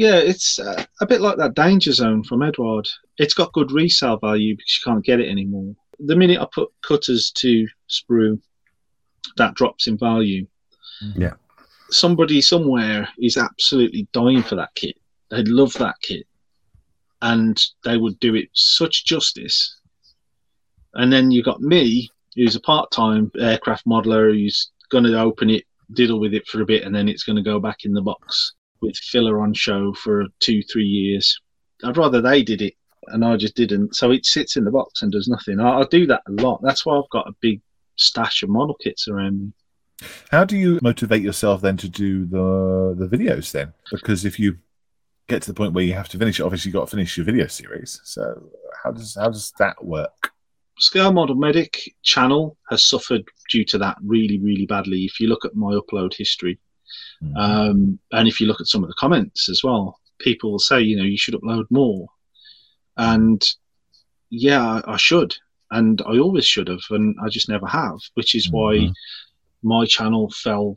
Yeah, 0.00 0.16
it's 0.16 0.58
uh, 0.58 0.82
a 1.02 1.06
bit 1.06 1.20
like 1.20 1.36
that 1.36 1.52
Danger 1.52 1.92
Zone 1.92 2.24
from 2.24 2.40
Eduard. 2.40 2.88
It's 3.18 3.34
got 3.34 3.52
good 3.52 3.70
resale 3.70 4.16
value 4.16 4.56
because 4.56 4.80
you 4.80 4.90
can't 4.90 5.04
get 5.04 5.20
it 5.20 5.28
anymore. 5.28 5.74
The 5.98 6.16
minute 6.16 6.40
I 6.40 6.46
put 6.50 6.70
cutters 6.80 7.30
to 7.32 7.68
sprue, 7.86 8.40
that 9.36 9.52
drops 9.56 9.88
in 9.88 9.98
value. 9.98 10.46
Yeah. 11.14 11.34
Somebody 11.90 12.40
somewhere 12.40 13.10
is 13.18 13.36
absolutely 13.36 14.08
dying 14.12 14.42
for 14.42 14.54
that 14.54 14.74
kit. 14.74 14.96
They'd 15.28 15.48
love 15.48 15.74
that 15.74 15.96
kit. 16.00 16.26
And 17.20 17.62
they 17.84 17.98
would 17.98 18.18
do 18.20 18.34
it 18.36 18.48
such 18.54 19.04
justice. 19.04 19.80
And 20.94 21.12
then 21.12 21.30
you 21.30 21.42
got 21.42 21.60
me, 21.60 22.08
who's 22.36 22.56
a 22.56 22.60
part 22.60 22.90
time 22.90 23.30
aircraft 23.38 23.86
modeler 23.86 24.32
who's 24.32 24.70
going 24.88 25.04
to 25.04 25.20
open 25.20 25.50
it, 25.50 25.64
diddle 25.92 26.20
with 26.20 26.32
it 26.32 26.46
for 26.46 26.62
a 26.62 26.66
bit, 26.66 26.84
and 26.84 26.94
then 26.94 27.06
it's 27.06 27.24
going 27.24 27.36
to 27.36 27.42
go 27.42 27.60
back 27.60 27.84
in 27.84 27.92
the 27.92 28.00
box 28.00 28.54
with 28.80 28.96
filler 28.96 29.40
on 29.40 29.54
show 29.54 29.92
for 29.94 30.26
two, 30.40 30.62
three 30.62 30.84
years. 30.84 31.38
I'd 31.84 31.96
rather 31.96 32.20
they 32.20 32.42
did 32.42 32.62
it 32.62 32.74
and 33.08 33.24
I 33.24 33.36
just 33.36 33.56
didn't. 33.56 33.96
So 33.96 34.10
it 34.10 34.26
sits 34.26 34.56
in 34.56 34.64
the 34.64 34.70
box 34.70 35.02
and 35.02 35.12
does 35.12 35.28
nothing. 35.28 35.60
I, 35.60 35.80
I 35.80 35.84
do 35.90 36.06
that 36.06 36.22
a 36.28 36.42
lot. 36.42 36.60
That's 36.62 36.84
why 36.84 36.96
I've 36.96 37.10
got 37.10 37.28
a 37.28 37.34
big 37.40 37.60
stash 37.96 38.42
of 38.42 38.50
model 38.50 38.76
kits 38.82 39.08
around 39.08 39.40
me. 39.40 39.52
How 40.30 40.44
do 40.44 40.56
you 40.56 40.78
motivate 40.82 41.22
yourself 41.22 41.60
then 41.60 41.76
to 41.78 41.88
do 41.88 42.24
the 42.24 42.94
the 42.96 43.06
videos 43.06 43.52
then? 43.52 43.74
Because 43.90 44.24
if 44.24 44.38
you 44.38 44.56
get 45.28 45.42
to 45.42 45.48
the 45.50 45.54
point 45.54 45.74
where 45.74 45.84
you 45.84 45.92
have 45.92 46.08
to 46.08 46.18
finish 46.18 46.40
it, 46.40 46.42
obviously 46.42 46.70
you've 46.70 46.74
got 46.74 46.86
to 46.86 46.90
finish 46.90 47.16
your 47.16 47.26
video 47.26 47.46
series. 47.46 48.00
So 48.04 48.50
how 48.82 48.92
does 48.92 49.16
how 49.20 49.28
does 49.28 49.52
that 49.58 49.84
work? 49.84 50.32
Scale 50.78 51.12
Model 51.12 51.36
Medic 51.36 51.78
channel 52.02 52.56
has 52.70 52.82
suffered 52.82 53.24
due 53.50 53.66
to 53.66 53.78
that 53.78 53.98
really, 54.02 54.38
really 54.38 54.64
badly. 54.64 55.04
If 55.04 55.20
you 55.20 55.28
look 55.28 55.44
at 55.44 55.54
my 55.54 55.74
upload 55.74 56.14
history, 56.14 56.58
Mm. 57.22 57.36
um, 57.36 57.98
and 58.12 58.28
if 58.28 58.40
you 58.40 58.46
look 58.46 58.60
at 58.60 58.66
some 58.66 58.82
of 58.82 58.88
the 58.88 58.94
comments 58.94 59.48
as 59.48 59.62
well, 59.62 59.98
people 60.18 60.50
will 60.50 60.58
say, 60.58 60.80
you 60.80 60.96
know, 60.96 61.04
you 61.04 61.18
should 61.18 61.34
upload 61.34 61.66
more. 61.70 62.08
And 62.96 63.42
yeah, 64.30 64.80
I, 64.86 64.96
should. 64.96 65.36
And 65.70 66.00
I 66.02 66.18
always 66.18 66.46
should 66.46 66.68
have. 66.68 66.80
And 66.90 67.16
I 67.22 67.28
just 67.28 67.48
never 67.48 67.66
have, 67.66 67.98
which 68.14 68.34
is 68.34 68.50
why 68.50 68.76
Mhm. 68.76 68.94
my 69.62 69.86
channel 69.86 70.30
fell 70.30 70.76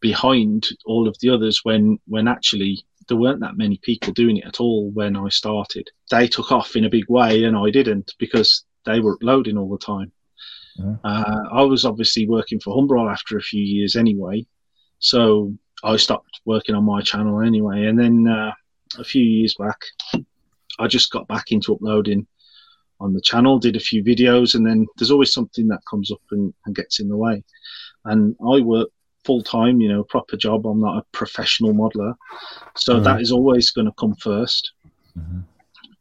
behind 0.00 0.68
all 0.84 1.08
of 1.08 1.16
the 1.20 1.30
others 1.30 1.60
when, 1.64 1.98
when 2.06 2.28
actually 2.28 2.84
there 3.08 3.16
weren't 3.16 3.40
that 3.40 3.56
many 3.56 3.78
people 3.82 4.12
doing 4.12 4.36
it 4.38 4.44
at 4.46 4.60
all 4.60 4.90
when 4.90 5.16
I 5.16 5.28
started. 5.28 5.88
They 6.10 6.28
took 6.28 6.52
off 6.52 6.76
in 6.76 6.84
a 6.84 6.90
big 6.90 7.08
way 7.08 7.44
and 7.44 7.56
I 7.56 7.70
didn't 7.70 8.14
because 8.18 8.64
they 8.84 9.00
were 9.00 9.14
uploading 9.14 9.56
all 9.56 9.70
the 9.70 9.78
time. 9.78 10.12
Mhm. 10.78 11.00
Uh, 11.02 11.48
I 11.50 11.62
was 11.62 11.84
obviously 11.84 12.26
working 12.28 12.60
for 12.60 12.76
Humbrol 12.76 13.10
after 13.10 13.36
a 13.36 13.42
few 13.42 13.62
years 13.62 13.96
anyway. 13.96 14.46
So 14.98 15.54
I 15.84 15.96
stopped 15.96 16.40
working 16.44 16.74
on 16.74 16.84
my 16.84 17.00
channel 17.02 17.40
anyway. 17.40 17.86
And 17.86 17.98
then 17.98 18.26
uh, 18.26 18.52
a 18.98 19.04
few 19.04 19.22
years 19.22 19.54
back, 19.58 19.78
I 20.78 20.86
just 20.86 21.10
got 21.10 21.28
back 21.28 21.52
into 21.52 21.74
uploading 21.74 22.26
on 23.00 23.12
the 23.12 23.20
channel, 23.20 23.58
did 23.58 23.76
a 23.76 23.80
few 23.80 24.02
videos, 24.02 24.54
and 24.54 24.66
then 24.66 24.86
there's 24.96 25.10
always 25.10 25.32
something 25.32 25.68
that 25.68 25.80
comes 25.88 26.10
up 26.10 26.20
and, 26.30 26.52
and 26.64 26.74
gets 26.74 26.98
in 27.00 27.08
the 27.08 27.16
way. 27.16 27.44
And 28.06 28.34
I 28.40 28.60
work 28.60 28.88
full 29.24 29.42
time, 29.42 29.80
you 29.80 29.88
know, 29.88 30.04
proper 30.04 30.36
job. 30.36 30.66
I'm 30.66 30.80
not 30.80 30.98
a 30.98 31.06
professional 31.12 31.74
modeler. 31.74 32.14
So 32.76 32.98
Mhm. 32.98 33.04
that 33.04 33.20
is 33.20 33.32
always 33.32 33.70
going 33.70 33.86
to 33.86 33.92
come 33.98 34.14
first. 34.14 34.72
Mhm. 35.18 35.44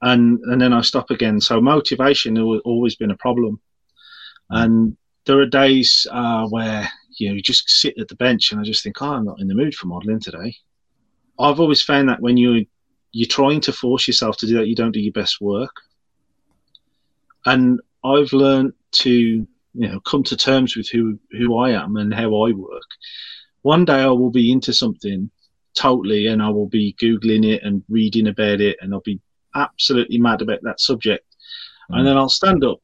And, 0.01 0.39
and 0.45 0.61
then 0.61 0.71
I 0.73 0.81
stop 0.81 1.09
again. 1.09 1.41
So 1.41 1.59
motivation 1.59 2.35
has 2.35 2.61
always 2.63 2.95
been 2.95 3.11
a 3.11 3.17
problem. 3.17 3.59
And 4.49 4.95
there 5.25 5.39
are 5.39 5.47
days 5.47 6.05
uh, 6.11 6.47
where 6.47 6.87
you 7.17 7.29
know 7.29 7.35
you 7.35 7.41
just 7.41 7.69
sit 7.69 7.97
at 7.97 8.07
the 8.07 8.15
bench 8.15 8.51
and 8.51 8.59
I 8.59 8.63
just 8.63 8.83
think, 8.83 9.01
oh, 9.01 9.13
I'm 9.13 9.25
not 9.25 9.39
in 9.39 9.47
the 9.47 9.55
mood 9.55 9.75
for 9.75 9.87
modelling 9.87 10.19
today. 10.19 10.55
I've 11.39 11.59
always 11.59 11.81
found 11.81 12.09
that 12.09 12.21
when 12.21 12.37
you 12.37 12.65
you're 13.11 13.27
trying 13.27 13.61
to 13.61 13.73
force 13.73 14.07
yourself 14.07 14.37
to 14.37 14.47
do 14.47 14.55
that, 14.55 14.67
you 14.67 14.75
don't 14.75 14.91
do 14.91 14.99
your 14.99 15.13
best 15.13 15.39
work. 15.39 15.73
And 17.45 17.79
I've 18.03 18.33
learned 18.33 18.73
to 18.93 19.11
you 19.11 19.47
know 19.73 19.99
come 20.01 20.23
to 20.23 20.37
terms 20.37 20.75
with 20.75 20.89
who 20.89 21.19
who 21.31 21.57
I 21.57 21.71
am 21.71 21.97
and 21.97 22.13
how 22.13 22.45
I 22.45 22.51
work. 22.51 22.89
One 23.61 23.85
day 23.85 24.01
I 24.01 24.07
will 24.07 24.31
be 24.31 24.51
into 24.51 24.73
something 24.73 25.29
totally, 25.75 26.27
and 26.27 26.41
I 26.41 26.49
will 26.49 26.67
be 26.67 26.95
googling 27.01 27.45
it 27.45 27.63
and 27.63 27.83
reading 27.89 28.27
about 28.27 28.61
it, 28.61 28.77
and 28.81 28.93
I'll 28.93 29.01
be 29.01 29.19
absolutely 29.55 30.19
mad 30.19 30.41
about 30.41 30.59
that 30.63 30.79
subject. 30.79 31.25
And 31.89 32.01
mm. 32.01 32.05
then 32.05 32.17
I'll 32.17 32.29
stand 32.29 32.63
up 32.63 32.79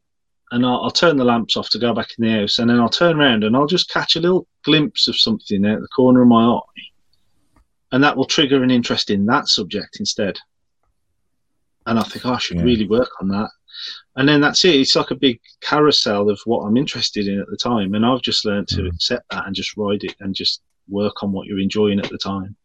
and 0.52 0.66
I'll, 0.66 0.82
I'll 0.84 0.92
turn 0.92 1.18
the 1.18 1.24
lamps 1.24 1.56
off 1.58 1.70
to 1.70 1.80
go 1.80 1.94
back 1.94 2.10
in 2.18 2.26
the 2.26 2.40
house, 2.40 2.60
and 2.60 2.70
then 2.70 2.80
I'll 2.80 2.90
turn 2.90 3.20
around 3.20 3.44
and 3.44 3.56
I'll 3.56 3.68
just 3.68 3.90
catch 3.90 4.16
a 4.16 4.20
little 4.20 4.48
glimpse 4.64 5.08
of 5.08 5.18
something 5.20 5.66
out 5.66 5.80
the 5.82 5.88
corner 5.88 6.22
of 6.22 6.28
my 6.28 6.44
eye, 6.44 6.82
and 7.92 8.04
that 8.04 8.16
will 8.16 8.26
trigger 8.26 8.64
an 8.64 8.72
interest 8.72 9.10
in 9.10 9.26
that 9.28 9.48
subject 9.48 9.98
instead. 10.00 10.38
And 11.86 11.98
I 11.98 12.04
think 12.04 12.26
oh, 12.26 12.34
I 12.34 12.38
should 12.38 12.58
Yeah. 12.58 12.64
really 12.64 12.88
work 12.88 13.10
on 13.22 13.28
that, 13.30 13.50
and 14.16 14.28
then 14.28 14.42
that's 14.42 14.64
it. 14.66 14.76
It's 14.76 14.96
like 14.96 15.12
a 15.12 15.16
big 15.16 15.40
carousel 15.62 16.30
of 16.30 16.40
what 16.46 16.62
I'm 16.66 16.78
interested 16.78 17.28
in 17.28 17.40
at 17.40 17.48
the 17.48 17.58
time, 17.58 17.96
and 17.96 18.06
I've 18.06 18.22
just 18.22 18.46
learned 18.46 18.68
to 18.70 18.84
Mhm. 18.84 18.94
accept 18.94 19.26
that 19.32 19.48
and 19.48 19.56
just 19.56 19.76
ride 19.78 20.04
it 20.04 20.16
and 20.20 20.36
just 20.36 20.62
work 20.90 21.24
on 21.24 21.32
what 21.32 21.48
you're 21.48 21.60
enjoying 21.60 22.00
at 22.00 22.10
the 22.10 22.18
time. 22.18 22.56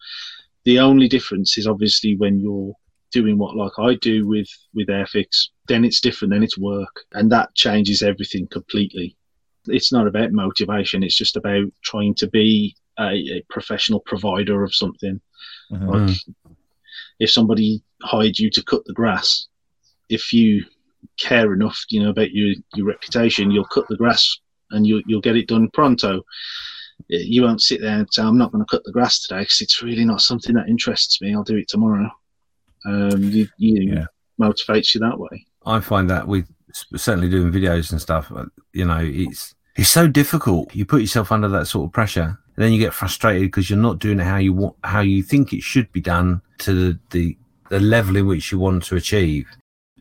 The 0.65 0.81
only 0.81 1.09
difference 1.09 1.57
is 1.57 1.67
obviously 1.69 2.17
when 2.17 2.41
you're 2.41 2.75
doing 3.13 3.39
what 3.39 3.55
like 3.57 3.79
I 3.79 3.95
do 3.95 4.27
with 4.27 4.49
with 4.75 4.89
Airfix, 4.89 5.49
then 5.69 5.85
it's 5.85 6.01
different. 6.01 6.33
Then 6.33 6.43
it's 6.43 6.59
work, 6.59 7.05
and 7.13 7.31
that 7.33 7.55
changes 7.55 8.03
everything 8.03 8.47
completely. 8.49 9.17
It's 9.67 9.93
not 9.93 10.07
about 10.07 10.33
motivation. 10.33 11.03
It's 11.03 11.17
just 11.17 11.37
about 11.37 11.65
trying 11.83 12.15
to 12.17 12.29
be 12.29 12.77
a, 12.99 13.11
a 13.39 13.45
professional 13.51 14.01
provider 14.01 14.63
of 14.65 14.75
something. 14.75 15.21
Mhm. 15.71 16.09
Like 16.09 16.17
if 17.19 17.31
somebody 17.31 17.83
hired 18.03 18.39
you 18.39 18.51
to 18.51 18.63
cut 18.63 18.85
the 18.85 18.93
grass, 18.93 19.49
if 20.09 20.33
you 20.33 20.65
care 21.19 21.53
enough, 21.53 21.85
you 21.91 22.03
know 22.03 22.11
about 22.11 22.33
your 22.33 22.55
your 22.75 22.87
reputation, 22.87 23.51
you'll 23.51 23.65
cut 23.65 23.87
the 23.89 23.97
grass 23.97 24.39
and 24.71 24.87
you'll 24.87 25.03
you'll 25.07 25.21
get 25.21 25.37
it 25.37 25.49
done 25.49 25.69
pronto. 25.73 26.23
You 27.09 27.43
won't 27.43 27.61
sit 27.63 27.81
there 27.81 27.99
and 27.99 28.09
say, 28.13 28.23
"I'm 28.23 28.39
not 28.39 28.53
going 28.53 28.65
to 28.65 28.71
cut 28.71 28.83
the 28.85 28.93
grass 28.93 29.21
today" 29.21 29.41
because 29.41 29.61
it's 29.61 29.83
really 29.83 30.05
not 30.05 30.23
something 30.23 30.55
that 30.55 30.69
interests 30.69 31.21
me. 31.21 31.35
I'll 31.35 31.43
do 31.45 31.57
it 31.57 31.69
tomorrow. 31.69 32.11
Um, 32.87 33.23
you, 33.25 33.49
you 33.59 33.93
Yeah. 33.93 34.07
motivates 34.41 34.95
you 34.95 35.01
that 35.01 35.19
way. 35.19 35.45
I 35.67 35.81
find 35.81 36.09
that 36.11 36.29
with 36.29 36.49
certainly 36.95 37.29
doing 37.29 37.53
videos 37.53 37.91
and 37.91 38.01
stuff, 38.01 38.31
uh, 38.35 38.45
you 38.73 38.85
know, 38.85 39.01
it's 39.03 39.55
it's 39.75 39.91
so 39.91 40.07
difficult. 40.07 40.75
You 40.75 40.87
put 40.87 41.01
yourself 41.01 41.33
under 41.33 41.49
that 41.49 41.67
sort 41.67 41.87
of 41.87 41.93
pressure, 41.93 42.39
and 42.57 42.65
then 42.65 42.73
you 42.73 42.79
get 42.79 42.95
frustrated 42.95 43.49
because 43.49 43.69
you're 43.69 43.79
not 43.79 43.99
doing 43.99 44.21
it 44.21 44.25
how 44.25 44.39
you 44.39 44.53
want, 44.53 44.77
how 44.85 45.01
you 45.01 45.23
think 45.23 45.53
it 45.53 45.63
should 45.63 45.91
be 45.93 46.01
done 46.01 46.41
to 46.59 46.73
the, 46.73 46.99
the 47.11 47.37
the 47.69 47.81
level 47.81 48.17
in 48.17 48.27
which 48.27 48.53
you 48.53 48.59
want 48.59 48.85
to 48.85 48.97
achieve, 48.97 49.47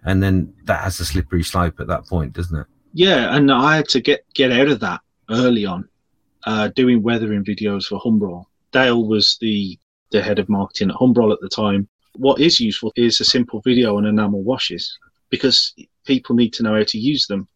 and 0.05 0.21
then 0.21 0.53
that 0.65 0.81
has 0.81 0.99
a 0.99 1.05
slippery 1.05 1.43
slope 1.43 1.79
at 1.79 1.87
that 1.87 2.05
point, 2.05 2.33
doesn't 2.33 2.57
it? 2.57 2.67
Yeah, 2.93 3.35
and 3.35 3.51
I 3.51 3.77
had 3.77 3.89
to 3.89 4.01
get 4.01 4.23
get 4.33 4.51
out 4.51 4.67
of 4.67 4.79
that 4.81 5.01
early 5.31 5.65
on, 5.65 5.89
uh, 6.45 6.69
doing 6.69 7.01
weathering 7.01 7.43
videos 7.43 7.85
for 7.85 7.99
Humbrol. 7.99 8.45
Dale 8.71 9.05
was 9.05 9.37
the 9.41 9.77
the 10.11 10.21
head 10.21 10.37
of 10.37 10.47
marketing 10.47 10.91
at 10.91 10.95
Humbrol 10.97 11.33
at 11.33 11.39
the 11.41 11.49
time. 11.49 11.89
What 12.17 12.39
is 12.39 12.61
useful 12.61 12.93
is 12.95 13.19
a 13.19 13.25
simple 13.25 13.59
video 13.61 13.97
on 13.97 14.05
enamel 14.05 14.43
washes 14.43 14.97
because 15.35 15.73
people 16.05 16.35
need 16.35 16.53
to 16.53 16.63
know 16.63 16.75
how 16.75 16.83
to 16.83 16.97
use 16.97 17.27
them. 17.27 17.47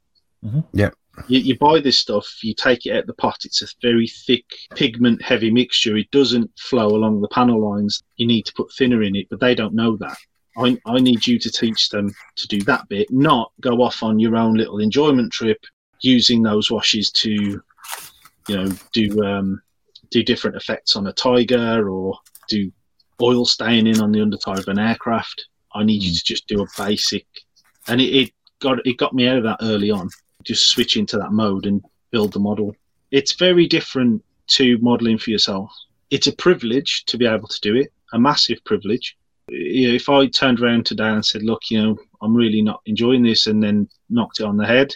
You, 1.28 1.40
you 1.40 1.58
buy 1.58 1.82
this 1.82 2.00
stuff, 2.00 2.26
you 2.44 2.54
take 2.54 2.86
it 2.86 2.96
out 2.96 3.06
the 3.06 3.14
pot. 3.14 3.40
It's 3.44 3.62
a 3.62 3.68
very 3.82 4.08
thick, 4.08 4.46
pigment 4.76 5.22
heavy 5.22 5.52
mixture. 5.52 5.98
It 5.98 6.10
doesn't 6.12 6.50
flow 6.58 6.88
along 6.88 7.22
the 7.22 7.28
panel 7.30 7.60
lines. 7.70 8.02
You 8.16 8.28
need 8.28 8.46
to 8.46 8.54
put 8.54 8.72
thinner 8.74 9.04
in 9.04 9.16
it, 9.16 9.28
but 9.30 9.40
they 9.40 9.54
don't 9.54 9.74
know 9.74 9.98
that. 9.98 10.18
I, 10.58 10.78
I 10.86 11.00
need 11.00 11.26
you 11.26 11.40
to 11.40 11.52
teach 11.52 11.90
them 11.90 12.14
to 12.36 12.48
do 12.48 12.62
that 12.64 12.88
bit, 12.90 13.12
not 13.12 13.52
go 13.62 13.82
off 13.82 14.04
on 14.04 14.20
your 14.20 14.36
own 14.36 14.56
little 14.56 14.80
enjoyment 14.80 15.32
trip 15.32 15.60
using 16.02 16.42
those 16.42 16.72
washes 16.72 17.12
to, 17.12 17.32
you 17.32 17.62
know, 18.50 18.72
do 18.94 19.24
um, 19.24 19.62
do 20.10 20.24
different 20.24 20.58
effects 20.58 20.96
on 20.96 21.08
a 21.08 21.14
tiger 21.14 21.90
or 21.90 22.18
do 22.48 22.72
oil 23.22 23.46
staining 23.46 24.00
on 24.00 24.12
the 24.12 24.22
underside 24.22 24.60
of 24.60 24.68
an 24.68 24.80
aircraft. 24.80 25.48
I 25.74 25.84
need 25.84 26.02
you 26.02 26.14
to 26.14 26.24
just 26.24 26.48
do 26.48 26.64
a 26.64 26.68
basic, 26.78 27.28
and 27.90 28.00
it, 28.00 28.16
it 28.16 28.32
got 28.60 28.86
it 28.86 28.98
got 28.98 29.14
me 29.14 29.28
out 29.28 29.38
of 29.38 29.44
that 29.44 29.60
early 29.62 29.92
on. 29.92 30.10
Just 30.44 30.70
switch 30.72 30.96
into 30.96 31.18
that 31.18 31.32
mode 31.32 31.66
and 31.66 31.84
build 32.12 32.34
the 32.34 32.40
model. 32.40 32.76
It's 33.12 33.34
very 33.34 33.68
different 33.68 34.24
to 34.48 34.78
modeling 34.80 35.18
for 35.18 35.32
yourself. 35.32 35.72
It's 36.10 36.28
a 36.28 36.36
privilege 36.36 37.04
to 37.06 37.18
be 37.18 37.26
able 37.26 37.48
to 37.48 37.60
do 37.62 37.76
it, 37.76 37.92
a 38.14 38.20
massive 38.20 38.64
privilege. 38.66 39.18
If 39.50 40.10
I 40.10 40.28
turned 40.28 40.60
around 40.60 40.86
today 40.86 41.10
and 41.10 41.26
said, 41.26 41.44
"Look, 41.44 41.70
you 41.70 41.82
know, 41.82 41.98
I'm 42.22 42.36
really 42.36 42.62
not 42.62 42.82
enjoying 42.86 43.24
this," 43.24 43.48
and 43.48 43.62
then 43.62 43.90
knocked 44.10 44.40
it 44.40 44.46
on 44.46 44.58
the 44.58 44.66
head, 44.66 44.94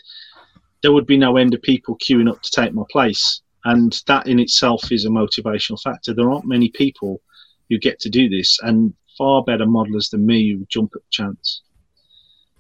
there 0.82 0.94
would 0.94 1.08
be 1.08 1.18
no 1.18 1.38
end 1.38 1.54
of 1.54 1.62
people 1.62 1.98
queuing 1.98 2.30
up 2.30 2.41
to 2.41 2.52
take 2.52 2.74
my 2.74 2.84
place, 2.91 3.41
and 3.66 4.02
that 4.08 4.28
in 4.28 4.39
itself 4.39 4.91
is 4.91 5.06
a 5.06 5.10
motivational 5.10 5.82
factor. 5.82 6.14
There 6.14 6.32
aren't 6.32 6.46
many 6.46 6.70
people 6.70 7.22
who 7.70 7.78
get 7.80 8.00
to 8.02 8.10
do 8.10 8.30
this, 8.30 8.60
and 8.62 8.94
far 9.18 9.44
better 9.44 9.66
modelers 9.66 10.10
than 10.10 10.26
me 10.26 10.52
who 10.52 10.66
jump 10.70 10.91
at 10.96 11.02
the 11.02 11.12
chance. 11.12 11.62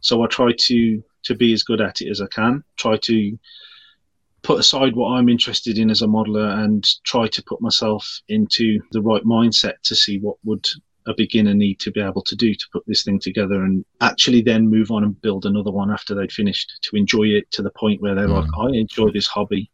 So 0.03 0.23
I 0.23 0.27
try 0.27 0.51
to 0.57 1.03
to 1.23 1.35
be 1.35 1.53
as 1.53 1.63
good 1.63 1.81
at 1.81 2.01
it 2.01 2.09
as 2.09 2.21
I 2.21 2.27
can. 2.27 2.63
Try 2.77 2.97
to 2.97 3.39
put 4.43 4.59
aside 4.59 4.95
what 4.95 5.11
I'm 5.11 5.29
interested 5.29 5.77
in 5.77 5.89
as 5.89 6.01
a 6.01 6.07
modeler 6.07 6.63
and 6.63 6.85
try 7.05 7.27
to 7.27 7.43
put 7.43 7.61
myself 7.61 8.05
into 8.27 8.79
the 8.91 9.01
right 9.01 9.23
mindset 9.23 9.75
to 9.83 9.95
see 9.95 10.19
what 10.19 10.35
would 10.43 10.67
a 11.07 11.13
beginner 11.15 11.53
need 11.53 11.79
to 11.79 11.91
be 11.91 12.01
able 12.01 12.21
to 12.21 12.35
do 12.35 12.53
to 12.53 12.65
put 12.71 12.83
this 12.87 13.03
thing 13.03 13.19
together 13.19 13.63
and 13.63 13.83
actually 14.01 14.41
then 14.41 14.69
move 14.69 14.91
on 14.91 15.03
and 15.03 15.21
build 15.21 15.45
another 15.45 15.71
one 15.71 15.91
after 15.91 16.13
they'd 16.13 16.31
finished 16.31 16.73
to 16.81 16.95
enjoy 16.95 17.23
it 17.23 17.49
to 17.51 17.61
the 17.61 17.71
point 17.71 18.01
where 18.01 18.15
they're 18.15 18.27
mm. 18.27 18.41
like, 18.41 18.49
I 18.57 18.77
enjoy 18.77 19.11
this 19.11 19.27
hobby. 19.27 19.69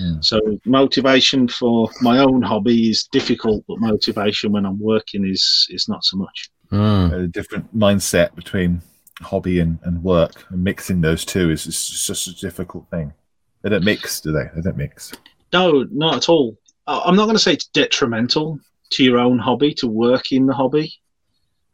Mm. 0.00 0.24
So 0.24 0.40
motivation 0.64 1.48
for 1.48 1.88
my 2.00 2.18
own 2.18 2.42
hobby 2.42 2.90
is 2.90 3.04
difficult, 3.04 3.64
but 3.68 3.80
motivation 3.80 4.52
when 4.52 4.66
I'm 4.66 4.80
working 4.80 5.24
is 5.24 5.66
is 5.70 5.88
not 5.88 6.04
so 6.04 6.16
much. 6.16 6.50
Mm. 6.70 7.24
A 7.24 7.26
different 7.28 7.76
mindset 7.76 8.34
between 8.34 8.82
hobby 9.20 9.60
and, 9.60 9.78
and 9.82 10.02
work 10.02 10.46
and 10.50 10.62
mixing 10.62 11.00
those 11.00 11.24
two 11.24 11.50
is, 11.50 11.66
is 11.66 12.06
just 12.06 12.28
a 12.28 12.34
difficult 12.34 12.88
thing. 12.90 13.12
They 13.62 13.70
don't 13.70 13.84
mix, 13.84 14.20
do 14.20 14.32
they? 14.32 14.44
They 14.54 14.62
don't 14.62 14.76
mix. 14.76 15.12
No, 15.52 15.86
not 15.90 16.16
at 16.16 16.28
all. 16.28 16.56
I'm 16.86 17.16
not 17.16 17.24
going 17.24 17.36
to 17.36 17.42
say 17.42 17.52
it's 17.52 17.66
detrimental 17.68 18.60
to 18.90 19.04
your 19.04 19.18
own 19.18 19.38
hobby 19.38 19.74
to 19.74 19.86
work 19.86 20.32
in 20.32 20.46
the 20.46 20.54
hobby. 20.54 20.94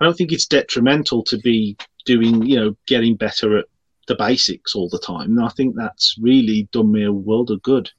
I 0.00 0.04
don't 0.04 0.16
think 0.16 0.32
it's 0.32 0.46
detrimental 0.46 1.22
to 1.24 1.38
be 1.38 1.76
doing, 2.04 2.44
you 2.44 2.56
know, 2.56 2.76
getting 2.86 3.16
better 3.16 3.58
at 3.58 3.66
the 4.08 4.16
basics 4.16 4.74
all 4.74 4.88
the 4.88 4.98
time. 4.98 5.38
I 5.38 5.48
think 5.50 5.76
that's 5.76 6.16
really 6.20 6.68
done 6.72 6.92
me 6.92 7.04
a 7.04 7.12
world 7.12 7.50
of 7.50 7.62
good 7.62 7.90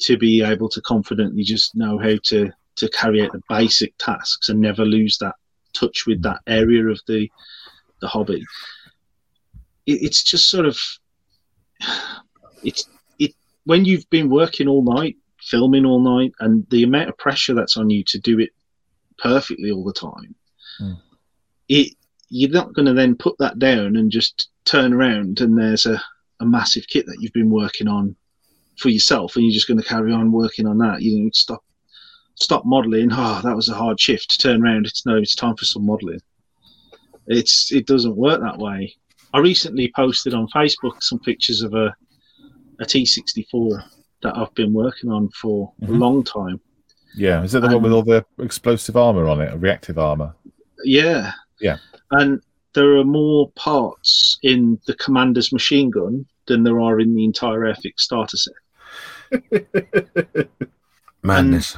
to 0.00 0.16
be 0.16 0.42
able 0.42 0.68
to 0.68 0.80
confidently 0.82 1.42
just 1.42 1.74
know 1.74 1.98
how 1.98 2.16
to 2.24 2.50
to 2.76 2.88
carry 2.90 3.24
out 3.24 3.32
the 3.32 3.42
basic 3.48 3.96
tasks 3.96 4.50
and 4.50 4.60
never 4.60 4.84
lose 4.84 5.16
that 5.18 5.34
touch 5.72 6.06
with 6.06 6.22
that 6.22 6.40
area 6.46 6.86
of 6.86 7.00
the 7.06 7.28
the 8.00 8.08
hobby. 8.08 8.44
It, 9.86 10.02
it's 10.02 10.22
just 10.22 10.50
sort 10.50 10.66
of 10.66 10.78
it's 12.62 12.88
it 13.18 13.34
when 13.64 13.84
you've 13.84 14.08
been 14.10 14.30
working 14.30 14.68
all 14.68 14.82
night, 14.82 15.16
filming 15.40 15.84
all 15.84 16.00
night, 16.00 16.32
and 16.40 16.66
the 16.70 16.82
amount 16.82 17.08
of 17.08 17.18
pressure 17.18 17.54
that's 17.54 17.76
on 17.76 17.90
you 17.90 18.02
to 18.04 18.18
do 18.18 18.38
it 18.38 18.50
perfectly 19.18 19.70
all 19.70 19.84
the 19.84 19.92
time. 19.92 20.34
Mm. 20.80 20.98
It 21.68 21.94
you're 22.28 22.50
not 22.50 22.72
going 22.72 22.86
to 22.86 22.92
then 22.92 23.14
put 23.14 23.36
that 23.38 23.58
down 23.58 23.96
and 23.96 24.10
just 24.10 24.48
turn 24.64 24.92
around 24.92 25.40
and 25.40 25.56
there's 25.56 25.86
a, 25.86 26.02
a 26.40 26.44
massive 26.44 26.84
kit 26.88 27.06
that 27.06 27.18
you've 27.20 27.32
been 27.32 27.50
working 27.50 27.86
on 27.86 28.16
for 28.78 28.88
yourself 28.88 29.36
and 29.36 29.44
you're 29.44 29.54
just 29.54 29.68
going 29.68 29.80
to 29.80 29.88
carry 29.88 30.12
on 30.12 30.32
working 30.32 30.66
on 30.66 30.78
that. 30.78 31.02
You 31.02 31.22
know, 31.22 31.30
stop 31.32 31.64
stop 32.34 32.64
modeling. 32.64 33.10
Oh, 33.12 33.40
that 33.42 33.56
was 33.56 33.68
a 33.68 33.74
hard 33.74 34.00
shift. 34.00 34.40
Turn 34.40 34.62
around. 34.62 34.86
It's 34.86 35.06
no, 35.06 35.16
it's 35.16 35.34
time 35.34 35.56
for 35.56 35.64
some 35.64 35.86
modeling. 35.86 36.20
It's 37.26 37.72
it 37.72 37.86
doesn't 37.86 38.16
work 38.16 38.40
that 38.40 38.58
way. 38.58 38.94
I 39.34 39.38
recently 39.38 39.92
posted 39.94 40.34
on 40.34 40.48
Facebook 40.48 41.02
some 41.02 41.18
pictures 41.20 41.62
of 41.62 41.74
a 41.74 41.94
a 42.80 42.84
T64 42.84 43.82
that 44.22 44.36
I've 44.36 44.54
been 44.54 44.72
working 44.72 45.10
on 45.10 45.28
for 45.30 45.72
mm-hmm. 45.80 45.94
a 45.94 45.96
long 45.96 46.24
time. 46.24 46.60
Yeah, 47.16 47.42
is 47.42 47.54
it 47.54 47.60
the 47.60 47.68
one 47.68 47.82
with 47.82 47.92
all 47.92 48.02
the 48.02 48.24
explosive 48.38 48.96
armor 48.96 49.26
on 49.28 49.40
it, 49.40 49.54
reactive 49.58 49.98
armor? 49.98 50.34
Yeah, 50.84 51.32
yeah. 51.60 51.78
And 52.10 52.42
there 52.74 52.96
are 52.98 53.04
more 53.04 53.50
parts 53.52 54.38
in 54.42 54.78
the 54.86 54.94
commander's 54.94 55.52
machine 55.52 55.90
gun 55.90 56.26
than 56.46 56.62
there 56.62 56.80
are 56.80 57.00
in 57.00 57.14
the 57.14 57.24
entire 57.24 57.60
Airfix 57.60 58.00
starter 58.00 58.36
set. 58.36 58.52
Madness. 61.22 61.76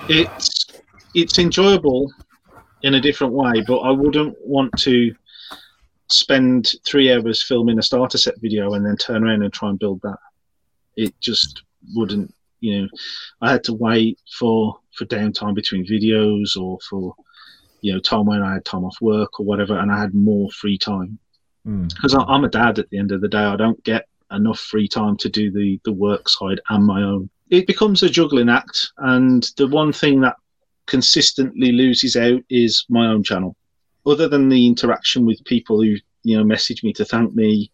And 0.00 0.08
it's 0.08 0.66
it's 1.14 1.38
enjoyable 1.38 2.12
in 2.82 2.94
a 2.94 3.00
different 3.00 3.32
way, 3.32 3.62
but 3.66 3.78
I 3.78 3.90
wouldn't 3.90 4.36
want 4.40 4.72
to 4.78 5.14
spend 6.08 6.72
three 6.84 7.12
hours 7.12 7.42
filming 7.42 7.78
a 7.78 7.82
starter 7.82 8.18
set 8.18 8.40
video 8.40 8.74
and 8.74 8.84
then 8.84 8.96
turn 8.96 9.24
around 9.24 9.42
and 9.42 9.52
try 9.52 9.68
and 9.68 9.78
build 9.78 10.00
that. 10.02 10.18
It 10.96 11.18
just 11.20 11.62
wouldn't, 11.94 12.34
you 12.60 12.82
know. 12.82 12.88
I 13.40 13.50
had 13.50 13.64
to 13.64 13.74
wait 13.74 14.18
for 14.38 14.78
for 14.94 15.04
downtime 15.04 15.54
between 15.54 15.86
videos 15.86 16.56
or 16.56 16.78
for 16.88 17.14
you 17.80 17.92
know 17.92 18.00
time 18.00 18.26
when 18.26 18.42
I 18.42 18.54
had 18.54 18.64
time 18.64 18.84
off 18.84 18.96
work 19.00 19.38
or 19.38 19.46
whatever, 19.46 19.78
and 19.78 19.92
I 19.92 20.00
had 20.00 20.14
more 20.14 20.50
free 20.50 20.78
time 20.78 21.18
because 21.64 22.14
mm. 22.14 22.24
I'm 22.28 22.44
a 22.44 22.48
dad 22.48 22.78
at 22.78 22.88
the 22.90 22.98
end 22.98 23.12
of 23.12 23.20
the 23.20 23.28
day. 23.28 23.38
I 23.38 23.56
don't 23.56 23.82
get 23.84 24.06
enough 24.32 24.58
free 24.58 24.88
time 24.88 25.16
to 25.18 25.28
do 25.28 25.50
the 25.50 25.80
the 25.84 25.92
work 25.92 26.28
side 26.28 26.60
and 26.68 26.84
my 26.84 27.02
own. 27.02 27.30
It 27.50 27.66
becomes 27.66 28.02
a 28.02 28.08
juggling 28.08 28.48
act, 28.48 28.92
and 28.98 29.48
the 29.56 29.68
one 29.68 29.92
thing 29.92 30.20
that 30.22 30.36
consistently 30.88 31.70
loses 31.70 32.16
out 32.16 32.40
is 32.50 32.84
my 32.88 33.06
own 33.06 33.22
channel. 33.22 33.54
Other 34.06 34.28
than 34.28 34.48
the 34.48 34.66
interaction 34.66 35.24
with 35.24 35.44
people 35.44 35.80
who 35.80 35.96
you 36.24 36.36
know 36.36 36.44
message 36.44 36.82
me 36.82 36.92
to 36.94 37.04
thank 37.04 37.34
me 37.34 37.70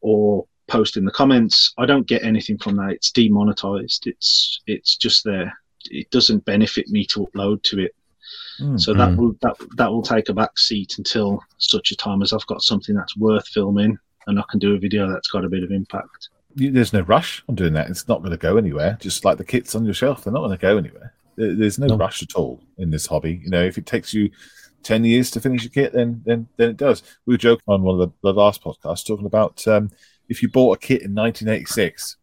or 0.00 0.44
post 0.66 0.96
in 0.96 1.04
the 1.04 1.10
comments, 1.10 1.72
I 1.78 1.86
don't 1.86 2.06
get 2.06 2.22
anything 2.22 2.58
from 2.58 2.76
that. 2.76 2.90
It's 2.90 3.10
demonetized. 3.10 4.06
It's 4.06 4.60
it's 4.66 4.96
just 4.96 5.24
there. 5.24 5.56
It 5.86 6.10
doesn't 6.10 6.44
benefit 6.44 6.88
me 6.88 7.06
to 7.06 7.26
upload 7.26 7.62
to 7.64 7.80
it. 7.80 7.94
Mm, 8.60 8.78
so 8.78 8.92
that 8.92 9.10
mm. 9.10 9.16
will 9.16 9.34
that 9.40 9.56
that 9.76 9.90
will 9.90 10.02
take 10.02 10.28
a 10.28 10.34
back 10.34 10.58
seat 10.58 10.98
until 10.98 11.40
such 11.58 11.92
a 11.92 11.96
time 11.96 12.22
as 12.22 12.32
I've 12.32 12.46
got 12.46 12.62
something 12.62 12.94
that's 12.94 13.16
worth 13.16 13.46
filming 13.48 13.96
and 14.26 14.38
I 14.38 14.42
can 14.50 14.58
do 14.58 14.74
a 14.74 14.78
video 14.78 15.10
that's 15.10 15.28
got 15.28 15.44
a 15.44 15.48
bit 15.48 15.62
of 15.62 15.70
impact. 15.70 16.28
There's 16.54 16.92
no 16.92 17.02
rush 17.02 17.42
on 17.48 17.54
doing 17.54 17.72
that. 17.74 17.88
It's 17.88 18.08
not 18.08 18.18
going 18.18 18.32
to 18.32 18.36
go 18.36 18.56
anywhere. 18.56 18.98
Just 19.00 19.24
like 19.24 19.38
the 19.38 19.44
kits 19.44 19.74
on 19.74 19.84
your 19.84 19.94
shelf, 19.94 20.24
they're 20.24 20.32
not 20.32 20.40
going 20.40 20.50
to 20.50 20.60
go 20.60 20.76
anywhere. 20.76 21.14
There's 21.38 21.78
no, 21.78 21.86
no, 21.86 21.96
rush 21.96 22.22
at 22.22 22.34
all 22.34 22.60
in 22.78 22.90
this 22.90 23.06
hobby. 23.06 23.40
You 23.44 23.50
know, 23.50 23.62
if 23.62 23.78
it 23.78 23.86
takes 23.86 24.12
you 24.12 24.30
ten 24.82 25.04
years 25.04 25.30
to 25.32 25.40
finish 25.40 25.64
a 25.64 25.70
kit, 25.70 25.92
then 25.92 26.22
then 26.26 26.48
then 26.56 26.70
it 26.70 26.76
does. 26.76 27.02
We 27.26 27.34
were 27.34 27.38
joking 27.38 27.64
on 27.68 27.82
one 27.82 28.00
of 28.00 28.10
the, 28.10 28.32
the 28.32 28.38
last 28.38 28.62
podcasts 28.62 29.06
talking 29.06 29.26
about 29.26 29.66
um, 29.68 29.90
if 30.28 30.42
you 30.42 30.48
bought 30.48 30.76
a 30.76 30.78
kit 30.78 31.02
in 31.02 31.14
1986 31.14 32.16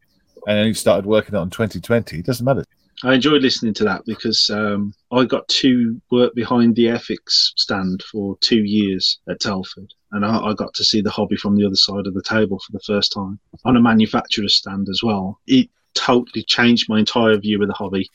and 0.47 0.57
then 0.57 0.68
you 0.68 0.74
started 0.74 1.05
working 1.05 1.36
on 1.36 1.49
2020, 1.49 2.20
it 2.20 2.26
doesn't 2.26 2.45
matter. 2.45 2.63
I 3.03 3.13
enjoyed 3.13 3.41
listening 3.41 3.74
to 3.76 3.84
that 3.84 4.05
because 4.05 4.49
um, 4.49 4.93
I 5.11 5.26
got 5.26 5.47
to 5.49 6.01
work 6.11 6.34
behind 6.34 6.76
the 6.76 6.86
Airfix 6.86 7.18
stand 7.57 8.01
for 8.09 8.38
two 8.39 8.63
years 8.63 9.20
at 9.28 9.41
Telford, 9.41 9.93
and 10.11 10.26
I, 10.26 10.38
I, 10.38 10.53
got 10.53 10.74
to 10.76 10.84
see 10.84 11.01
the 11.01 11.11
hobby 11.11 11.36
from 11.36 11.57
the 11.57 11.66
other 11.66 11.76
side 11.76 12.07
of 12.07 12.13
the 12.13 12.22
table 12.22 12.57
for 12.59 12.72
the 12.72 12.80
first 12.80 13.11
time 13.11 13.38
on 13.66 13.76
a 13.76 13.82
manufacturer's 13.82 14.55
stand 14.55 14.88
as 14.88 15.01
well. 15.03 15.41
It 15.45 15.70
totally 15.93 16.43
changed 16.43 16.88
my 16.88 16.99
entire 16.99 17.38
view 17.38 17.61
of 17.61 17.68
the 17.68 17.74
hobby. 17.74 18.09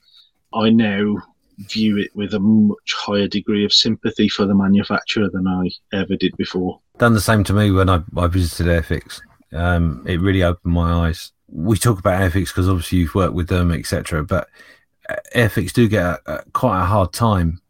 I 0.53 0.71
now 0.71 1.17
view 1.59 1.99
it 1.99 2.11
with 2.15 2.35
a 2.35 2.41
much 2.41 2.95
higher 2.97 3.29
degree 3.29 3.65
of 3.65 3.73
sympathy 3.73 4.29
for 4.29 4.47
the 4.47 4.55
manufacturer 4.55 5.29
than 5.31 5.47
I 5.47 5.71
ever 5.93 6.17
did 6.17 6.37
before. 6.37 6.81
Done 6.99 7.15
the 7.15 7.21
same 7.21 7.45
to 7.45 7.53
me 7.53 7.71
when 7.71 7.91
I, 7.91 8.03
I 8.17 8.27
visited 8.29 8.67
Airfix. 8.67 9.21
Um, 9.53 10.05
it 10.07 10.21
really 10.21 10.43
opened 10.43 10.73
my 10.73 11.07
eyes 11.07 11.33
we 11.53 11.77
talk 11.77 11.99
about 11.99 12.21
Airfix 12.21 12.49
because 12.49 12.69
obviously 12.69 12.99
you've 12.99 13.15
worked 13.15 13.35
with 13.35 13.49
them, 13.49 13.73
etc. 13.73 14.25
But 14.25 14.49
uh, 15.09 15.17
Airfix 15.35 15.73
do 15.73 15.89
get 15.89 16.05
a, 16.05 16.21
a, 16.27 16.45
quite 16.53 16.81
a 16.81 16.87
hard 16.87 17.13
time 17.13 17.61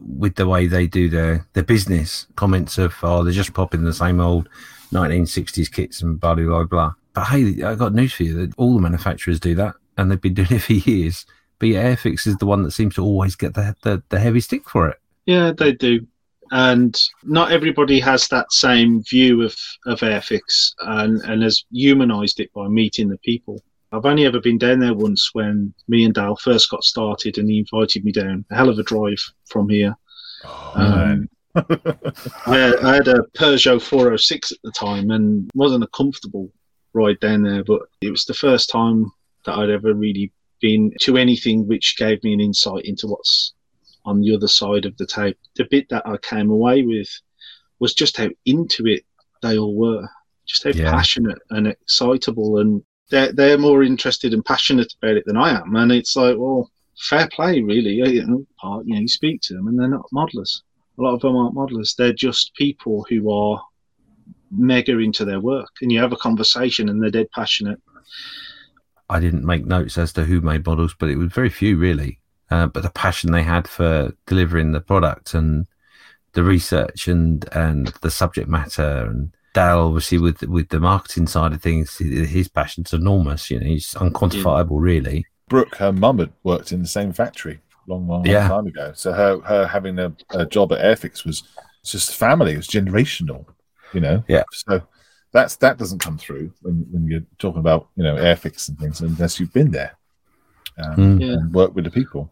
with 0.00 0.34
the 0.34 0.48
way 0.48 0.66
they 0.66 0.86
do 0.86 1.08
their 1.08 1.46
their 1.52 1.62
business. 1.62 2.26
Comments 2.36 2.78
of 2.78 2.94
oh 3.02 3.22
they're 3.22 3.32
just 3.32 3.54
popping 3.54 3.84
the 3.84 3.92
same 3.92 4.20
old 4.20 4.48
1960s 4.92 5.70
kits 5.70 6.02
and 6.02 6.18
blah 6.18 6.34
blah 6.34 6.64
blah. 6.64 6.94
But 7.12 7.24
hey, 7.26 7.62
I 7.62 7.74
got 7.74 7.94
news 7.94 8.12
for 8.12 8.24
you: 8.24 8.34
that 8.34 8.54
all 8.56 8.74
the 8.74 8.80
manufacturers 8.80 9.40
do 9.40 9.54
that, 9.56 9.74
and 9.96 10.10
they've 10.10 10.20
been 10.20 10.34
doing 10.34 10.48
it 10.50 10.60
for 10.60 10.72
years. 10.90 11.26
But 11.58 11.68
yeah, 11.70 11.94
Airfix 11.94 12.26
is 12.26 12.36
the 12.36 12.46
one 12.46 12.62
that 12.62 12.72
seems 12.72 12.94
to 12.96 13.02
always 13.04 13.34
get 13.36 13.54
the, 13.54 13.74
the, 13.82 14.02
the 14.10 14.18
heavy 14.20 14.40
stick 14.40 14.68
for 14.68 14.88
it. 14.88 14.98
Yeah, 15.26 15.52
they 15.56 15.72
do. 15.72 16.06
and 16.52 16.96
not 17.24 17.50
everybody 17.50 17.98
has 18.00 18.28
that 18.28 18.52
same 18.52 19.02
view 19.04 19.42
of, 19.42 19.56
of 19.86 20.00
Airfix 20.00 20.72
and, 20.80 21.20
and 21.22 21.42
has 21.42 21.64
humanized 21.72 22.40
it 22.40 22.52
by 22.52 22.68
meeting 22.68 23.08
the 23.08 23.18
people. 23.18 23.60
I've 23.92 24.04
only 24.04 24.26
ever 24.26 24.40
been 24.40 24.58
down 24.58 24.80
there 24.80 24.94
once 24.94 25.30
when 25.32 25.72
me 25.88 26.04
and 26.04 26.12
Dale 26.12 26.36
first 26.36 26.70
got 26.70 26.84
started, 26.84 27.38
and 27.38 27.48
he 27.48 27.58
invited 27.60 28.04
me 28.04 28.12
down. 28.12 28.44
A 28.50 28.54
hell 28.56 28.68
of 28.68 28.78
a 28.78 28.82
drive 28.82 29.18
from 29.48 29.68
here. 29.68 29.96
Oh, 30.44 30.72
Um, 30.74 31.28
I, 31.54 32.56
had, 32.58 32.76
I 32.84 32.94
had 32.96 33.08
a 33.08 33.22
Peugeot 33.38 33.80
406 33.80 34.52
at 34.52 34.58
the 34.62 34.72
time, 34.72 35.10
and 35.12 35.50
wasn't 35.54 35.84
a 35.84 35.88
comfortable 35.96 36.52
ride 36.92 37.18
down 37.20 37.42
there. 37.42 37.64
But 37.64 37.82
it 38.02 38.10
was 38.10 38.24
the 38.24 38.34
first 38.34 38.68
time 38.70 39.10
that 39.46 39.56
I'd 39.56 39.70
ever 39.70 39.94
really 39.94 40.32
been 40.60 40.92
to 41.00 41.16
anything 41.16 41.66
which 41.66 41.96
gave 41.96 42.22
me 42.24 42.32
an 42.32 42.40
insight 42.40 42.84
into 42.84 43.06
what's 43.06 43.54
on 44.04 44.20
the 44.20 44.34
other 44.34 44.48
side 44.48 44.84
of 44.84 44.96
the 44.96 45.06
tape. 45.06 45.38
The 45.56 45.66
bit 45.70 45.88
that 45.90 46.06
I 46.06 46.16
came 46.18 46.50
away 46.50 46.82
with 46.82 47.08
was 47.78 47.92
just 47.94 48.16
how 48.16 48.28
into 48.44 48.86
it 48.86 49.04
they 49.42 49.58
all 49.58 49.74
were, 49.76 50.08
just 50.46 50.64
how 50.64 50.70
Yeah. 50.70 50.90
passionate 50.90 51.38
and 51.50 51.66
excitable, 51.66 52.58
and 52.58 52.82
they're 53.10 53.32
they're 53.32 53.58
more 53.58 53.82
interested 53.82 54.32
and 54.32 54.44
passionate 54.44 54.92
about 55.00 55.16
it 55.16 55.24
than 55.26 55.36
I 55.36 55.60
am. 55.60 55.76
And 55.76 55.92
it's 55.92 56.16
like, 56.16 56.36
well, 56.38 56.70
fair 56.98 57.28
play, 57.28 57.60
really. 57.62 57.94
You 57.94 58.26
know, 58.26 58.46
part- 58.58 58.86
you 58.86 58.94
know, 58.94 59.00
you 59.00 59.08
speak 59.08 59.40
to 59.42 59.54
them, 59.54 59.68
and 59.68 59.78
they're 59.78 59.88
not 59.88 60.06
modelers. 60.12 60.62
A 60.98 61.02
lot 61.02 61.14
of 61.14 61.20
them 61.20 61.36
aren't 61.36 61.54
modelers. 61.54 61.94
They're 61.94 62.12
just 62.12 62.54
people 62.54 63.04
who 63.08 63.30
are 63.30 63.62
mega 64.50 64.98
into 64.98 65.24
their 65.24 65.40
work, 65.40 65.70
and 65.82 65.92
you 65.92 66.00
have 66.00 66.12
a 66.12 66.16
conversation, 66.16 66.88
and 66.88 67.02
they're 67.02 67.10
dead 67.10 67.30
passionate. 67.32 67.80
I 69.08 69.20
didn't 69.20 69.44
make 69.44 69.64
notes 69.64 69.98
as 69.98 70.12
to 70.14 70.24
who 70.24 70.40
made 70.40 70.66
models, 70.66 70.94
but 70.98 71.08
it 71.08 71.16
was 71.16 71.32
very 71.32 71.50
few 71.50 71.76
really. 71.76 72.20
Uh, 72.50 72.66
but 72.66 72.82
the 72.82 72.90
passion 72.90 73.32
they 73.32 73.42
had 73.42 73.66
for 73.66 74.12
delivering 74.26 74.72
the 74.72 74.80
product 74.80 75.34
and 75.34 75.66
the 76.32 76.42
research 76.44 77.08
and 77.08 77.48
and 77.52 77.88
the 78.02 78.10
subject 78.10 78.48
matter 78.48 79.06
and 79.06 79.32
Dale 79.54 79.86
obviously 79.86 80.18
with 80.18 80.42
with 80.42 80.68
the 80.68 80.78
marketing 80.80 81.26
side 81.26 81.52
of 81.52 81.62
things, 81.62 81.96
his 81.96 82.46
passion's 82.48 82.92
enormous. 82.92 83.50
You 83.50 83.58
know, 83.58 83.66
he's 83.66 83.94
unquantifiable 83.94 84.78
really. 84.80 85.26
Brooke, 85.48 85.76
her 85.76 85.92
mum 85.92 86.18
had 86.18 86.32
worked 86.42 86.72
in 86.72 86.82
the 86.82 86.88
same 86.88 87.12
factory 87.12 87.60
long, 87.86 88.06
long, 88.06 88.24
long 88.24 88.26
Yeah. 88.26 88.48
time 88.48 88.66
ago. 88.66 88.92
So 88.94 89.12
her 89.12 89.40
her 89.40 89.66
having 89.66 89.98
a, 89.98 90.12
a 90.30 90.44
job 90.44 90.72
at 90.72 90.80
Airfix 90.80 91.24
was 91.24 91.42
just 91.84 92.14
family. 92.14 92.52
It 92.52 92.58
was 92.58 92.68
generational, 92.68 93.46
you 93.94 94.00
know. 94.00 94.22
Yeah. 94.28 94.42
So 94.52 94.82
that's 95.36 95.56
that 95.56 95.76
doesn't 95.78 96.00
come 96.06 96.18
through 96.24 96.46
when, 96.62 96.76
when 96.92 97.02
you're 97.10 97.26
talking 97.38 97.60
about 97.66 97.82
you 97.96 98.04
know 98.06 98.16
Airfix 98.16 98.68
and 98.68 98.78
things 98.78 99.00
unless 99.00 99.38
you've 99.38 99.52
been 99.60 99.70
there 99.70 99.92
um, 100.82 100.96
Mm. 100.96 101.20
Yeah. 101.20 101.32
and 101.34 101.52
worked 101.54 101.74
with 101.76 101.84
the 101.84 101.90
people. 102.00 102.22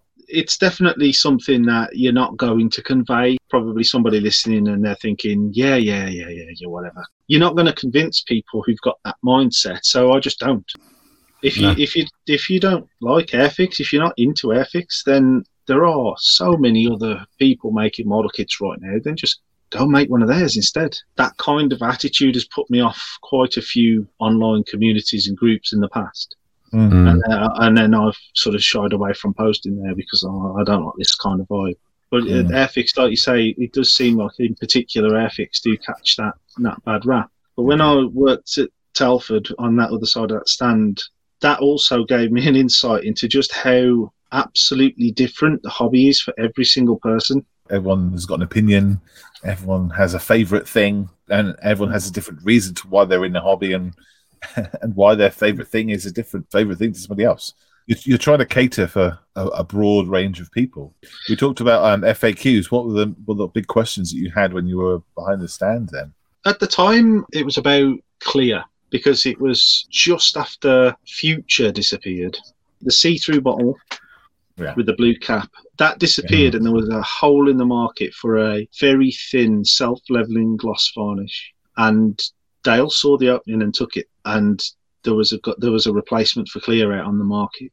it's 0.40 0.56
definitely 0.66 1.12
something 1.12 1.60
that 1.72 1.88
you're 2.02 2.20
not 2.24 2.36
going 2.46 2.68
to 2.76 2.82
convey. 2.82 3.36
Probably 3.54 3.84
somebody 3.84 4.18
listening 4.20 4.68
and 4.68 4.82
they're 4.84 5.02
thinking, 5.06 5.38
yeah, 5.60 5.76
yeah, 5.90 6.06
yeah, 6.18 6.30
yeah, 6.38 6.50
yeah, 6.60 6.68
whatever. 6.76 7.02
You're 7.28 7.44
not 7.46 7.56
going 7.56 7.66
to 7.72 7.82
convince 7.84 8.22
people 8.34 8.58
who've 8.62 8.86
got 8.88 8.98
that 9.04 9.16
mindset. 9.24 9.80
So 9.94 10.12
I 10.16 10.18
just 10.20 10.38
don't. 10.46 10.68
If 11.42 11.54
you 11.60 11.68
No. 11.68 11.74
if 11.86 11.90
you 11.96 12.04
if 12.26 12.42
you 12.50 12.58
don't 12.68 12.86
like 13.12 13.28
Airfix, 13.42 13.80
if 13.80 13.92
you're 13.92 14.06
not 14.08 14.18
into 14.26 14.46
Airfix, 14.58 14.86
then 15.10 15.44
there 15.68 15.84
are 15.94 16.14
so 16.18 16.48
many 16.66 16.82
other 16.94 17.14
people 17.38 17.70
making 17.82 18.08
model 18.08 18.30
kits 18.36 18.60
right 18.66 18.80
now. 18.80 18.96
Then 19.04 19.16
just 19.24 19.36
go 19.70 19.86
make 19.86 20.10
one 20.10 20.22
of 20.22 20.28
theirs 20.28 20.56
instead. 20.56 20.96
That 21.16 21.36
kind 21.38 21.72
of 21.72 21.82
attitude 21.82 22.34
has 22.34 22.44
put 22.44 22.68
me 22.70 22.80
off 22.80 23.18
quite 23.22 23.56
a 23.56 23.62
few 23.62 24.06
online 24.18 24.64
communities 24.64 25.26
and 25.28 25.36
groups 25.36 25.72
in 25.72 25.80
the 25.80 25.88
past 25.88 26.36
Mm. 26.74 27.08
and, 27.08 27.22
uh, 27.32 27.50
and 27.60 27.76
then 27.76 27.94
I've 27.94 28.18
sort 28.34 28.56
of 28.56 28.62
shied 28.62 28.92
away 28.92 29.12
from 29.12 29.32
posting 29.32 29.80
there 29.80 29.94
because 29.94 30.24
I, 30.28 30.60
I 30.60 30.64
don't 30.64 30.84
like 30.84 30.94
this 30.98 31.14
kind 31.14 31.40
of 31.40 31.46
vibe. 31.46 31.76
But 32.10 32.24
uh, 32.24 32.42
Airfix, 32.50 32.96
like 32.96 33.10
you 33.10 33.16
say, 33.16 33.54
it 33.56 33.72
does 33.72 33.94
seem 33.94 34.16
like 34.16 34.32
in 34.38 34.56
particular 34.56 35.10
Airfix 35.10 35.60
do 35.62 35.76
catch 35.76 36.16
that 36.16 36.34
that 36.58 36.84
bad 36.84 37.06
rap. 37.06 37.30
But 37.56 37.64
when 37.64 37.80
I 37.80 38.04
worked 38.12 38.58
at 38.58 38.70
Telford 38.92 39.48
on 39.58 39.76
that 39.76 39.90
other 39.90 40.06
side 40.06 40.32
of 40.32 40.38
that 40.38 40.48
stand, 40.48 41.00
that 41.40 41.60
also 41.60 42.04
gave 42.04 42.32
me 42.32 42.46
an 42.48 42.56
insight 42.56 43.04
into 43.04 43.28
just 43.28 43.52
how 43.52 44.12
absolutely 44.32 45.12
different 45.12 45.62
the 45.62 45.70
hobby 45.70 46.08
is 46.08 46.20
for 46.20 46.34
every 46.38 46.64
single 46.64 46.98
person. 46.98 47.44
Everyone 47.70 48.12
has 48.12 48.26
got 48.26 48.36
an 48.36 48.42
opinion. 48.42 49.00
Everyone 49.42 49.90
has 49.90 50.14
a 50.14 50.18
favorite 50.18 50.68
thing, 50.68 51.08
and 51.28 51.56
everyone 51.62 51.92
has 51.92 52.08
a 52.08 52.12
different 52.12 52.42
reason 52.44 52.74
to 52.74 52.88
why 52.88 53.04
they're 53.04 53.24
in 53.24 53.32
the 53.32 53.40
hobby 53.40 53.72
and 53.72 53.94
and 54.82 54.94
why 54.94 55.14
their 55.14 55.30
favorite 55.30 55.68
thing 55.68 55.88
is 55.90 56.04
a 56.04 56.12
different 56.12 56.50
favorite 56.50 56.76
thing 56.78 56.92
to 56.92 56.98
somebody 56.98 57.24
else. 57.24 57.54
You're, 57.86 57.98
you're 58.02 58.18
trying 58.18 58.38
to 58.38 58.46
cater 58.46 58.86
for 58.86 59.18
a, 59.36 59.46
a 59.46 59.64
broad 59.64 60.08
range 60.08 60.40
of 60.40 60.52
people. 60.52 60.94
We 61.28 61.36
talked 61.36 61.60
about 61.60 61.84
um, 61.84 62.02
FAQs. 62.02 62.70
What 62.70 62.86
were 62.86 62.92
the 62.92 63.14
were 63.26 63.34
the 63.34 63.46
big 63.46 63.66
questions 63.66 64.10
that 64.12 64.18
you 64.18 64.30
had 64.30 64.52
when 64.52 64.66
you 64.66 64.76
were 64.78 64.98
behind 65.14 65.40
the 65.40 65.48
stand? 65.48 65.88
Then 65.90 66.12
At 66.44 66.60
the 66.60 66.66
time, 66.66 67.24
it 67.32 67.44
was 67.44 67.56
about 67.56 67.96
clear 68.20 68.62
because 68.90 69.24
it 69.24 69.40
was 69.40 69.86
just 69.90 70.36
after 70.36 70.94
Future 71.06 71.72
disappeared. 71.72 72.36
The 72.82 72.92
see-through 72.92 73.40
bottle 73.40 73.78
Yeah. 74.58 74.74
with 74.74 74.84
the 74.86 74.92
blue 74.92 75.16
cap 75.16 75.50
that 75.78 75.98
disappeared, 75.98 76.54
and 76.54 76.64
there 76.64 76.72
was 76.72 76.88
a 76.88 77.02
hole 77.02 77.48
in 77.48 77.56
the 77.56 77.64
market 77.64 78.14
for 78.14 78.38
a 78.38 78.68
very 78.80 79.12
thin 79.30 79.64
self-leveling 79.64 80.56
gloss 80.56 80.92
varnish. 80.94 81.52
And 81.76 82.20
Dale 82.62 82.90
saw 82.90 83.16
the 83.16 83.30
opening 83.30 83.62
and 83.62 83.74
took 83.74 83.96
it, 83.96 84.06
and 84.24 84.62
there 85.02 85.14
was 85.14 85.32
a 85.32 85.38
there 85.58 85.72
was 85.72 85.86
a 85.86 85.92
replacement 85.92 86.48
for 86.48 86.60
clear 86.60 86.92
out 86.92 87.06
on 87.06 87.18
the 87.18 87.24
market. 87.24 87.72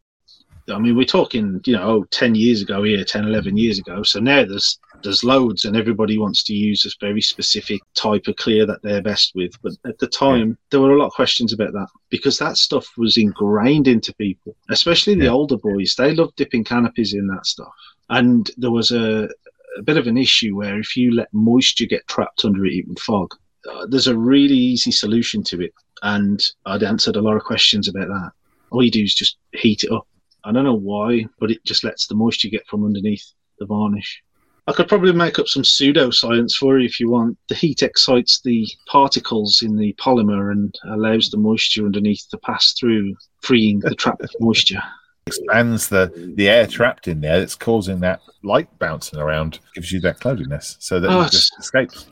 I 0.70 0.78
mean, 0.80 0.96
we're 0.96 1.06
talking, 1.06 1.60
you 1.66 1.74
know, 1.74 1.84
oh, 1.84 2.04
10 2.12 2.36
years 2.36 2.62
ago 2.62 2.84
here, 2.84 3.04
10, 3.04 3.26
11 3.26 3.58
years 3.58 3.80
ago. 3.80 4.04
So 4.04 4.20
now 4.20 4.46
there's 4.46 4.80
there's 5.04 5.24
loads, 5.24 5.66
and 5.66 5.76
everybody 5.76 6.18
wants 6.18 6.44
to 6.44 6.54
use 6.54 6.84
this 6.84 6.96
very 7.00 7.22
specific 7.22 7.82
type 7.96 8.28
of 8.28 8.36
clear 8.36 8.66
that 8.66 8.82
they're 8.84 9.02
best 9.02 9.34
with. 9.36 9.52
But 9.62 9.74
at 9.86 9.98
the 10.00 10.08
time, 10.08 10.58
there 10.70 10.80
were 10.82 10.92
a 10.94 10.98
lot 11.00 11.08
of 11.08 11.14
questions 11.14 11.54
about 11.54 11.74
that 11.74 11.88
because 12.10 12.38
that 12.40 12.58
stuff 12.58 12.88
was 12.98 13.18
ingrained 13.18 13.88
into 13.88 14.14
people, 14.16 14.56
especially 14.70 15.16
the 15.16 15.26
Yeah. 15.26 15.32
older 15.32 15.58
boys. 15.58 15.96
They 15.98 16.14
loved 16.14 16.36
dipping 16.36 16.64
canopies 16.64 17.14
in 17.14 17.28
that 17.28 17.46
stuff, 17.46 17.74
and 18.10 18.50
there 18.58 18.72
was 18.72 18.92
a, 18.92 19.30
a 19.78 19.82
bit 19.84 19.98
of 19.98 20.08
an 20.08 20.18
issue 20.18 20.56
where 20.56 20.80
if 20.80 20.96
you 20.98 21.14
let 21.14 21.34
moisture 21.34 21.86
get 21.86 22.08
trapped 22.08 22.44
under 22.46 22.66
it, 22.66 22.74
it 22.74 22.88
would 22.88 23.00
fog. 23.00 23.34
Uh, 23.70 23.86
there's 23.88 24.08
a 24.08 24.18
really 24.18 24.56
easy 24.58 24.92
solution 24.92 25.44
to 25.44 25.62
it, 25.62 25.74
and 26.04 26.42
I'd 26.66 26.84
answered 26.84 27.16
a 27.16 27.22
lot 27.22 27.38
of 27.38 27.44
questions 27.44 27.88
about 27.88 28.08
that. 28.08 28.32
All 28.72 28.84
you 28.84 28.92
do 28.92 29.04
is 29.04 29.14
just 29.14 29.38
heat 29.54 29.84
it 29.84 29.92
up. 29.92 30.08
I 30.44 30.52
don't 30.52 30.64
know 30.64 30.74
why, 30.74 31.26
but 31.40 31.52
it 31.52 31.64
just 31.64 31.84
lets 31.84 32.08
the 32.08 32.16
moisture 32.16 32.50
get 32.50 32.66
from 32.66 32.84
underneath 32.84 33.32
the 33.60 33.66
varnish. 33.68 34.24
I 34.72 34.74
could 34.74 34.88
probably 34.88 35.12
make 35.12 35.38
up 35.38 35.50
some 35.50 35.64
pseudoscience 35.64 36.54
for 36.54 36.80
you 36.80 36.86
if 36.86 36.98
you 36.98 37.10
want. 37.12 37.38
The 37.50 37.56
heat 37.56 37.84
excites 37.84 38.40
the 38.40 38.66
particles 38.88 39.62
in 39.62 39.76
the 39.76 39.92
polymer 40.00 40.50
and 40.50 40.74
allows 40.86 41.30
the 41.30 41.36
moisture 41.38 41.86
underneath 41.86 42.26
to 42.32 42.38
pass 42.38 42.72
through, 42.80 43.18
freeing 43.42 43.80
the 43.80 43.94
trapped 43.94 44.34
moisture. 44.40 44.82
expands 45.26 45.90
the 45.90 46.10
the 46.38 46.48
air 46.48 46.66
trapped 46.66 47.10
in 47.10 47.20
there 47.20 47.40
that's 47.40 47.54
causing 47.54 48.00
that 48.00 48.22
light 48.44 48.70
bouncing 48.80 49.20
around. 49.20 49.60
Gives 49.76 49.92
you 49.92 50.00
that 50.02 50.22
cloudiness, 50.22 50.78
so 50.80 51.02
that 51.02 51.10
Oh, 51.12 51.20
it 51.24 51.32
just 51.32 51.52
escapes. 51.60 52.06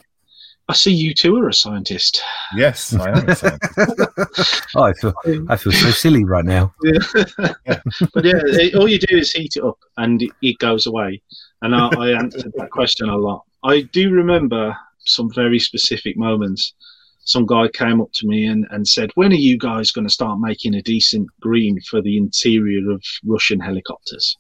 I 0.68 0.74
see 0.74 0.94
you 0.94 1.14
too 1.14 1.38
are 1.38 1.48
a 1.48 1.54
scientist. 1.54 2.22
Yes, 2.58 2.94
I 2.94 3.10
am. 3.10 3.30
a 3.30 3.36
scientist. 3.38 4.68
Oh, 4.76 4.84
I 4.84 4.92
feel 4.94 5.14
I 5.48 5.56
feel 5.56 5.72
so 5.72 5.92
silly 5.92 6.26
right 6.26 6.44
now. 6.44 6.74
but 6.84 8.26
yeah, 8.26 8.42
it, 8.46 8.76
all 8.76 8.90
you 8.90 9.00
do 9.00 9.18
is 9.18 9.32
heat 9.32 9.56
it 9.56 9.64
up 9.64 9.80
and 9.96 10.22
it, 10.22 10.32
it 10.42 10.58
goes 10.60 10.88
away. 10.88 11.22
And 11.62 11.76
I, 11.76 11.90
I 11.90 12.10
answered 12.12 12.54
that 12.56 12.72
question 12.72 13.10
a 13.10 13.18
lot. 13.18 13.44
I 13.64 13.82
do 13.82 14.12
remember 14.12 14.76
some 15.06 15.32
very 15.34 15.60
specific 15.60 16.18
moments. 16.18 16.74
Some 17.26 17.46
guy 17.46 17.68
came 17.68 18.02
up 18.02 18.12
to 18.14 18.28
me 18.28 18.46
and, 18.46 18.66
and 18.72 18.88
said, 18.88 19.12
When 19.16 19.32
are 19.32 19.36
you 19.36 19.58
guys 19.58 19.92
going 19.92 20.08
to 20.08 20.14
start 20.14 20.40
making 20.40 20.76
a 20.76 20.82
decent 20.82 21.28
green 21.42 21.80
for 21.82 22.02
the 22.02 22.18
interior 22.18 22.92
of 22.92 23.04
Russian 23.26 23.60
helicopters? 23.60 24.38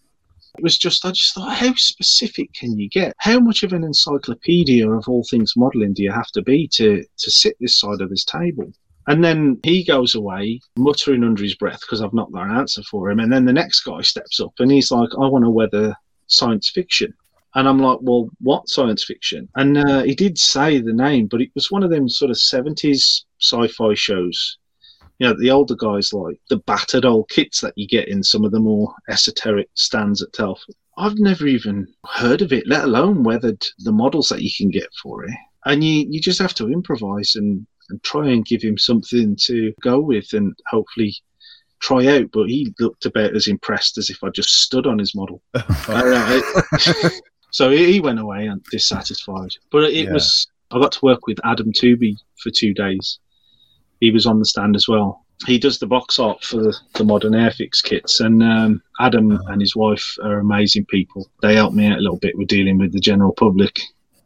It 0.57 0.63
was 0.63 0.77
just, 0.77 1.05
I 1.05 1.11
just 1.11 1.35
thought, 1.35 1.53
how 1.53 1.73
specific 1.75 2.53
can 2.53 2.77
you 2.79 2.89
get? 2.89 3.13
How 3.17 3.39
much 3.39 3.63
of 3.63 3.73
an 3.73 3.83
encyclopedia 3.83 4.89
of 4.89 5.07
all 5.07 5.23
things 5.29 5.53
modelling 5.55 5.93
do 5.93 6.03
you 6.03 6.11
have 6.11 6.31
to 6.31 6.41
be 6.41 6.67
to, 6.69 7.03
to 7.03 7.31
sit 7.31 7.55
this 7.59 7.79
side 7.79 8.01
of 8.01 8.09
this 8.09 8.25
table? 8.25 8.71
And 9.07 9.23
then 9.23 9.59
he 9.63 9.83
goes 9.83 10.15
away, 10.15 10.59
muttering 10.77 11.23
under 11.23 11.43
his 11.43 11.55
breath 11.55 11.81
because 11.81 12.01
I've 12.01 12.13
not 12.13 12.31
got 12.31 12.47
an 12.47 12.57
answer 12.57 12.83
for 12.83 13.09
him. 13.09 13.19
And 13.19 13.31
then 13.31 13.45
the 13.45 13.53
next 13.53 13.81
guy 13.81 14.01
steps 14.01 14.39
up 14.39 14.53
and 14.59 14.71
he's 14.71 14.91
like, 14.91 15.09
I 15.13 15.27
want 15.27 15.45
to 15.45 15.49
weather 15.49 15.95
science 16.29 16.69
fiction. 16.69 17.13
And 17.55 17.67
I'm 17.67 17.79
like, 17.79 17.99
well, 18.01 18.29
what 18.39 18.69
science 18.69 19.03
fiction? 19.03 19.49
And 19.55 19.77
uh, 19.77 20.03
he 20.03 20.15
did 20.15 20.37
say 20.37 20.79
the 20.79 20.93
name, 20.93 21.27
but 21.27 21.41
it 21.41 21.49
was 21.55 21.71
one 21.71 21.83
of 21.83 21.89
them 21.89 22.07
sort 22.07 22.31
of 22.31 22.37
70s 22.37 23.23
sci 23.41 23.67
fi 23.67 23.93
shows. 23.95 24.57
You 25.17 25.27
know, 25.27 25.35
the 25.37 25.51
older 25.51 25.75
guys 25.75 26.13
like 26.13 26.39
the 26.49 26.57
battered 26.57 27.05
old 27.05 27.29
kits 27.29 27.59
that 27.61 27.73
you 27.75 27.87
get 27.87 28.07
in 28.07 28.23
some 28.23 28.45
of 28.45 28.51
the 28.51 28.59
more 28.59 28.93
esoteric 29.09 29.69
stands 29.73 30.21
at 30.21 30.31
Telford. 30.31 30.75
I've 30.97 31.17
never 31.17 31.47
even 31.47 31.87
heard 32.05 32.41
of 32.41 32.53
it, 32.53 32.67
let 32.67 32.85
alone 32.85 33.23
weathered 33.23 33.65
the 33.79 33.91
models 33.91 34.29
that 34.29 34.41
you 34.41 34.51
can 34.55 34.69
get 34.69 34.89
for 35.01 35.25
it. 35.25 35.31
And 35.65 35.83
you, 35.83 36.05
you 36.09 36.21
just 36.21 36.39
have 36.39 36.53
to 36.55 36.71
improvise 36.71 37.35
and 37.35 37.65
and 37.89 38.01
try 38.03 38.29
and 38.29 38.45
give 38.45 38.61
him 38.61 38.77
something 38.77 39.35
to 39.35 39.73
go 39.81 39.99
with 39.99 40.33
and 40.33 40.55
hopefully 40.67 41.15
try 41.79 42.05
out. 42.07 42.29
But 42.31 42.49
he 42.49 42.73
looked 42.79 43.05
about 43.05 43.35
as 43.35 43.47
impressed 43.47 43.97
as 43.97 44.09
if 44.09 44.23
I 44.23 44.29
just 44.29 44.49
stood 44.61 44.87
on 44.87 44.99
his 44.99 45.15
model. 45.15 45.41
Uh, 45.87 46.41
So 47.51 47.71
he 47.71 47.99
went 47.99 48.19
away 48.19 48.45
and 48.45 48.63
dissatisfied. 48.65 49.49
But 49.71 49.85
it 49.85 50.05
Yeah. 50.05 50.13
was 50.13 50.47
I 50.71 50.77
got 50.79 50.91
to 50.91 50.99
work 51.01 51.25
with 51.25 51.39
Adam 51.43 51.71
Tooby 51.73 52.15
for 52.37 52.51
two 52.51 52.75
days. 52.75 53.17
He 54.01 54.11
was 54.11 54.27
on 54.27 54.37
the 54.37 54.45
stand 54.45 54.75
as 54.75 54.87
well. 54.87 55.25
He 55.47 55.57
does 55.57 55.79
the 55.79 55.87
box 55.87 56.19
art 56.19 56.43
for 56.43 56.57
the, 56.57 56.77
the 56.93 57.03
modern 57.03 57.33
Airfix 57.33 57.81
kits, 57.81 58.19
and 58.19 58.43
um, 58.43 58.83
Adam 58.99 59.31
and 59.47 59.59
his 59.61 59.75
wife 59.75 60.15
are 60.21 60.37
amazing 60.39 60.85
people. 60.85 61.27
They 61.41 61.55
helped 61.55 61.75
me 61.75 61.87
out 61.87 61.97
a 61.97 62.01
little 62.01 62.19
bit 62.19 62.37
with 62.37 62.49
dealing 62.49 62.77
with 62.77 62.91
the 62.91 62.99
general 62.99 63.33
public 63.33 63.75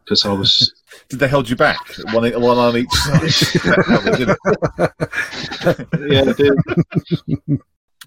because 0.04 0.26
I 0.26 0.34
was 0.34 0.74
Did 1.10 1.20
they 1.20 1.28
hold 1.28 1.50
you 1.50 1.56
back? 1.56 1.80
One, 2.12 2.32
one 2.40 2.58
on 2.58 2.78
each 2.78 2.92
side. 2.92 3.32
yeah, 6.10 6.24
they, 6.34 6.50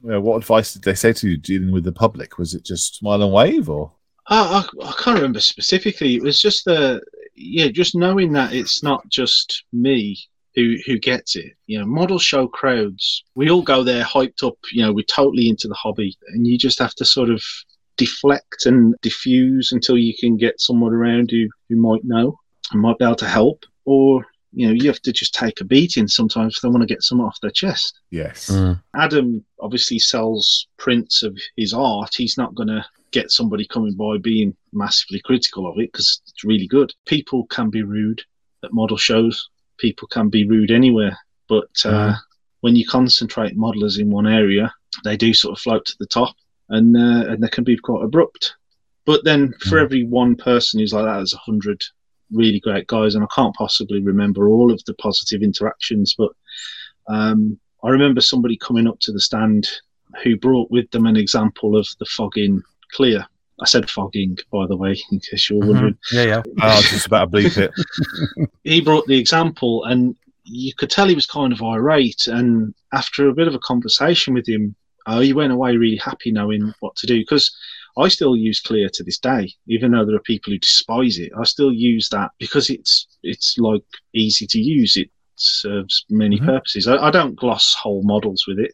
Yeah, 0.03 0.18
what 0.18 0.36
advice 0.36 0.72
did 0.72 0.84
they 0.84 0.94
say 0.94 1.12
to 1.14 1.28
you 1.28 1.36
dealing 1.36 1.72
with 1.72 1.84
the 1.84 1.92
public? 1.92 2.38
Was 2.38 2.55
it 2.55 2.64
just 2.64 2.97
smile 2.97 3.22
and 3.22 3.32
wave, 3.32 3.68
or 3.68 3.92
I, 4.28 4.40
I, 4.82 4.86
I 4.86 4.92
can't 4.99 5.16
remember 5.16 5.40
specifically. 5.40 6.14
It 6.14 6.22
was 6.22 6.40
just 6.40 6.64
the 6.64 7.01
yeah, 7.34 7.68
just 7.68 7.94
knowing 7.94 8.32
that 8.32 8.53
it's 8.53 8.82
not 8.82 9.09
just 9.09 9.64
me 9.72 10.18
who 10.55 10.76
who 10.86 10.99
gets 10.99 11.34
it. 11.34 11.53
You 11.66 11.80
know, 11.80 11.86
model 11.86 12.18
show 12.18 12.47
crowds. 12.47 13.24
We 13.34 13.51
all 13.51 13.62
go 13.62 13.82
there 13.82 14.05
hyped 14.05 14.47
up. 14.47 14.59
You 14.70 14.82
know, 14.82 14.92
we're 14.92 15.05
totally 15.05 15.49
into 15.49 15.68
the 15.68 15.74
hobby, 15.74 16.16
and 16.28 16.47
you 16.47 16.59
just 16.59 16.78
have 16.78 16.94
to 16.97 17.05
sort 17.05 17.30
of 17.30 17.42
deflect 17.97 18.66
and 18.66 18.94
diffuse 19.03 19.72
until 19.72 19.97
you 19.99 20.14
can 20.18 20.36
get 20.36 20.61
someone 20.61 20.92
around 20.92 21.30
who 21.30 21.49
who 21.68 21.76
might 21.76 22.05
know 22.05 22.38
and 22.72 22.80
might 22.80 22.99
be 22.99 23.05
able 23.05 23.16
to 23.16 23.26
help, 23.28 23.64
or 23.84 24.24
you 24.53 24.66
know, 24.66 24.72
you 24.72 24.86
have 24.88 25.01
to 25.03 25.12
just 25.12 25.34
take 25.34 25.61
a 25.61 25.64
beating 25.64 26.09
sometimes 26.09 26.57
if 26.57 26.62
they 26.62 26.68
want 26.68 26.80
to 26.80 26.86
get 26.86 27.03
some 27.03 27.20
off 27.20 27.38
their 27.42 27.51
chest. 27.51 28.01
yes? 28.11 28.49
Mm. 28.51 28.80
Adam 28.94 29.44
obviously 29.61 29.99
sells 29.99 30.66
prints 30.78 31.22
of 31.22 31.36
his 31.57 31.74
art. 31.74 32.14
He's 32.16 32.38
not 32.38 32.55
going 32.55 32.68
to 32.68 32.82
get 33.11 33.30
somebody 33.30 33.66
coming 33.66 33.92
by 33.94 34.16
being 34.16 34.57
massively 34.72 35.20
critical 35.20 35.66
of 35.70 35.78
it 35.78 35.92
because 35.92 36.22
it's 36.26 36.42
really 36.44 36.66
good. 36.66 36.90
People 37.05 37.44
can 37.49 37.68
be 37.68 37.82
rude 37.82 38.22
at 38.64 38.72
model 38.72 38.97
shows. 38.97 39.47
People 39.78 40.09
can 40.09 40.30
be 40.30 40.47
rude 40.49 40.70
anywhere. 40.70 41.18
But 41.49 41.68
uh, 41.84 41.90
Mhm. 42.14 42.16
when 42.61 42.76
you 42.76 42.86
concentrate 42.86 43.59
modelers 43.59 43.99
in 44.01 44.11
one 44.11 44.26
area, 44.26 44.72
they 45.05 45.18
do 45.18 45.34
sort 45.34 45.53
of 45.59 45.62
float 45.62 45.84
to 45.86 45.97
the 45.99 46.07
top 46.07 46.34
and, 46.69 46.97
uh, 46.97 47.31
and 47.31 47.43
they 47.43 47.49
can 47.49 47.64
be 47.64 47.77
quite 47.77 48.05
abrupt. 48.05 48.55
But 49.05 49.25
then 49.25 49.53
for 49.61 49.77
Mhm. 49.79 49.83
every 49.83 50.05
one 50.05 50.35
person 50.35 50.81
who's 50.81 50.93
like 50.93 51.05
that, 51.05 51.17
there's 51.19 51.35
a 51.35 51.39
hundred 51.39 51.83
really 52.33 52.59
great 52.61 52.87
guys. 52.89 53.14
And 53.14 53.23
I 53.23 53.29
can't 53.35 53.55
possibly 53.55 54.03
remember 54.03 54.49
all 54.49 54.73
of 54.73 54.83
the 54.85 54.95
positive 54.95 55.43
interactions, 55.43 56.14
but 56.19 56.33
um, 57.09 57.59
I 57.85 57.91
remember 57.91 58.21
somebody 58.21 58.57
coming 58.57 58.89
up 58.89 58.99
to 59.01 59.12
the 59.12 59.21
stand 59.21 59.69
who 60.25 60.37
brought 60.37 60.71
with 60.71 60.91
them 60.91 61.07
an 61.07 61.17
example 61.17 61.77
of 61.77 61.87
the 62.01 62.07
fogging 62.07 62.62
clear. 62.93 63.25
I 63.61 63.64
said 63.67 63.89
fogging, 63.89 64.37
by 64.51 64.67
the 64.67 64.77
way, 64.77 65.01
in 65.12 65.21
case 65.21 65.49
you're 65.49 65.61
wondering. 65.64 65.97
Yeah, 66.12 66.23
yeah. 66.25 66.43
Oh, 66.62 66.67
I 66.69 66.77
was 66.77 66.91
just 66.91 67.07
about 67.07 67.31
to 67.31 67.37
bleep 67.39 67.57
it. 67.59 67.71
He 68.64 68.81
brought 68.81 69.07
the 69.07 69.19
example, 69.19 69.85
and 69.85 70.17
you 70.45 70.75
could 70.75 70.91
tell 70.91 71.07
he 71.09 71.14
was 71.14 71.27
kind 71.27 71.53
of 71.53 71.62
irate. 71.62 72.27
And 72.27 72.75
after 72.93 73.29
a 73.29 73.35
bit 73.35 73.47
of 73.49 73.55
a 73.55 73.61
conversation 73.61 74.35
with 74.35 74.49
him, 74.49 74.75
uh, 75.07 75.20
he 75.20 75.32
went 75.32 75.52
away 75.52 75.76
really 75.76 75.96
happy 75.96 76.32
knowing 76.32 76.72
what 76.80 76.96
to 76.96 77.07
do. 77.07 77.18
Because 77.18 77.54
I 77.98 78.09
still 78.09 78.36
use 78.36 78.61
Clear 78.61 78.88
to 78.90 79.02
this 79.02 79.18
day, 79.18 79.52
even 79.68 79.92
though 79.92 80.04
there 80.04 80.16
are 80.16 80.20
people 80.20 80.52
who 80.52 80.59
despise 80.59 81.18
it. 81.18 81.32
I 81.38 81.44
still 81.44 81.72
use 81.72 82.09
that 82.11 82.30
because 82.38 82.68
it's 82.70 83.07
it's 83.22 83.57
like 83.59 83.84
easy 84.14 84.46
to 84.48 84.61
use. 84.61 84.96
It 84.96 85.11
serves 85.36 86.04
many 86.11 86.38
Mhm. 86.38 86.46
purposes. 86.46 86.86
I, 86.86 86.96
I 86.96 87.11
don't 87.11 87.36
gloss 87.36 87.74
whole 87.74 88.02
models 88.02 88.44
with 88.46 88.59
it 88.59 88.72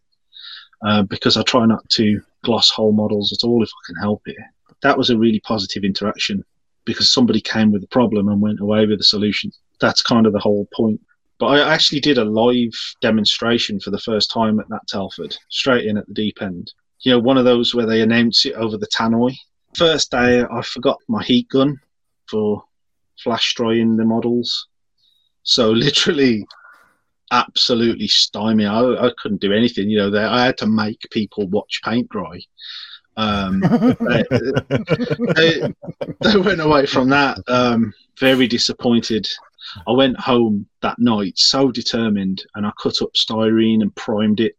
uh, 0.85 1.03
because 1.03 1.37
I 1.37 1.43
try 1.43 1.67
not 1.67 1.89
to 1.91 2.21
gloss 2.45 2.71
whole 2.71 2.93
models 2.93 3.33
at 3.33 3.47
all 3.47 3.63
if 3.63 3.71
I 3.71 3.83
can 3.87 3.97
help 3.97 4.23
it. 4.27 4.37
That 4.83 4.99
was 4.99 5.11
a 5.11 5.19
really 5.19 5.41
positive 5.41 5.85
interaction 5.85 6.45
because 6.85 7.13
somebody 7.13 7.41
came 7.41 7.71
with 7.71 7.85
a 7.85 7.89
problem 7.89 8.29
and 8.29 8.41
went 8.41 8.61
away 8.61 8.87
with 8.87 9.01
a 9.01 9.05
solution. 9.05 9.53
That's 9.81 10.03
kind 10.03 10.27
of 10.27 10.33
the 10.33 10.41
whole 10.41 10.69
point. 10.75 11.01
But 11.43 11.59
I 11.59 11.75
actually 11.75 11.99
did 11.99 12.19
a 12.19 12.25
live 12.25 12.71
demonstration 13.01 13.81
for 13.81 13.91
the 13.91 13.99
first 13.99 14.31
time 14.31 14.61
at 14.61 14.69
that 14.69 14.87
Telford, 14.87 15.37
straight 15.49 15.87
in 15.87 15.99
at 15.99 16.07
the 16.07 16.15
deep 16.15 16.41
end. 16.41 16.73
You 17.01 17.11
know, 17.11 17.19
one 17.19 17.37
of 17.37 17.45
those 17.45 17.75
where 17.75 17.85
they 17.85 18.01
announce 18.01 18.47
it 18.47 18.55
over 18.55 18.77
the 18.77 18.87
tannoy. 18.87 19.35
First 19.77 20.13
day, 20.13 20.45
I 20.45 20.63
forgot 20.63 20.99
my 21.09 21.21
heat 21.25 21.49
gun 21.49 21.81
for 22.31 22.63
flash 23.25 23.55
drying 23.57 23.97
the 23.97 24.05
models. 24.05 24.69
So 25.43 25.71
literally, 25.73 26.47
absolutely 27.33 28.07
stymie. 28.07 28.67
I, 28.67 28.81
I 28.81 29.11
couldn't 29.21 29.41
do 29.41 29.53
anything. 29.53 29.91
You 29.91 29.99
know, 29.99 30.11
they, 30.11 30.23
I 30.23 30.45
had 30.45 30.59
to 30.59 30.69
make 30.69 31.01
people 31.11 31.49
watch 31.49 31.81
paint 31.85 32.09
dry. 32.11 32.39
Um, 33.17 33.59
they, 34.01 34.25
they, 35.35 35.75
they 36.21 36.37
went 36.37 36.61
away 36.61 36.87
from 36.87 37.09
that 37.09 37.39
um, 37.49 37.93
very 38.21 38.47
disappointed. 38.47 39.29
I 39.87 39.93
went 39.93 40.19
home 40.19 40.67
that 40.83 40.99
night 40.99 41.39
so 41.39 41.71
determined, 41.71 42.45
and 42.55 42.67
I 42.67 42.73
cut 42.81 43.03
up 43.03 43.11
styrene 43.15 43.83
and 43.83 43.95
primed 43.95 44.41
it, 44.41 44.57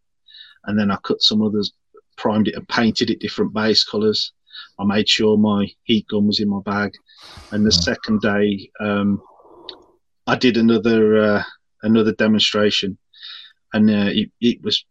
and 0.65 0.77
then 0.77 0.91
I 0.91 0.97
cut 1.03 1.21
some 1.21 1.41
others, 1.41 1.73
primed 2.17 2.47
it 2.47 2.55
and 2.55 2.67
painted 2.67 3.09
it 3.09 3.19
different 3.19 3.53
base 3.53 3.83
colours. 3.83 4.33
I 4.79 4.85
made 4.85 5.09
sure 5.09 5.37
my 5.37 5.67
heat 5.83 6.07
gun 6.07 6.27
was 6.27 6.39
in 6.39 6.49
my 6.49 6.61
bag, 6.65 6.93
and 7.51 7.65
the 7.65 7.71
second 7.71 8.21
day 8.21 8.69
um, 8.79 9.21
I 10.27 10.35
did 10.35 10.57
another 10.57 11.21
uh, 11.21 11.43
another 11.81 12.13
demonstration, 12.13 12.97
and 13.73 13.89
uh, 13.89 14.09
it, 14.11 14.31
it 14.41 14.61
was 14.63 14.83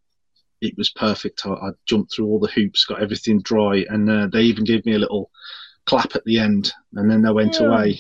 it 0.61 0.77
was 0.77 0.91
perfect. 0.91 1.47
I, 1.47 1.51
I 1.51 1.71
jumped 1.87 2.15
through 2.15 2.27
all 2.27 2.41
the 2.41 2.49
hoops, 2.49 2.85
got 2.85 3.03
everything 3.03 3.41
dry, 3.43 3.85
and 3.89 4.09
uh, 4.09 4.27
they 4.33 4.43
even 4.43 4.65
gave 4.65 4.85
me 4.87 4.95
a 4.95 4.99
little 4.99 5.31
clap 5.87 6.15
at 6.15 6.25
the 6.25 6.39
end, 6.39 6.73
and 6.95 7.11
then 7.11 7.23
they 7.23 7.33
went 7.33 7.59
Yeah. 7.61 7.67
away. 7.67 7.99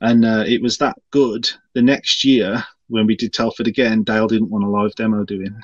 And 0.00 0.24
uh, 0.24 0.44
it 0.46 0.62
was 0.62 0.78
that 0.78 0.96
good. 1.10 1.48
The 1.74 1.82
next 1.82 2.24
year, 2.24 2.64
when 2.88 3.06
we 3.06 3.16
did 3.16 3.32
Telford 3.32 3.66
again, 3.66 4.02
Dale 4.02 4.26
didn't 4.26 4.50
want 4.50 4.64
a 4.64 4.68
live 4.68 4.94
demo 4.94 5.24
doing. 5.24 5.54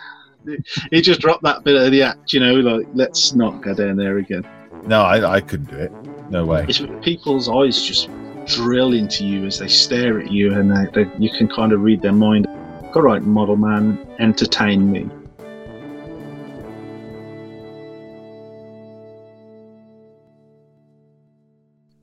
He 0.93 1.01
just 1.01 1.21
dropped 1.21 1.43
that 1.43 1.65
bit 1.65 1.75
of 1.75 1.91
the 1.91 2.03
act, 2.03 2.33
you 2.33 2.41
know, 2.41 2.55
like 2.55 2.87
let's 2.95 3.35
not 3.35 3.61
go 3.63 3.75
down 3.75 3.97
there 3.97 4.19
again. 4.19 4.45
No, 4.87 5.03
I, 5.03 5.37
I 5.37 5.41
couldn't 5.41 5.71
do 5.71 5.79
it. 5.79 5.93
No 6.31 6.45
way. 6.45 6.65
It's 6.69 6.81
people's 7.03 7.49
eyes 7.49 7.83
just 7.83 8.09
drill 8.47 8.93
into 8.93 9.27
you 9.27 9.45
as 9.45 9.59
they 9.59 9.67
stare 9.67 10.21
at 10.21 10.31
you, 10.31 10.53
and 10.53 10.71
they, 10.71 11.05
they, 11.05 11.11
you 11.19 11.31
can 11.31 11.49
kind 11.49 11.73
of 11.73 11.81
read 11.81 12.01
their 12.01 12.13
mind. 12.13 12.47
All 12.95 13.03
right, 13.03 13.23
model 13.23 13.57
man, 13.57 13.99
entertain 14.21 14.91
me. 14.91 15.09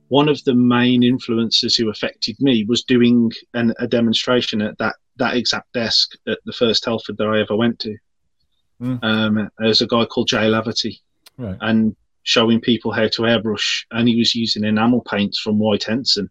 One 0.08 0.28
of 0.28 0.42
the 0.44 0.54
main 0.54 1.02
influences 1.02 1.76
who 1.76 1.88
affected 1.90 2.36
me 2.40 2.64
was 2.68 2.82
doing 2.84 3.32
an, 3.54 3.72
a 3.78 3.86
demonstration 3.86 4.60
at 4.62 4.76
that, 4.78 4.96
that 5.16 5.36
exact 5.36 5.72
desk 5.72 6.10
at 6.28 6.38
the 6.44 6.52
first 6.52 6.84
Telford 6.84 7.16
that 7.18 7.26
I 7.26 7.40
ever 7.40 7.56
went 7.56 7.78
to. 7.80 7.96
Mm. 8.82 9.02
Um, 9.02 9.50
there's 9.58 9.80
a 9.80 9.86
guy 9.86 10.04
called 10.04 10.28
Jay 10.28 10.46
Laverty, 10.48 10.98
Right. 11.38 11.56
and 11.62 11.96
showing 12.22 12.60
people 12.60 12.92
how 12.92 13.08
to 13.08 13.22
airbrush, 13.22 13.84
and 13.90 14.08
he 14.08 14.16
was 14.16 14.34
using 14.34 14.64
enamel 14.64 15.02
paints 15.02 15.40
from 15.40 15.58
White 15.58 15.88
Ensign 15.88 16.28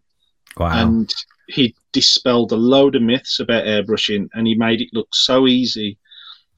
Wow. 0.56 0.70
and 0.86 1.12
he 1.48 1.74
dispelled 1.92 2.52
a 2.52 2.56
load 2.56 2.94
of 2.94 3.02
myths 3.02 3.40
about 3.40 3.64
airbrushing 3.64 4.28
and 4.34 4.46
he 4.46 4.54
made 4.54 4.80
it 4.80 4.88
look 4.92 5.14
so 5.14 5.46
easy 5.46 5.98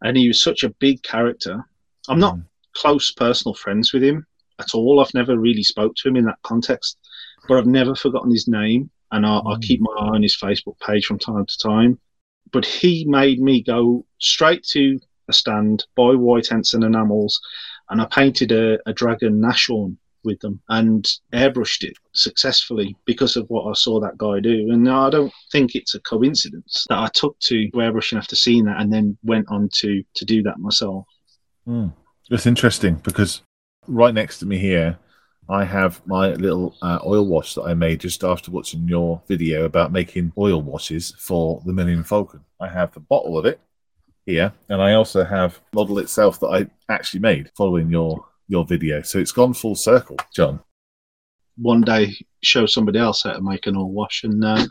and 0.03 0.17
he 0.17 0.29
was 0.29 0.41
such 0.43 0.63
a 0.65 0.69
big 0.79 1.03
character 1.03 1.65
i'm 2.09 2.19
not 2.21 2.37
Mm. 2.37 2.45
close 2.75 3.11
personal 3.11 3.55
friends 3.55 3.93
with 3.95 4.05
him 4.05 4.27
at 4.59 4.75
all 4.75 5.01
i've 5.01 5.13
never 5.15 5.39
really 5.39 5.63
spoke 5.63 5.95
to 5.97 6.09
him 6.09 6.17
in 6.17 6.25
that 6.27 6.39
context 6.43 6.99
but 7.49 7.59
i've 7.59 7.67
never 7.67 7.95
forgotten 7.95 8.31
his 8.31 8.49
name 8.49 8.91
and 9.13 9.25
I, 9.25 9.39
I 9.39 9.55
Mm. 9.57 9.63
keep 9.63 9.81
my 9.81 9.93
eye 9.99 10.15
on 10.17 10.23
his 10.23 10.37
facebook 10.37 10.79
page 10.81 11.07
from 11.07 11.19
time 11.19 11.47
to 11.47 11.59
time 11.59 11.99
but 12.53 12.65
he 12.65 13.05
made 13.07 13.41
me 13.41 13.63
go 13.63 14.05
straight 14.19 14.63
to 14.71 14.99
a 15.29 15.33
stand 15.33 15.85
buy 15.97 16.15
White 16.15 16.53
Ensign 16.53 16.83
enamels 16.85 17.41
and 17.91 18.01
i 18.01 18.07
painted 18.07 18.53
a, 18.53 18.79
a 18.89 18.93
dragon 18.93 19.41
nashorn 19.41 19.97
with 20.27 20.41
them 20.41 20.61
and 20.69 21.09
airbrushed 21.33 21.85
it 21.85 21.97
successfully 22.13 22.97
because 23.07 23.37
of 23.37 23.47
what 23.49 23.71
I 23.71 23.75
saw 23.75 24.01
that 24.01 24.19
guy 24.19 24.41
do. 24.41 24.73
And 24.73 24.91
I 24.91 25.09
don't 25.09 25.33
think 25.53 25.77
it's 25.77 25.95
a 25.95 26.01
coincidence 26.01 26.85
that 26.89 26.99
I 26.99 27.09
took 27.15 27.39
to 27.43 27.71
airbrushing 27.71 28.19
after 28.19 28.35
seeing 28.35 28.65
that 28.65 28.81
and 28.81 28.93
then 28.93 29.17
went 29.23 29.47
on 29.49 29.69
to 29.75 30.03
to 30.15 30.25
do 30.25 30.43
that 30.43 30.59
myself. 30.59 31.07
Mm. 31.67 31.93
It's 32.29 32.45
interesting 32.45 32.97
because 32.97 33.41
right 33.87 34.13
next 34.13 34.41
to 34.41 34.47
me 34.47 34.59
here, 34.59 34.99
I 35.49 35.65
have 35.65 36.05
my 36.07 36.33
little 36.33 36.75
uh, 36.83 36.99
oil 37.07 37.25
wash 37.25 37.55
that 37.55 37.63
I 37.63 37.75
made 37.75 38.01
just 38.01 38.25
after 38.25 38.51
watching 38.51 38.89
your 38.89 39.23
video 39.29 39.65
about 39.65 39.93
making 39.93 40.33
oil 40.37 40.61
washes 40.61 41.15
for 41.19 41.63
the 41.65 41.73
Millennium 41.73 42.03
Falcon. 42.03 42.41
I 42.61 42.69
have 42.69 42.93
the 42.93 43.01
bottle 43.01 43.39
of 43.39 43.47
it 43.47 43.61
here, 44.25 44.53
and 44.69 44.83
I 44.83 44.95
also 44.95 45.25
have 45.25 45.61
model 45.73 45.99
itself 46.01 46.41
that 46.41 46.49
I 46.49 46.93
actually 46.93 47.21
made 47.21 47.51
following 47.57 47.91
your 47.91 48.27
your 48.49 48.65
video. 48.65 49.03
So 49.03 49.19
it's 49.19 49.33
gone 49.33 49.55
full 49.55 49.77
circle, 49.77 50.17
John. 50.35 50.61
One 51.59 51.83
day, 51.83 52.17
show 52.43 52.67
somebody 52.67 52.99
else 52.99 53.23
how 53.23 53.35
to 53.35 53.41
make 53.41 53.67
an 53.67 53.77
oil 53.77 53.93
wash, 53.93 54.25
and 54.25 54.45
uh, 54.45 54.67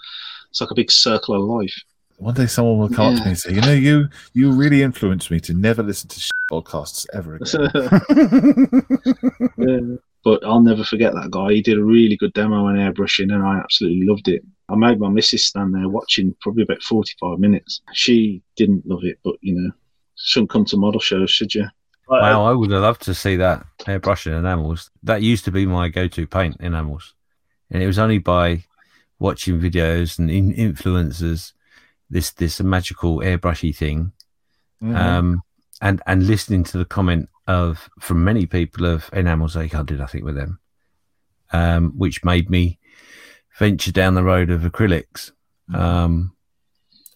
it's 0.49 0.59
like 0.59 0.71
a 0.71 0.75
big 0.75 0.91
circle 0.91 1.35
of 1.35 1.41
life. 1.41 1.73
One 2.17 2.33
day 2.33 2.47
someone 2.47 2.79
will 2.79 2.89
come 2.89 3.13
up 3.13 3.19
to 3.19 3.23
me 3.23 3.29
and 3.29 3.39
say, 3.39 3.53
"You 3.53 3.61
know, 3.61 3.73
you 3.73 4.09
you 4.33 4.51
really 4.51 4.83
influenced 4.83 5.31
me 5.31 5.39
to 5.41 5.53
never 5.53 5.83
listen 5.83 6.09
to 6.09 6.33
podcasts 6.51 7.05
ever 7.13 7.35
again." 7.35 7.71
Yeah. 9.57 9.95
But 10.25 10.43
I'll 10.43 10.59
never 10.61 10.83
forget 10.83 11.13
that 11.13 11.29
guy. 11.29 11.53
He 11.53 11.61
did 11.61 11.77
a 11.77 11.83
really 11.83 12.17
good 12.17 12.33
demo 12.33 12.65
on 12.65 12.75
airbrushing, 12.75 13.31
and 13.31 13.43
I 13.43 13.59
absolutely 13.59 14.05
loved 14.07 14.27
it. 14.27 14.41
I 14.67 14.75
made 14.75 14.99
my 14.99 15.07
missus 15.07 15.45
stand 15.45 15.73
there 15.75 15.87
watching 15.87 16.35
probably 16.41 16.63
about 16.63 16.81
45 16.81 17.37
minutes. 17.37 17.81
She 17.93 18.41
didn't 18.57 18.87
love 18.87 19.03
it, 19.03 19.19
but 19.23 19.35
you 19.41 19.53
know, 19.53 19.71
shouldn't 20.15 20.49
come 20.49 20.65
to 20.65 20.77
model 20.77 20.99
shows, 20.99 21.29
should 21.29 21.53
you? 21.53 21.67
Wow, 22.07 22.45
I 22.45 22.53
would 22.53 22.71
have 22.71 22.81
loved 22.81 23.03
to 23.03 23.13
see 23.13 23.35
that 23.35 23.65
airbrushing 23.81 24.37
enamels. 24.37 24.89
That 25.03 25.21
used 25.21 25.45
to 25.45 25.51
be 25.51 25.67
my 25.67 25.89
go-to 25.89 26.25
paint 26.25 26.57
enamels, 26.59 27.13
and 27.69 27.81
it 27.83 27.87
was 27.87 27.99
only 27.99 28.17
by 28.17 28.63
watching 29.19 29.59
videos 29.61 30.17
and 30.19 30.29
in- 30.31 30.53
influencers 30.53 31.53
this 32.09 32.31
this 32.31 32.59
magical 32.61 33.19
airbrushy 33.19 33.75
thing, 33.75 34.11
Mhm. 34.81 34.95
um, 34.95 35.41
and 35.81 36.01
and 36.07 36.25
listening 36.25 36.63
to 36.63 36.77
the 36.79 36.85
comment 36.85 37.29
of 37.47 37.89
from 37.99 38.23
many 38.23 38.45
people 38.45 38.85
of 38.85 39.09
enamels 39.13 39.53
they 39.53 39.69
can't 39.69 39.87
do 39.87 39.97
nothing 39.97 40.23
with 40.23 40.35
them, 40.35 40.59
um, 41.51 41.93
which 41.97 42.23
made 42.23 42.49
me 42.49 42.79
venture 43.57 43.91
down 43.91 44.15
the 44.15 44.23
road 44.23 44.49
of 44.49 44.61
acrylics, 44.61 45.31
um, 45.73 46.33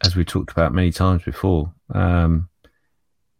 as 0.03 0.15
we 0.15 0.23
talked 0.23 0.51
about 0.51 0.73
many 0.73 0.91
times 0.91 1.23
before. 1.23 1.73
Um, 1.93 2.49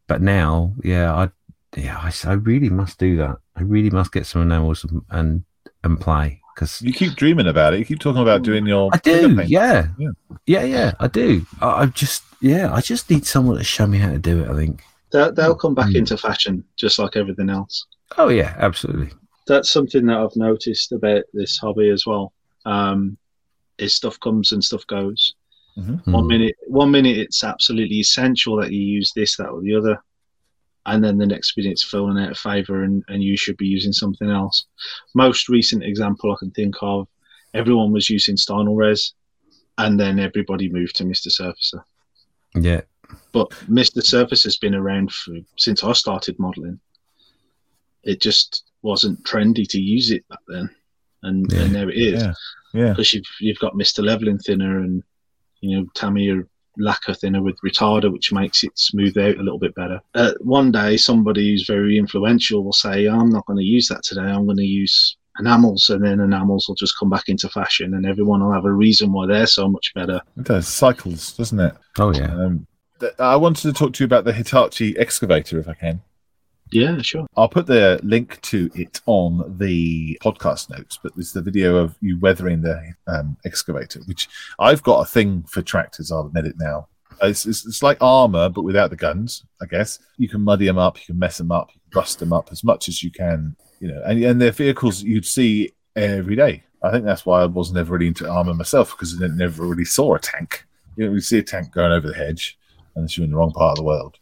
but 0.07 0.21
now, 0.21 0.73
yeah, 0.83 1.13
I 1.13 1.29
yeah, 1.77 1.97
I, 1.97 2.11
I 2.29 2.33
really 2.33 2.69
must 2.69 2.97
do 2.97 3.15
that. 3.17 3.37
I 3.55 3.61
really 3.61 3.91
must 3.91 4.11
get 4.11 4.25
some 4.25 4.41
enamels 4.41 4.83
and 4.83 5.01
and, 5.09 5.43
and 5.83 5.99
play 5.99 6.41
because 6.55 6.81
you 6.81 6.91
keep 6.91 7.15
dreaming 7.15 7.47
about 7.47 7.73
it. 7.73 7.79
You 7.79 7.85
keep 7.85 7.99
talking 7.99 8.21
about 8.21 8.41
doing 8.41 8.65
your. 8.65 8.89
I 8.91 8.97
do. 8.97 9.41
Yeah. 9.45 9.87
Yeah. 9.97 10.09
yeah, 10.45 10.63
yeah, 10.63 10.93
I 10.99 11.07
do. 11.07 11.45
I, 11.61 11.67
I 11.67 11.85
just 11.85 12.23
yeah, 12.41 12.73
I 12.73 12.81
just 12.81 13.09
need 13.09 13.25
someone 13.25 13.57
to 13.57 13.63
show 13.63 13.87
me 13.87 13.97
how 13.97 14.11
to 14.11 14.19
do 14.19 14.43
it. 14.43 14.49
I 14.49 14.55
think. 14.55 14.83
They'll, 15.12 15.32
they'll 15.34 15.55
come 15.55 15.74
back 15.76 15.89
Mm. 15.89 15.95
into 15.97 16.18
fashion 16.18 16.64
just 16.78 16.99
like 16.99 17.16
everything 17.16 17.49
else. 17.49 17.86
Oh 18.18 18.30
yeah, 18.30 18.55
absolutely. 18.60 19.10
That's 19.47 19.70
something 19.72 20.05
that 20.07 20.18
I've 20.18 20.36
noticed 20.36 20.91
about 20.91 21.24
this 21.34 21.57
hobby 21.57 21.89
as 21.89 22.05
well. 22.05 22.34
Um, 22.66 23.18
is 23.78 23.95
stuff 23.95 24.20
comes 24.20 24.51
and 24.51 24.64
stuff 24.64 24.86
goes. 24.88 25.34
One 25.76 26.01
Mm. 26.05 26.28
minute, 26.28 26.55
one 26.68 26.91
minute 26.91 27.18
it's 27.18 27.43
absolutely 27.43 27.97
essential 28.01 28.57
that 28.57 28.72
you 28.74 28.82
use 28.82 29.14
this, 29.16 29.38
that, 29.38 29.47
or 29.47 29.62
the 29.62 29.74
other, 29.74 29.97
and 30.86 31.01
then 31.03 31.18
the 31.18 31.26
next 31.26 31.55
minute 31.55 31.72
it's 31.72 31.84
falling 31.84 32.22
out 32.22 32.32
of 32.32 32.38
favor, 32.38 32.84
and, 32.84 33.01
and 33.07 33.24
you 33.24 33.38
should 33.38 33.55
be 33.55 33.68
using 33.68 33.93
something 33.93 34.30
else. 34.30 34.66
Most 35.16 35.47
recent 35.47 35.84
example 35.84 36.32
I 36.34 36.36
can 36.38 36.51
think 36.51 36.76
of, 36.82 37.07
everyone 37.53 37.93
was 37.93 38.10
using 38.10 38.36
Stynylrez, 38.36 39.14
and 39.78 39.97
then 39.97 40.20
everybody 40.20 40.68
moved 40.70 40.97
to 40.97 41.05
Mr. 41.05 41.28
Surfacer. 41.30 41.82
Yeah, 42.55 42.82
But 43.32 43.49
Mr. 43.70 44.03
Surface 44.03 44.43
has 44.43 44.57
been 44.57 44.76
around 44.76 45.12
for, 45.12 45.36
since 45.57 45.84
I 45.84 45.93
started 45.93 46.38
modeling. 46.39 46.80
It 48.03 48.22
just 48.22 48.64
wasn't 48.82 49.24
trendy 49.24 49.68
to 49.70 49.80
use 49.80 50.12
it 50.12 50.28
back 50.30 50.39
then, 50.47 50.70
and, 51.24 51.51
Yeah. 51.51 51.60
and 51.62 51.74
now 51.74 51.88
it 51.88 51.95
is 51.97 52.22
Yeah. 52.24 52.34
Yeah. 52.74 52.89
because 52.91 53.14
you've 53.14 53.26
you've 53.39 53.60
got 53.60 53.74
Mr. 53.74 54.03
Leveling 54.03 54.39
thinner 54.39 54.80
and 54.80 55.03
you 55.62 55.78
know 55.78 55.86
Tamiya 55.95 56.43
lacquer 56.78 57.14
thinner 57.14 57.43
with 57.43 57.60
retarder, 57.62 58.12
which 58.12 58.32
makes 58.32 58.64
it 58.64 58.72
smooth 58.80 59.18
out 59.18 59.36
a 59.38 59.43
little 59.43 59.60
bit 59.60 59.76
better. 59.76 59.99
Uh, 60.16 60.32
one 60.39 60.72
day, 60.72 60.95
somebody 60.95 61.49
who's 61.51 61.68
very 61.68 61.97
influential 61.97 62.64
will 62.64 62.72
say, 62.74 63.05
"I'm 63.07 63.30
not 63.30 63.45
going 63.47 63.60
to 63.60 63.66
use 63.66 63.88
that 63.89 64.03
today. 64.03 64.22
I'm 64.22 64.45
going 64.45 64.57
to 64.57 64.64
use 64.64 65.18
enamels," 65.39 65.89
and 65.89 66.03
then 66.05 66.22
enamels 66.22 66.68
will 66.70 66.76
just 66.76 66.97
come 66.97 67.10
back 67.10 67.28
into 67.28 67.49
fashion, 67.49 67.95
and 67.95 68.05
everyone 68.05 68.41
will 68.41 68.53
have 68.53 68.66
a 68.66 68.72
reason 68.72 69.12
why 69.12 69.28
they're 69.28 69.45
so 69.47 69.68
much 69.68 69.91
better. 69.93 70.22
It 70.38 70.45
does 70.45 70.68
cycles, 70.70 71.34
doesn't 71.36 71.60
it? 71.60 71.76
oh 71.99 72.14
yeah. 72.14 72.34
Um, 72.34 72.60
th- 72.60 72.68
I 73.20 73.36
wanted 73.36 73.64
to 73.64 73.74
talk 73.74 73.93
to 73.93 74.04
you 74.04 74.06
about 74.06 74.26
the 74.26 74.34
Hitachi 74.34 74.97
excavator, 74.97 75.60
if 75.60 75.68
I 75.68 75.74
can. 75.74 76.02
Yeah, 76.72 77.02
sure. 77.02 77.26
I'll 77.36 77.50
put 77.50 77.66
the 77.66 78.00
link 78.04 78.39
to 78.41 78.70
it 78.76 79.02
on 79.08 79.58
the 79.58 80.20
podcast 80.24 80.70
notes, 80.70 81.00
but 81.02 81.16
there's 81.16 81.34
the 81.34 81.41
video 81.41 81.78
of 81.78 81.95
you 82.00 82.20
weathering 82.20 82.62
the 82.62 82.93
um, 83.08 83.38
excavator, 83.45 84.02
which 84.06 84.30
I've 84.60 84.84
got 84.84 85.02
a 85.02 85.06
thing 85.06 85.43
for 85.43 85.62
tractors. 85.62 86.12
I'll 86.12 86.28
admit 86.28 86.45
it 86.45 86.56
now. 86.60 86.88
It's, 87.22 87.45
it's, 87.45 87.66
it's 87.66 87.84
like 87.84 87.97
armor, 88.02 88.50
but 88.50 88.62
without 88.62 88.91
the 88.91 88.95
guns, 88.95 89.43
I 89.62 89.66
guess. 89.66 90.00
You 90.18 90.30
can 90.30 90.41
muddy 90.41 90.68
them 90.68 90.78
up, 90.78 91.00
you 91.00 91.06
can 91.08 91.20
mess 91.20 91.39
them 91.39 91.52
up, 91.52 91.72
you 91.74 91.82
can 91.89 92.00
rust 92.00 92.20
them 92.20 92.32
up 92.32 92.50
as 92.52 92.64
much 92.64 92.88
as 92.88 93.04
you 93.04 93.12
can, 93.12 93.56
you 93.80 93.88
know, 93.88 94.02
and, 94.06 94.24
and 94.24 94.41
they're 94.41 94.52
vehicles 94.52 95.02
you'd 95.02 95.26
see 95.26 95.72
every 95.95 96.36
day. 96.36 96.64
I 96.84 96.91
think 96.91 97.04
that's 97.04 97.26
why 97.26 97.41
I 97.41 97.45
wasn't 97.45 97.80
ever 97.80 97.93
really 97.93 98.08
into 98.08 98.30
armor 98.30 98.54
myself 98.54 98.91
because 98.91 99.22
I 99.22 99.28
never 99.28 99.66
really 99.66 99.86
saw 99.86 100.16
a 100.16 100.20
tank. 100.20 100.66
You 100.95 101.06
know, 101.06 101.12
we 101.12 101.20
see 101.20 101.39
a 101.39 101.43
tank 101.43 101.72
going 101.72 101.91
over 101.91 102.08
the 102.08 102.14
hedge, 102.14 102.59
unless 102.95 103.17
you're 103.17 103.25
in 103.25 103.31
the 103.31 103.37
wrong 103.37 103.51
part 103.51 103.71
of 103.71 103.77
the 103.77 103.83
world 103.83 104.17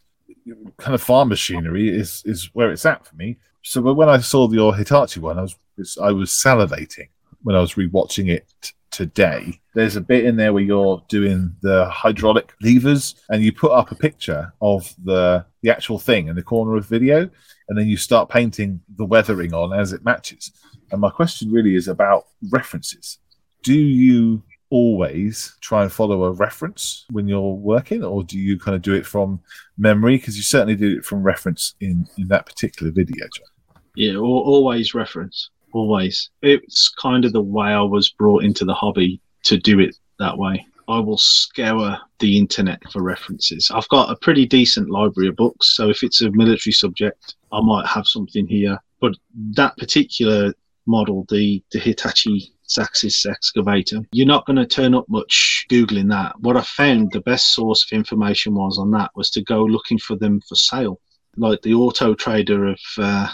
kind 0.78 0.94
of 0.94 1.02
farm 1.02 1.28
machinery 1.28 1.88
is 1.88 2.22
is 2.24 2.50
where 2.54 2.70
it's 2.70 2.86
at 2.86 3.06
for 3.06 3.14
me. 3.16 3.36
So, 3.62 3.80
when 3.92 4.08
I 4.08 4.18
saw 4.18 4.50
your 4.50 4.74
Hitachi 4.74 5.20
one, 5.20 5.38
I 5.38 5.42
was- 5.42 5.98
I 6.00 6.12
was 6.12 6.30
salivating 6.30 7.08
when 7.42 7.54
I 7.54 7.60
was 7.60 7.74
rewatching 7.74 8.28
it 8.30 8.72
today. 8.90 9.60
There's 9.74 9.96
a 9.96 10.00
bit 10.00 10.24
in 10.24 10.36
there 10.36 10.52
where 10.52 10.62
you're 10.62 11.04
doing 11.08 11.54
the 11.62 11.86
hydraulic 11.90 12.54
levers, 12.62 13.14
and 13.28 13.42
you 13.42 13.52
put 13.52 13.72
up 13.72 13.90
a 13.90 13.94
picture 13.94 14.52
of 14.60 14.94
the 15.04 15.44
the 15.62 15.70
actual 15.70 15.98
thing 15.98 16.28
in 16.28 16.36
the 16.36 16.42
corner 16.42 16.76
of 16.76 16.86
video, 16.86 17.28
and 17.68 17.78
then 17.78 17.86
you 17.88 17.96
start 17.96 18.28
painting 18.30 18.80
the 18.96 19.04
weathering 19.04 19.52
on 19.52 19.78
as 19.78 19.92
it 19.92 20.04
matches. 20.04 20.52
And 20.90 21.00
my 21.00 21.10
question 21.10 21.52
really 21.52 21.74
is 21.74 21.88
about 21.88 22.26
references. 22.50 23.18
Do 23.62 23.74
you 23.74 24.42
always 24.70 25.56
try 25.60 25.82
and 25.82 25.92
follow 25.92 26.24
a 26.24 26.32
reference 26.32 27.06
when 27.10 27.28
you're 27.28 27.54
working, 27.54 28.04
or 28.04 28.22
do 28.22 28.38
you 28.38 28.58
kind 28.58 28.74
of 28.74 28.82
do 28.82 28.94
it 28.94 29.06
from 29.06 29.40
memory? 29.76 30.16
Because 30.16 30.36
you 30.36 30.42
certainly 30.42 30.76
did 30.76 30.92
it 30.92 31.04
from 31.04 31.22
reference 31.22 31.74
in 31.80 32.06
in 32.16 32.28
that 32.28 32.46
particular 32.46 32.92
video. 32.92 33.26
John. 33.34 33.82
Yeah, 33.94 34.14
al- 34.14 34.24
always 34.24 34.94
reference. 34.94 35.50
Always. 35.72 36.30
It's 36.42 36.88
kind 37.00 37.24
of 37.24 37.32
the 37.32 37.42
way 37.42 37.68
I 37.68 37.82
was 37.82 38.10
brought 38.10 38.44
into 38.44 38.64
the 38.64 38.74
hobby 38.74 39.20
to 39.44 39.58
do 39.58 39.80
it 39.80 39.96
that 40.18 40.38
way. 40.38 40.64
I 40.88 41.00
will 41.00 41.18
scour 41.18 41.98
the 42.18 42.38
internet 42.38 42.80
for 42.90 43.02
references. 43.02 43.70
I've 43.74 43.88
got 43.88 44.10
a 44.10 44.16
pretty 44.16 44.46
decent 44.46 44.88
library 44.88 45.28
of 45.28 45.36
books, 45.36 45.76
so 45.76 45.90
if 45.90 46.02
it's 46.02 46.22
a 46.22 46.30
military 46.30 46.72
subject, 46.72 47.34
I 47.52 47.60
might 47.60 47.86
have 47.86 48.06
something 48.06 48.46
here. 48.46 48.78
But 49.00 49.14
that 49.52 49.76
particular 49.76 50.54
model, 50.86 51.26
the, 51.28 51.62
the 51.72 51.78
Hitachi 51.78 52.54
Zaxis 52.68 53.28
excavator, 53.28 54.00
you're 54.12 54.26
not 54.26 54.46
going 54.46 54.56
to 54.56 54.66
turn 54.66 54.94
up 54.94 55.06
much 55.08 55.66
Googling 55.70 56.10
that. 56.10 56.38
What 56.40 56.56
I 56.56 56.62
found 56.62 57.12
the 57.12 57.20
best 57.20 57.54
source 57.54 57.84
of 57.84 57.96
information 57.96 58.54
was 58.54 58.78
on 58.78 58.90
that 58.92 59.10
was 59.14 59.30
to 59.30 59.42
go 59.42 59.64
looking 59.64 59.98
for 59.98 60.16
them 60.16 60.40
for 60.48 60.54
sale, 60.54 61.00
like 61.36 61.62
the 61.62 61.74
auto 61.74 62.14
trader 62.14 62.66
of 62.66 62.80
uh, 62.98 63.28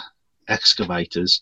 excavators 0.47 1.41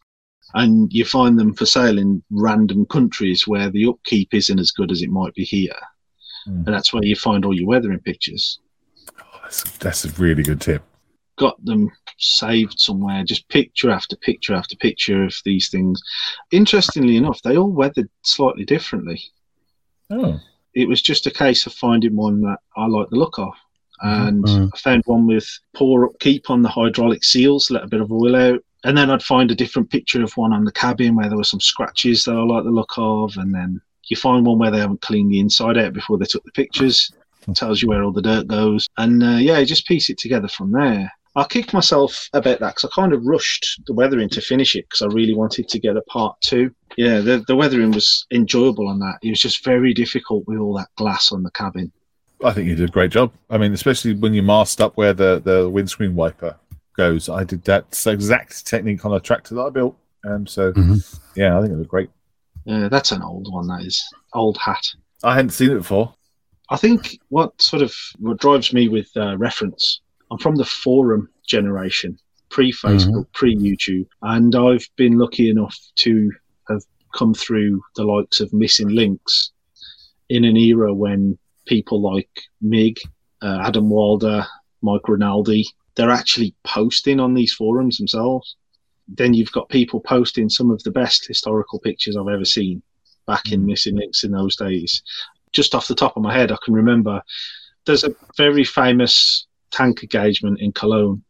and 0.54 0.92
you 0.94 1.06
find 1.06 1.40
them 1.40 1.54
for 1.54 1.66
sale 1.66 1.98
in 1.98 2.24
random 2.32 2.86
countries 2.86 3.48
where 3.48 3.70
the 3.70 3.86
upkeep 3.86 4.34
isn't 4.34 4.60
as 4.60 4.72
good 4.72 4.92
as 4.92 5.02
it 5.02 5.10
might 5.10 5.34
be 5.34 5.44
here. 5.44 5.76
Mm. 6.48 6.66
And 6.66 6.68
that's 6.68 6.94
where 6.94 7.04
you 7.04 7.16
find 7.16 7.46
all 7.46 7.58
your 7.58 7.68
weathering 7.68 8.00
pictures. 8.00 8.60
Oh, 9.20 9.40
that's, 9.42 9.64
that's 9.78 10.06
a 10.06 10.10
really 10.22 10.44
good 10.44 10.62
tip. 10.62 10.84
Got 11.38 11.64
them 11.66 11.92
saved 12.24 12.80
somewhere, 12.80 13.24
just 13.24 13.48
picture 13.50 13.92
after 13.92 14.16
picture 14.16 14.54
after 14.54 14.76
picture 14.78 15.24
of 15.24 15.36
these 15.46 15.70
things. 15.70 16.02
Interestingly 16.52 17.18
enough, 17.18 17.42
they 17.42 17.58
all 17.58 17.72
weathered 17.72 18.10
slightly 18.24 18.66
differently. 18.66 19.22
Oh, 20.10 20.40
It 20.74 20.88
was 20.88 21.02
just 21.04 21.28
a 21.28 21.32
case 21.32 21.68
of 21.68 21.74
finding 21.74 22.16
one 22.16 22.42
that 22.42 22.58
I 22.76 22.88
like 22.88 23.10
the 23.10 23.18
look 23.18 23.38
of. 23.38 23.54
And 24.02 24.44
Mhm. 24.44 24.72
I 24.74 24.78
found 24.78 25.04
one 25.06 25.28
with 25.28 25.48
poor 25.74 26.06
upkeep 26.06 26.50
on 26.50 26.62
the 26.64 26.70
hydraulic 26.70 27.24
seals, 27.24 27.70
let 27.70 27.84
a 27.84 27.88
bit 27.88 28.02
of 28.02 28.12
oil 28.12 28.36
out. 28.36 28.60
And 28.84 28.98
then 28.98 29.10
I'd 29.12 29.22
find 29.24 29.52
a 29.52 29.56
different 29.56 29.92
picture 29.92 30.24
of 30.24 30.36
one 30.36 30.52
on 30.52 30.66
the 30.66 30.72
cabin 30.72 31.16
where 31.16 31.30
there 31.30 31.38
were 31.38 31.44
some 31.44 31.62
scratches 31.62 32.26
that 32.26 32.36
I 32.36 32.42
like 32.44 32.64
the 32.64 32.72
look 32.72 32.94
of. 32.98 33.38
And 33.38 33.54
then 33.54 33.80
you 34.08 34.18
find 34.18 34.46
one 34.46 34.58
where 34.58 34.72
they 34.72 34.80
haven't 34.80 35.02
cleaned 35.02 35.32
the 35.32 35.40
inside 35.40 35.78
out 35.78 35.94
before 35.94 36.18
they 36.18 36.26
took 36.26 36.44
the 36.44 36.52
pictures. 36.52 37.12
It 37.48 37.56
tells 37.56 37.82
you 37.82 37.88
where 37.88 38.04
all 38.04 38.12
the 38.12 38.22
dirt 38.22 38.48
goes. 38.48 38.88
And 38.98 39.24
uh, 39.24 39.38
yeah, 39.38 39.64
just 39.64 39.88
piece 39.88 40.10
it 40.10 40.18
together 40.18 40.48
from 40.48 40.72
there. 40.72 41.12
I 41.36 41.46
kicked 41.46 41.74
myself 41.74 42.30
about 42.34 42.60
that 42.60 42.76
because 42.76 42.86
I 42.86 42.94
kind 43.02 43.12
of 43.14 43.26
rushed 43.26 43.82
the 43.88 43.94
weathering 43.94 44.30
to 44.30 44.42
finish 44.42 44.76
it 44.76 44.86
because 44.88 45.02
I 45.02 45.08
really 45.08 45.34
wanted 45.34 45.68
to 45.70 45.80
get 45.80 45.98
a 45.98 46.02
part 46.04 46.40
two. 46.42 46.70
Yeah, 46.96 47.22
the, 47.22 47.44
the 47.48 47.56
weathering 47.56 47.92
was 47.92 48.26
enjoyable 48.32 48.88
on 48.88 49.00
that. 49.00 49.18
It 49.24 49.30
was 49.32 49.40
just 49.42 49.64
very 49.66 49.94
difficult 49.96 50.44
with 50.48 50.60
all 50.60 50.78
that 50.78 50.90
glass 50.96 51.32
on 51.32 51.42
the 51.42 51.50
cabin. 51.52 51.92
I 52.44 52.52
think 52.52 52.68
you 52.68 52.76
did 52.76 52.90
a 52.90 52.92
great 52.92 53.10
job. 53.12 53.32
I 53.50 53.58
mean, 53.58 53.74
especially 53.74 54.14
when 54.14 54.34
you 54.34 54.44
masked 54.44 54.80
up 54.82 54.96
where 54.96 55.14
the, 55.14 55.42
the 55.44 55.68
windscreen 55.70 56.14
wiper 56.16 56.56
goes. 56.96 57.30
I 57.30 57.44
did 57.44 57.64
that 57.64 58.04
exact 58.06 58.68
technique 58.68 59.04
on 59.06 59.14
a 59.14 59.20
tractor 59.20 59.56
that 59.56 59.62
I 59.62 59.70
built. 59.72 59.98
Um, 60.26 60.46
so, 60.46 60.72
Mhm. 60.74 61.20
yeah, 61.36 61.58
I 61.58 61.62
think 61.62 61.74
it 61.74 61.78
was 61.78 61.88
great. 61.88 62.10
Yeah, 62.66 62.90
that's 62.90 63.12
an 63.12 63.24
old 63.24 63.52
one. 63.52 63.68
That 63.68 63.82
is 63.82 64.02
old 64.34 64.58
hat. 64.58 64.84
I 65.24 65.34
hadn't 65.36 65.52
seen 65.52 65.72
it 65.72 65.76
before. 65.80 66.14
I 66.70 66.78
think 66.78 67.18
what 67.30 67.60
sort 67.62 67.82
of 67.82 67.94
what 68.20 68.40
drives 68.40 68.72
me 68.72 68.88
with 68.88 69.10
uh, 69.18 69.38
reference. 69.38 70.02
I'm 70.34 70.40
from 70.40 70.56
the 70.56 70.66
forum 70.66 71.30
generation, 71.48 72.18
pre 72.50 72.72
Facebook, 72.72 73.32
pre 73.34 73.56
YouTube, 73.56 74.08
and 74.24 74.56
I've 74.56 74.90
been 74.96 75.20
lucky 75.20 75.48
enough 75.48 75.78
to 75.98 76.32
have 76.70 76.82
come 77.14 77.36
through 77.36 77.80
the 77.96 78.04
likes 78.04 78.40
of 78.40 78.52
Missing-Lynx 78.52 79.52
in 80.30 80.44
an 80.44 80.58
era 80.58 80.92
when 80.92 81.38
people 81.68 82.02
like 82.02 82.32
Mig, 82.62 82.98
uh, 83.44 83.60
Adam 83.62 83.92
Wilder, 83.92 84.44
Mike 84.82 85.08
Rinaldi, 85.08 85.68
they're 85.94 86.10
actually 86.10 86.56
posting 86.64 87.20
on 87.20 87.36
these 87.36 87.54
forums 87.54 88.00
themselves. 88.00 88.56
then 89.08 89.36
you've 89.36 89.52
got 89.52 89.70
people 89.70 90.00
posting 90.00 90.50
some 90.50 90.72
of 90.72 90.82
the 90.82 90.90
best 90.90 91.28
historical 91.28 91.78
pictures 91.78 92.18
I've 92.18 92.34
ever 92.34 92.46
seen 92.46 92.82
back 93.28 93.52
in 93.52 93.68
missing 93.68 93.98
links 93.98 94.24
in 94.24 94.32
those 94.32 94.56
days. 94.56 95.04
Just 95.52 95.76
off 95.76 95.88
the 95.88 95.94
top 95.94 96.18
of 96.18 96.24
my 96.24 96.34
head, 96.34 96.52
I 96.52 96.58
can 96.66 96.74
remember 96.74 97.22
there's 97.86 98.04
a 98.04 98.16
very 98.36 98.64
famous 98.64 99.46
tank 99.74 100.04
engagement 100.04 100.62
in 100.62 100.72
Cologne 100.72 101.22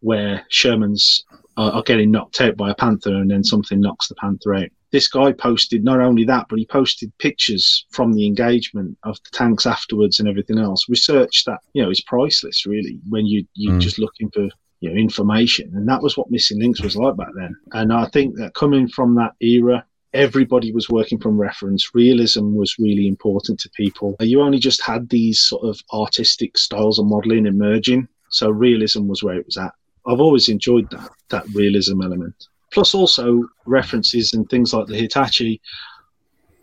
where 0.00 0.44
Shermans 0.50 1.22
are, 1.56 1.72
are 1.72 1.82
getting 1.82 2.10
knocked 2.10 2.40
out 2.40 2.56
by 2.56 2.70
a 2.70 2.74
panther 2.74 3.14
and 3.14 3.30
then 3.30 3.44
something 3.44 3.80
knocks 3.80 4.08
the 4.08 4.14
panther 4.14 4.54
out. 4.54 4.68
This 4.92 5.08
guy 5.08 5.32
posted 5.32 5.84
not 5.84 6.00
only 6.00 6.24
that, 6.24 6.46
but 6.48 6.58
he 6.58 6.66
posted 6.66 7.16
pictures 7.18 7.86
from 7.90 8.12
the 8.12 8.26
engagement 8.26 8.96
of 9.04 9.16
the 9.24 9.30
tanks 9.36 9.66
afterwards 9.66 10.18
and 10.18 10.28
everything 10.28 10.58
else. 10.58 10.88
Research 10.88 11.44
that 11.44 11.60
you 11.74 11.82
know 11.82 11.90
is 11.90 12.00
priceless, 12.00 12.66
really, 12.66 12.98
when 13.08 13.26
you 13.26 13.46
you're 13.54 13.74
Mm. 13.74 13.80
just 13.80 13.98
looking 14.00 14.30
for 14.30 14.48
you 14.80 14.90
know 14.90 14.96
information, 14.96 15.70
and 15.76 15.86
that 15.86 16.02
was 16.02 16.16
what 16.16 16.30
Missing-Lynx 16.30 16.82
was 16.82 16.96
like 16.96 17.16
back 17.16 17.28
then. 17.36 17.54
And 17.72 17.92
I 17.92 18.06
think 18.06 18.36
that 18.38 18.54
coming 18.54 18.88
from 18.88 19.14
that 19.16 19.34
era, 19.40 19.84
everybody 20.12 20.72
was 20.72 20.88
working 20.88 21.18
from 21.18 21.40
reference. 21.40 21.94
Realism 21.94 22.54
was 22.54 22.78
really 22.78 23.06
important 23.06 23.60
to 23.60 23.70
people. 23.70 24.16
You 24.20 24.40
only 24.40 24.58
just 24.58 24.82
had 24.82 25.08
these 25.08 25.40
sort 25.40 25.64
of 25.64 25.80
artistic 25.92 26.58
styles 26.58 26.98
of 26.98 27.06
modelling 27.06 27.46
emerging, 27.46 28.08
so 28.28 28.50
realism 28.50 29.06
was 29.06 29.22
where 29.22 29.36
it 29.36 29.46
was 29.46 29.56
at. 29.56 29.72
I've 30.06 30.20
always 30.20 30.48
enjoyed 30.48 30.90
that 30.90 31.10
that 31.28 31.44
realism 31.54 32.02
element. 32.02 32.34
Plus, 32.72 32.94
also 32.94 33.44
references 33.66 34.32
and 34.32 34.48
things 34.48 34.72
like 34.72 34.86
the 34.86 34.96
Hitachi. 34.96 35.60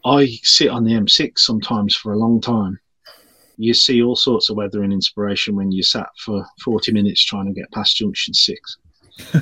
I 0.05 0.27
sit 0.43 0.69
on 0.69 0.85
the 0.85 0.93
M6 0.93 1.39
sometimes 1.39 1.95
for 1.95 2.13
a 2.13 2.17
long 2.17 2.39
time. 2.39 2.79
You 3.57 3.73
see 3.73 4.01
all 4.01 4.15
sorts 4.15 4.49
of 4.49 4.55
weather 4.55 4.83
and 4.83 4.93
inspiration 4.93 5.55
when 5.55 5.71
you 5.71 5.83
sat 5.83 6.07
for 6.23 6.45
40 6.63 6.93
minutes 6.93 7.23
trying 7.23 7.47
to 7.47 7.59
get 7.59 7.71
past 7.71 7.97
junction 7.97 8.33
six. 8.33 8.77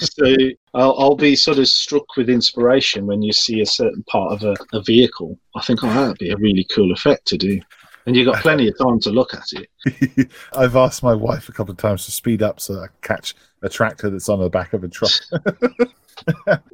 so 0.00 0.36
I'll, 0.74 0.94
I'll 0.98 1.16
be 1.16 1.34
sort 1.36 1.58
of 1.58 1.68
struck 1.68 2.16
with 2.16 2.28
inspiration 2.28 3.06
when 3.06 3.22
you 3.22 3.32
see 3.32 3.60
a 3.60 3.66
certain 3.66 4.02
part 4.04 4.32
of 4.32 4.42
a, 4.42 4.54
a 4.76 4.82
vehicle. 4.82 5.38
I 5.56 5.62
think, 5.62 5.82
oh, 5.82 5.88
that'd 5.88 6.18
be 6.18 6.30
a 6.30 6.36
really 6.36 6.64
cool 6.64 6.92
effect 6.92 7.26
to 7.28 7.38
do. 7.38 7.60
And 8.06 8.14
you've 8.14 8.26
got 8.26 8.42
plenty 8.42 8.68
of 8.68 8.78
time 8.78 9.00
to 9.00 9.10
look 9.10 9.34
at 9.34 9.46
it. 9.52 10.30
I've 10.56 10.76
asked 10.76 11.02
my 11.02 11.14
wife 11.14 11.48
a 11.48 11.52
couple 11.52 11.72
of 11.72 11.78
times 11.78 12.04
to 12.06 12.12
speed 12.12 12.42
up 12.42 12.60
so 12.60 12.80
I 12.80 12.86
catch 13.02 13.34
a 13.62 13.68
tractor 13.68 14.10
that's 14.10 14.28
on 14.28 14.40
the 14.40 14.50
back 14.50 14.72
of 14.72 14.84
a 14.84 14.88
truck. 14.88 15.12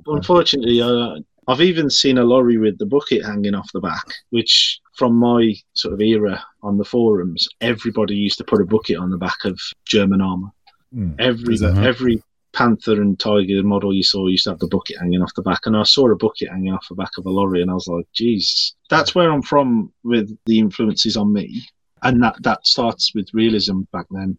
Unfortunately, 0.07 0.82
uh, 0.82 1.20
I've 1.51 1.61
even 1.61 1.91
seen 1.91 2.18
a 2.18 2.24
lorry 2.24 2.59
with 2.59 2.78
the 2.78 2.86
bucket 2.86 3.24
hanging 3.24 3.55
off 3.55 3.72
the 3.72 3.80
back, 3.80 4.05
which 4.30 4.80
from 4.97 5.14
my 5.14 5.55
sort 5.72 5.95
of 5.95 6.01
era 6.01 6.41
on 6.62 6.78
the 6.78 6.84
forums, 6.84 7.49
everybody 7.61 8.14
used 8.14 8.38
to 8.38 8.45
put 8.45 8.61
a 8.61 8.64
bucket 8.64 8.99
on 8.99 9.11
the 9.11 9.16
back 9.16 9.45
of 9.45 9.59
German 9.84 10.20
armour. 10.20 10.51
Hmm. 10.93 11.12
Every 11.18 11.55
Is 11.55 11.62
every 11.62 12.22
Panther 12.53 13.01
and 13.01 13.18
Tiger 13.18 13.62
model 13.62 13.95
you 13.95 14.03
saw 14.03 14.26
used 14.26 14.45
to 14.45 14.51
have 14.51 14.59
the 14.59 14.66
bucket 14.66 14.99
hanging 14.99 15.22
off 15.22 15.34
the 15.34 15.43
back, 15.43 15.61
and 15.66 15.76
I 15.76 15.84
saw 15.84 16.11
a 16.11 16.16
bucket 16.16 16.51
hanging 16.51 16.72
off 16.72 16.86
the 16.88 16.97
back 16.97 17.12
of 17.16 17.26
a 17.26 17.30
lorry, 17.30 17.62
and 17.62 17.70
I 17.70 17.74
was 17.74 17.86
like, 17.86 18.07
"Jesus, 18.12 18.74
that's 18.88 19.14
where 19.14 19.30
I'm 19.30 19.43
from 19.43 19.93
with 20.03 20.36
the 20.47 20.59
influences 20.59 21.16
on 21.16 21.32
me." 21.32 21.62
And 22.03 22.22
that 22.22 22.43
that 22.43 22.66
starts 22.66 23.14
with 23.14 23.32
realism 23.32 23.82
back 23.93 24.07
then. 24.11 24.38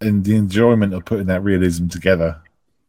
And 0.00 0.24
the 0.24 0.36
enjoyment 0.36 0.94
of 0.94 1.04
putting 1.04 1.26
that 1.26 1.42
realism 1.42 1.88
together. 1.88 2.40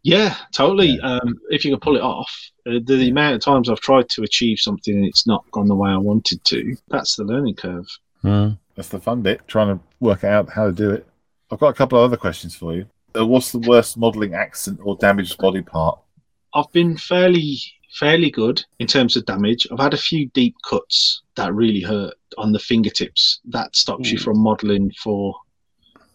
Yeah, 0.03 0.35
totally. 0.51 0.99
Um, 1.01 1.35
if 1.49 1.63
you 1.63 1.71
can 1.71 1.79
pull 1.79 1.95
it 1.95 2.01
off, 2.01 2.31
uh, 2.65 2.79
the, 2.85 2.95
the 2.95 3.09
amount 3.09 3.35
of 3.35 3.41
times 3.41 3.69
I've 3.69 3.81
tried 3.81 4.09
to 4.09 4.23
achieve 4.23 4.59
something 4.59 4.95
and 4.95 5.05
it's 5.05 5.27
not 5.27 5.49
gone 5.51 5.67
the 5.67 5.75
way 5.75 5.91
I 5.91 5.97
wanted 5.97 6.43
to, 6.45 6.75
that's 6.87 7.15
the 7.15 7.23
learning 7.23 7.55
curve. 7.55 7.85
Mm. 8.23 8.57
That's 8.75 8.89
the 8.89 8.99
fun 8.99 9.21
bit, 9.21 9.47
trying 9.47 9.77
to 9.77 9.83
work 9.99 10.23
out 10.23 10.49
how 10.49 10.65
to 10.65 10.71
do 10.71 10.89
it. 10.89 11.05
I've 11.51 11.59
got 11.59 11.69
a 11.69 11.73
couple 11.73 11.99
of 11.99 12.05
other 12.05 12.17
questions 12.17 12.55
for 12.55 12.73
you. 12.73 12.85
Uh, 13.17 13.25
what's 13.25 13.51
the 13.51 13.59
worst 13.59 13.97
modelling 13.97 14.33
accident 14.33 14.81
or 14.83 14.95
damaged 14.97 15.37
body 15.37 15.61
part? 15.61 15.99
I've 16.53 16.71
been 16.71 16.97
fairly 16.97 17.57
fairly 17.99 18.31
good 18.31 18.63
in 18.79 18.87
terms 18.87 19.17
of 19.17 19.25
damage. 19.25 19.67
I've 19.71 19.79
had 19.79 19.93
a 19.93 19.97
few 19.97 20.27
deep 20.29 20.55
cuts 20.67 21.21
that 21.35 21.53
really 21.53 21.81
hurt 21.81 22.13
on 22.37 22.51
the 22.53 22.59
fingertips. 22.59 23.41
That 23.49 23.75
stops 23.75 24.11
you 24.11 24.17
from 24.17 24.39
modelling 24.39 24.91
for 25.03 25.35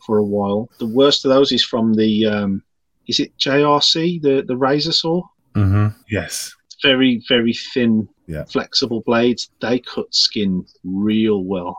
for 0.07 0.19
a 0.19 0.25
while. 0.25 0.69
The 0.79 0.87
worst 0.87 1.25
of 1.25 1.31
those 1.31 1.53
is 1.53 1.65
from 1.65 1.95
the 1.95 2.27
um, 2.27 2.63
is 3.09 3.21
it 3.21 3.37
JRC 3.39 4.23
the 4.23 4.43
the 4.47 4.57
razor 4.57 4.93
saw? 4.93 5.23
hmm 5.55 5.89
Yes. 6.11 6.55
Very 6.83 7.23
very 7.29 7.53
thin, 7.55 8.09
Yeah. 8.27 8.45
flexible 8.45 9.03
blades. 9.07 9.51
They 9.61 9.79
cut 9.81 10.15
skin 10.15 10.65
real 10.85 11.45
well. 11.45 11.77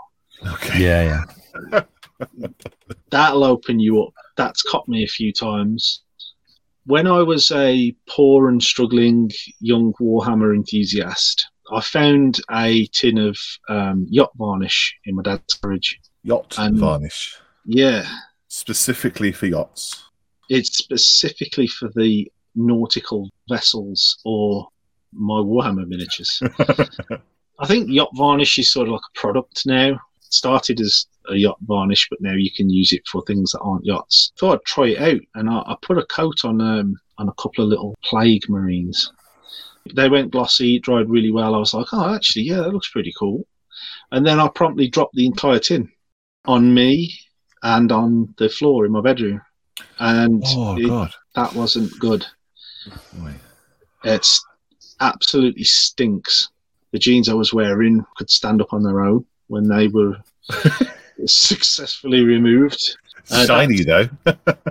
Okay. 0.54 0.80
Yeah, 0.84 1.26
yeah. 1.72 1.82
that'll 3.12 3.44
open 3.44 3.80
you 3.80 4.04
up. 4.04 4.14
That's 4.38 4.62
caught 4.62 4.88
me 4.88 5.04
a 5.04 5.08
few 5.08 5.34
times. 5.34 6.04
When 6.86 7.08
I 7.08 7.22
was 7.22 7.52
a 7.52 7.94
poor 8.08 8.48
and 8.50 8.64
struggling 8.64 9.30
young 9.60 9.94
Warhammer 10.00 10.56
enthusiast, 10.56 11.46
I 11.72 11.82
found 11.82 12.40
a 12.52 12.86
tin 12.94 13.18
of 13.18 13.38
um, 13.68 14.06
yacht 14.10 14.32
varnish 14.38 14.96
in 15.06 15.16
my 15.16 15.24
dad's 15.24 15.54
garage. 15.56 15.94
Yacht 16.24 16.56
And- 16.58 16.78
varnish. 16.78 17.36
Yeah, 17.66 18.06
Specifically 18.48 19.34
for 19.34 19.48
yachts. 19.48 20.04
it's 20.50 20.78
specifically 20.78 21.68
for 21.68 21.90
the 21.96 22.32
nautical 22.56 23.30
vessels 23.50 24.18
or 24.24 24.70
my 25.12 25.36
Warhammer 25.42 25.86
miniatures. 25.86 26.42
I 27.60 27.66
think 27.68 27.90
yacht 27.90 28.10
varnish 28.16 28.58
is 28.58 28.72
sort 28.72 28.88
of 28.88 28.94
like 28.94 29.02
a 29.16 29.20
product 29.20 29.66
now. 29.66 30.00
Started 30.30 30.80
as 30.82 31.06
a 31.30 31.36
yacht 31.36 31.58
varnish, 31.62 32.08
but 32.10 32.20
now 32.22 32.34
you 32.34 32.50
can 32.56 32.70
use 32.70 32.92
it 32.92 33.02
for 33.08 33.22
things 33.24 33.52
that 33.52 33.60
aren't 33.62 33.86
yachts. 33.86 34.32
Thought 34.40 34.54
I'd 34.60 34.66
try 34.66 34.88
it 34.90 35.00
out, 35.00 35.22
and 35.36 35.50
I, 35.50 35.60
I 35.60 35.76
put 35.82 35.98
a 35.98 36.06
coat 36.06 36.44
on 36.44 36.60
um, 36.62 36.96
on 37.18 37.30
a 37.30 37.34
couple 37.34 37.64
of 37.64 37.70
little 37.70 37.96
plague 38.04 38.48
marines. 38.50 39.12
They 39.96 40.10
went 40.10 40.32
glossy, 40.32 40.80
dried 40.80 41.10
really 41.10 41.32
well. 41.32 41.56
I 41.56 41.60
was 41.60 41.74
like, 41.74 41.88
oh, 41.94 42.14
actually, 42.14 42.44
yeah, 42.44 42.58
that 42.58 42.74
looks 42.74 42.90
pretty 42.90 43.14
cool. 43.18 43.48
And 44.12 44.26
then 44.26 44.40
I 44.40 44.50
promptly 44.50 44.90
dropped 44.90 45.16
the 45.16 45.26
entire 45.26 45.60
tin 45.60 45.90
on 46.46 46.74
me 46.74 47.14
and 47.64 47.92
on 47.92 48.34
the 48.38 48.50
floor 48.50 48.86
in 48.86 48.92
my 48.92 49.02
bedroom, 49.02 49.42
and 50.00 50.44
Oh, 50.46 50.78
it- 50.78 50.88
God. 50.88 51.14
that 51.36 51.54
wasn't 51.54 51.98
good. 52.00 52.26
Boy. 53.14 53.34
It's 54.04 54.44
absolutely 55.00 55.64
stinks. 55.64 56.50
The 56.92 57.00
jeans 57.00 57.30
I 57.30 57.34
was 57.34 57.54
wearing 57.54 58.04
could 58.18 58.30
stand 58.30 58.62
up 58.62 58.74
on 58.74 58.84
their 58.84 59.02
own 59.02 59.26
when 59.48 59.68
they 59.68 59.88
were 59.88 60.18
successfully 61.26 62.22
removed. 62.24 62.98
Uh, 63.30 63.46
Shiny, 63.46 63.84
though. 63.84 64.10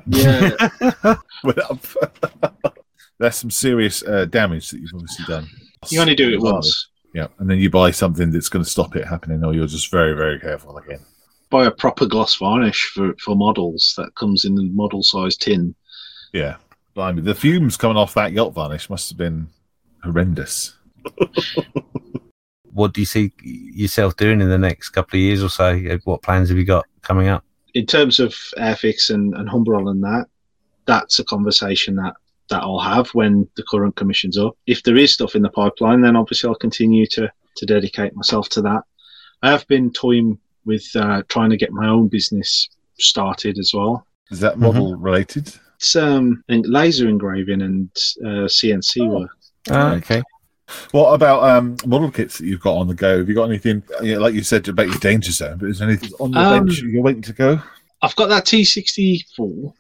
Yeah. 0.07 0.51
That's 3.19 3.39
some 3.39 3.51
serious 3.51 4.03
uh, 4.03 4.27
damage 4.27 4.71
that 4.71 4.81
you've 4.81 4.91
obviously 4.95 5.25
done. 5.27 5.49
you 5.89 6.01
only 6.01 6.15
do 6.15 6.33
it 6.33 6.41
once. 6.41 6.89
Yeah, 7.15 7.29
and 7.39 7.49
then 7.49 7.59
you 7.59 7.71
buy 7.71 7.93
something 7.93 8.31
that's 8.31 8.51
going 8.51 8.63
to 8.63 8.71
stop 8.71 8.95
it 8.95 9.07
happening, 9.07 9.43
or 9.43 9.55
you're 9.55 9.67
just 9.67 9.91
very, 9.91 10.13
very 10.15 10.39
careful 10.39 10.77
again. 10.77 11.01
Buy 11.49 11.65
a 11.65 11.71
proper 11.71 12.05
gloss 12.05 12.37
varnish 12.37 12.91
for, 12.93 13.15
for 13.25 13.35
models 13.35 13.95
that 13.97 14.15
comes 14.17 14.45
in 14.45 14.55
the 14.55 14.65
model 14.65 15.03
size 15.03 15.37
tin. 15.37 15.75
Yeah, 16.35 16.57
blimey, 16.95 17.23
the 17.23 17.35
fumes 17.35 17.79
coming 17.79 17.97
off 17.97 18.13
that 18.15 18.33
yacht 18.33 18.53
varnish 18.53 18.91
must 18.91 19.09
have 19.09 19.17
been 19.17 19.49
horrendous. 20.03 20.75
What 22.77 22.93
do 22.93 23.01
you 23.01 23.07
see 23.07 23.33
yourself 23.43 24.17
doing 24.17 24.43
in 24.43 24.51
the 24.51 24.59
next 24.59 24.91
couple 24.91 25.17
of 25.17 25.23
years 25.23 25.43
or 25.43 25.49
so? 25.49 25.79
What 26.05 26.21
plans 26.21 26.51
have 26.51 26.59
you 26.59 26.65
got 26.67 26.85
coming 27.01 27.29
up? 27.29 27.43
In 27.73 27.87
terms 27.87 28.21
of 28.21 28.33
Airfix 28.59 29.09
and, 29.09 29.35
and 29.35 29.49
Humbrol 29.49 29.91
and 29.91 30.03
that, 30.05 30.27
that's 30.85 31.19
a 31.19 31.25
conversation 31.25 31.97
that, 31.97 32.13
that 32.51 32.63
I'll 32.63 32.79
have 32.79 33.09
when 33.15 33.49
the 33.57 33.65
current 33.71 33.97
commission's 33.97 34.37
up. 34.37 34.59
If 34.67 34.83
there 34.83 34.97
is 34.99 35.15
stuff 35.15 35.35
in 35.35 35.41
the 35.41 35.49
pipeline, 35.49 36.03
then 36.03 36.17
obviously 36.17 36.49
I'll 36.49 36.55
continue 36.57 37.07
to, 37.13 37.33
to 37.57 37.67
dedicate 37.67 38.15
myself 38.15 38.51
to 38.51 38.63
that. 38.63 38.83
I 39.43 39.51
have 39.51 39.67
been 39.69 39.91
toying 39.91 40.39
with 40.67 40.85
uh, 40.97 41.23
trying 41.29 41.49
to 41.51 41.57
get 41.57 41.73
my 41.73 41.89
own 41.89 42.09
business 42.09 42.69
started 42.99 43.59
as 43.59 43.73
well. 43.73 44.07
Is 44.31 44.41
that 44.41 44.59
model 44.59 44.97
related? 44.97 45.51
It's 45.77 45.97
um, 45.97 46.45
laser 46.49 47.09
engraving 47.09 47.63
and 47.63 47.89
uh, 48.23 48.49
CNC 48.49 49.01
Oh. 49.01 49.21
work. 49.21 49.31
Ah, 49.71 49.95
okay. 49.95 50.23
What 50.91 51.13
about 51.13 51.43
um, 51.45 51.77
model 51.87 52.11
kits 52.11 52.39
that 52.39 52.47
you've 52.47 52.61
got 52.61 52.77
on 52.77 52.89
the 52.89 52.95
go? 52.95 53.19
Have 53.19 53.29
you 53.29 53.35
got 53.35 53.45
anything, 53.49 53.83
you 54.03 54.15
know, 54.15 54.21
like 54.21 54.35
you 54.35 54.43
said 54.43 54.67
about 54.69 54.89
your 54.89 54.99
danger 54.99 55.31
zone, 55.33 55.59
but 55.59 55.69
is 55.69 55.79
there 55.79 55.89
anything 55.89 56.11
on 56.19 56.33
the 56.33 56.39
Um, 56.41 56.67
bench 56.67 56.81
you're 56.83 57.03
waiting 57.03 57.23
to 57.23 57.33
go? 57.33 57.61
I've 58.03 58.17
got 58.17 58.29
that 58.29 58.45
T64. 58.47 59.73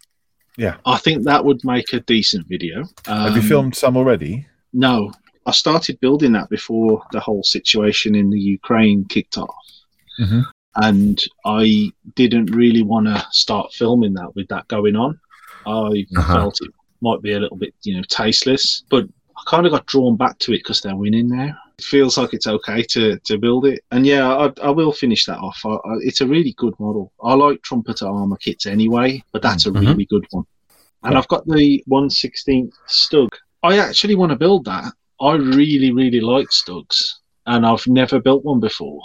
Yeah. 0.56 0.76
I 0.86 0.98
think 0.98 1.24
that 1.24 1.44
would 1.44 1.62
make 1.64 1.92
a 1.92 2.00
decent 2.00 2.46
video. 2.48 2.84
Have 3.06 3.34
you 3.34 3.42
Um, 3.42 3.48
filmed 3.48 3.76
some 3.76 3.96
already? 3.96 4.46
No, 4.72 5.12
I 5.44 5.50
started 5.50 5.98
building 6.00 6.32
that 6.32 6.48
before 6.48 7.02
the 7.12 7.20
whole 7.20 7.42
situation 7.42 8.14
in 8.14 8.30
the 8.30 8.40
Ukraine 8.40 9.04
kicked 9.06 9.38
off. 9.38 9.54
Mhm. 10.20 10.44
And 10.76 11.22
I 11.44 11.90
didn't 12.14 12.46
really 12.54 12.82
want 12.82 13.06
to 13.06 13.26
start 13.32 13.72
filming 13.72 14.14
that 14.14 14.34
with 14.34 14.48
that 14.48 14.68
going 14.68 14.94
on. 14.96 15.18
I 15.66 16.06
Uh-huh. 16.16 16.34
felt 16.34 16.60
it 16.62 16.70
might 17.00 17.22
be 17.22 17.32
a 17.32 17.40
little 17.40 17.56
bit, 17.56 17.74
you 17.82 17.96
know, 17.96 18.02
tasteless, 18.08 18.84
but 18.88 19.06
I 19.38 19.42
kind 19.46 19.66
of 19.66 19.72
got 19.72 19.86
drawn 19.86 20.16
back 20.16 20.38
to 20.40 20.52
it 20.52 20.58
because 20.58 20.80
they're 20.80 20.96
winning 20.96 21.28
now. 21.28 21.54
It 21.78 21.84
feels 21.84 22.16
like 22.16 22.32
it's 22.32 22.46
okay 22.46 22.82
to, 22.82 23.18
to 23.18 23.36
build 23.38 23.66
it. 23.66 23.84
And 23.90 24.06
yeah, 24.06 24.26
I, 24.34 24.50
I 24.62 24.70
will 24.70 24.92
finish 24.92 25.26
that 25.26 25.38
off. 25.38 25.60
I, 25.64 25.70
I, 25.74 25.94
it's 26.00 26.22
a 26.22 26.26
really 26.26 26.54
good 26.56 26.74
model. 26.80 27.12
I 27.22 27.34
like 27.34 27.60
trumpeter 27.62 28.06
armor 28.06 28.36
kits 28.38 28.64
anyway, 28.66 29.22
but 29.32 29.42
that's 29.42 29.66
a 29.66 29.70
Mhm. 29.70 29.80
really 29.80 30.06
good 30.06 30.26
one. 30.30 30.44
and 31.02 31.12
Yeah. 31.12 31.18
I've 31.18 31.28
got 31.28 31.46
the 31.46 31.84
116th 31.86 32.72
Stug. 32.88 33.28
I 33.62 33.78
actually 33.78 34.14
want 34.14 34.30
to 34.32 34.36
build 34.38 34.64
that. 34.64 34.92
I 35.20 35.34
really, 35.34 35.92
really 35.92 36.20
like 36.20 36.48
Stugs, 36.48 36.98
and 37.46 37.64
I've 37.66 37.86
never 37.86 38.20
built 38.20 38.44
one 38.44 38.60
before. 38.60 39.00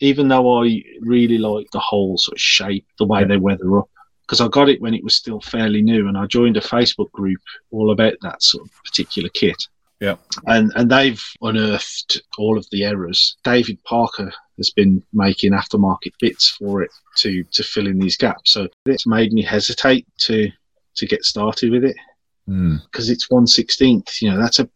Even 0.00 0.28
though 0.28 0.62
I 0.64 0.82
really 1.00 1.38
like 1.38 1.70
the 1.72 1.78
whole 1.78 2.16
sort 2.18 2.36
of 2.36 2.40
shape, 2.40 2.86
the 2.98 3.04
way 3.06 3.20
Yeah. 3.20 3.26
they 3.26 3.36
weather 3.36 3.78
up, 3.78 3.88
because 4.22 4.40
I 4.40 4.48
got 4.48 4.68
it 4.68 4.80
when 4.80 4.94
it 4.94 5.04
was 5.04 5.14
still 5.14 5.40
fairly 5.40 5.82
new, 5.82 6.08
and 6.08 6.16
I 6.18 6.26
joined 6.26 6.56
a 6.56 6.60
Facebook 6.60 7.10
group 7.12 7.40
all 7.70 7.90
about 7.92 8.14
that 8.22 8.42
sort 8.42 8.64
of 8.64 8.70
particular 8.84 9.28
kit. 9.28 9.68
Yeah. 10.04 10.16
and 10.54 10.72
and 10.76 10.90
they've 10.90 11.22
unearthed 11.42 12.22
all 12.38 12.56
of 12.58 12.66
the 12.72 12.84
errors. 12.84 13.36
David 13.44 13.78
Parker 13.84 14.32
has 14.58 14.70
been 14.70 15.02
making 15.12 15.52
aftermarket 15.52 16.12
bits 16.20 16.48
for 16.58 16.82
it 16.82 16.90
to 17.18 17.30
to 17.56 17.62
fill 17.62 17.86
in 17.86 17.98
these 17.98 18.16
gaps. 18.16 18.52
So 18.52 18.68
it's 18.86 19.06
made 19.06 19.32
me 19.32 19.42
hesitate 19.42 20.06
to 20.26 20.50
to 20.96 21.06
get 21.06 21.24
started 21.24 21.70
with 21.70 21.84
it 21.84 21.96
Hmm. 22.46 22.76
because 22.86 23.08
it's 23.10 23.30
one 23.30 23.46
sixteenth. 23.46 24.08
You 24.22 24.30
know, 24.30 24.38
that's 24.38 24.58
a 24.58 24.68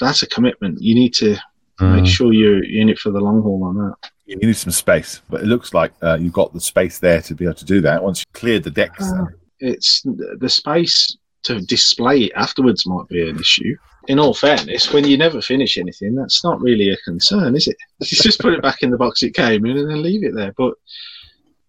that's 0.00 0.22
a 0.22 0.26
commitment. 0.26 0.82
You 0.82 0.94
need 0.94 1.14
to 1.14 1.36
Mm. 1.80 1.94
make 2.02 2.06
sure 2.06 2.32
you're 2.34 2.62
in 2.62 2.90
it 2.90 2.98
for 2.98 3.10
the 3.10 3.18
long 3.20 3.40
haul 3.42 3.64
on 3.64 3.74
that. 3.82 4.10
You 4.26 4.36
need 4.36 4.56
some 4.56 4.70
space, 4.72 5.22
but 5.30 5.40
it 5.40 5.46
looks 5.46 5.72
like 5.72 5.92
uh, 6.02 6.18
you've 6.20 6.32
got 6.34 6.52
the 6.52 6.60
space 6.60 6.98
there 6.98 7.22
to 7.22 7.34
be 7.34 7.44
able 7.46 7.54
to 7.54 7.64
do 7.64 7.80
that 7.80 8.04
once 8.04 8.20
you've 8.20 8.40
cleared 8.40 8.62
the 8.64 8.70
decks. 8.70 9.10
Uh, 9.10 9.24
It's 9.58 10.02
the 10.42 10.48
space 10.50 11.16
to 11.44 11.60
display 11.62 12.24
it 12.24 12.32
afterwards 12.36 12.86
might 12.86 13.08
be 13.08 13.26
an 13.28 13.38
issue. 13.40 13.74
In 14.08 14.18
all 14.18 14.34
fairness, 14.34 14.92
when 14.92 15.06
you 15.06 15.16
never 15.16 15.40
finish 15.40 15.78
anything, 15.78 16.14
that's 16.14 16.42
not 16.42 16.60
really 16.60 16.90
a 16.90 16.96
concern, 16.98 17.54
is 17.54 17.68
it? 17.68 17.76
You 18.00 18.18
just 18.18 18.40
put 18.40 18.52
it 18.52 18.62
back 18.62 18.82
in 18.82 18.90
the 18.90 18.96
box 18.98 19.22
it 19.22 19.34
came 19.34 19.64
in 19.64 19.78
and 19.78 19.88
then 19.88 20.02
leave 20.02 20.24
it 20.24 20.34
there. 20.34 20.52
But 20.56 20.74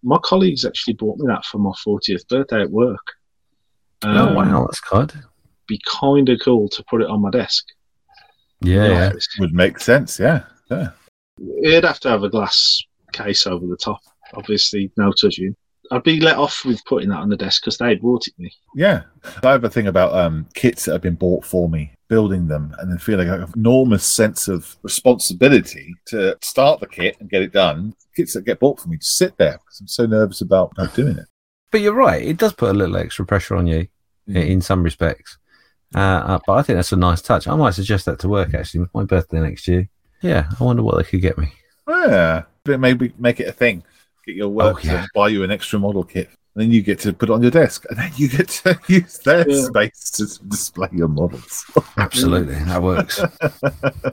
my 0.02 0.18
colleagues 0.22 0.64
actually 0.64 0.94
bought 0.94 1.18
me 1.18 1.26
that 1.28 1.44
for 1.44 1.58
my 1.58 1.72
40th 1.86 2.26
birthday 2.28 2.62
at 2.62 2.70
work. 2.70 3.06
oh 4.02 4.08
Um, 4.08 4.34
wow, 4.34 4.66
that's 4.66 4.80
good. 4.80 5.12
Be 5.68 5.80
kind 6.00 6.28
of 6.28 6.40
cool 6.44 6.68
to 6.70 6.84
put 6.90 7.02
it 7.02 7.08
on 7.08 7.22
my 7.22 7.30
desk. 7.30 7.64
Yeah, 8.60 8.88
yeah. 8.88 9.12
Would 9.38 9.54
make 9.54 9.78
sense, 9.78 10.18
yeah. 10.18 10.44
Yeah. 10.70 10.90
It'd 11.62 11.84
have 11.84 12.00
to 12.00 12.08
have 12.08 12.22
a 12.24 12.28
glass 12.28 12.82
case 13.12 13.46
over 13.46 13.66
the 13.66 13.76
top, 13.76 14.00
obviously, 14.34 14.90
no 14.96 15.12
touching. 15.12 15.56
I'd 15.90 16.02
be 16.02 16.20
let 16.20 16.36
off 16.38 16.64
with 16.64 16.84
putting 16.86 17.08
that 17.10 17.18
on 17.18 17.28
the 17.28 17.36
desk 17.36 17.62
because 17.62 17.78
they 17.78 17.94
bought 17.96 18.26
it 18.26 18.34
me. 18.38 18.52
Yeah. 18.74 19.02
I 19.42 19.50
have 19.52 19.64
a 19.64 19.70
thing 19.70 19.86
about 19.86 20.14
um, 20.14 20.46
kits 20.54 20.84
that 20.84 20.92
have 20.92 21.02
been 21.02 21.14
bought 21.14 21.44
for 21.44 21.68
me, 21.68 21.92
building 22.08 22.48
them, 22.48 22.74
and 22.78 22.90
then 22.90 22.98
feeling 22.98 23.28
an 23.28 23.46
enormous 23.56 24.04
sense 24.04 24.48
of 24.48 24.76
responsibility 24.82 25.94
to 26.06 26.36
start 26.42 26.80
the 26.80 26.86
kit 26.86 27.16
and 27.20 27.30
get 27.30 27.42
it 27.42 27.52
done. 27.52 27.94
Kits 28.16 28.34
that 28.34 28.44
get 28.44 28.60
bought 28.60 28.80
for 28.80 28.88
me 28.88 28.96
just 28.96 29.16
sit 29.16 29.36
there 29.38 29.52
because 29.58 29.80
I'm 29.80 29.88
so 29.88 30.06
nervous 30.06 30.40
about 30.40 30.72
not 30.76 30.94
doing 30.94 31.18
it. 31.18 31.26
But 31.70 31.80
you're 31.80 31.94
right. 31.94 32.22
It 32.22 32.36
does 32.38 32.52
put 32.52 32.70
a 32.70 32.74
little 32.78 32.96
extra 32.96 33.24
pressure 33.26 33.56
on 33.56 33.66
you 33.66 33.88
Mm. 34.28 34.36
i- 34.38 34.40
in 34.46 34.60
some 34.62 34.82
respects. 34.82 35.36
Uh, 35.94 35.98
uh, 35.98 36.38
but 36.46 36.54
I 36.54 36.62
think 36.62 36.78
that's 36.78 36.92
a 36.92 36.96
nice 36.96 37.20
touch. 37.20 37.46
I 37.46 37.54
might 37.56 37.74
suggest 37.74 38.06
that 38.06 38.18
to 38.20 38.28
work 38.28 38.54
actually. 38.54 38.80
With 38.80 38.94
my 38.94 39.04
birthday 39.04 39.38
next 39.40 39.68
year. 39.68 39.88
Yeah, 40.22 40.48
I 40.58 40.64
wonder 40.64 40.82
what 40.82 40.96
they 40.96 41.04
could 41.04 41.20
get 41.20 41.36
me. 41.36 41.52
Yeah. 41.86 42.44
But 42.64 42.80
maybe 42.80 43.12
make 43.18 43.38
it 43.40 43.48
a 43.48 43.52
thing. 43.52 43.82
Get 44.26 44.36
your 44.36 44.48
work 44.48 44.76
Oh, 44.76 44.80
yeah. 44.82 45.02
to 45.02 45.08
buy 45.14 45.28
you 45.28 45.42
an 45.44 45.50
extra 45.50 45.78
model 45.78 46.04
kit. 46.04 46.30
And 46.54 46.62
then 46.62 46.70
you 46.70 46.82
get 46.82 47.00
to 47.00 47.12
put 47.12 47.30
it 47.30 47.32
on 47.32 47.42
your 47.42 47.50
desk, 47.50 47.84
and 47.90 47.98
then 47.98 48.12
you 48.16 48.28
get 48.28 48.48
to 48.48 48.78
use 48.88 49.18
their 49.18 49.48
Yeah. 49.48 49.64
space 49.64 50.10
to 50.12 50.26
display 50.48 50.88
your 50.92 51.08
models. 51.08 51.64
Absolutely, 51.96 52.54
that 52.54 52.80
works. 52.80 53.20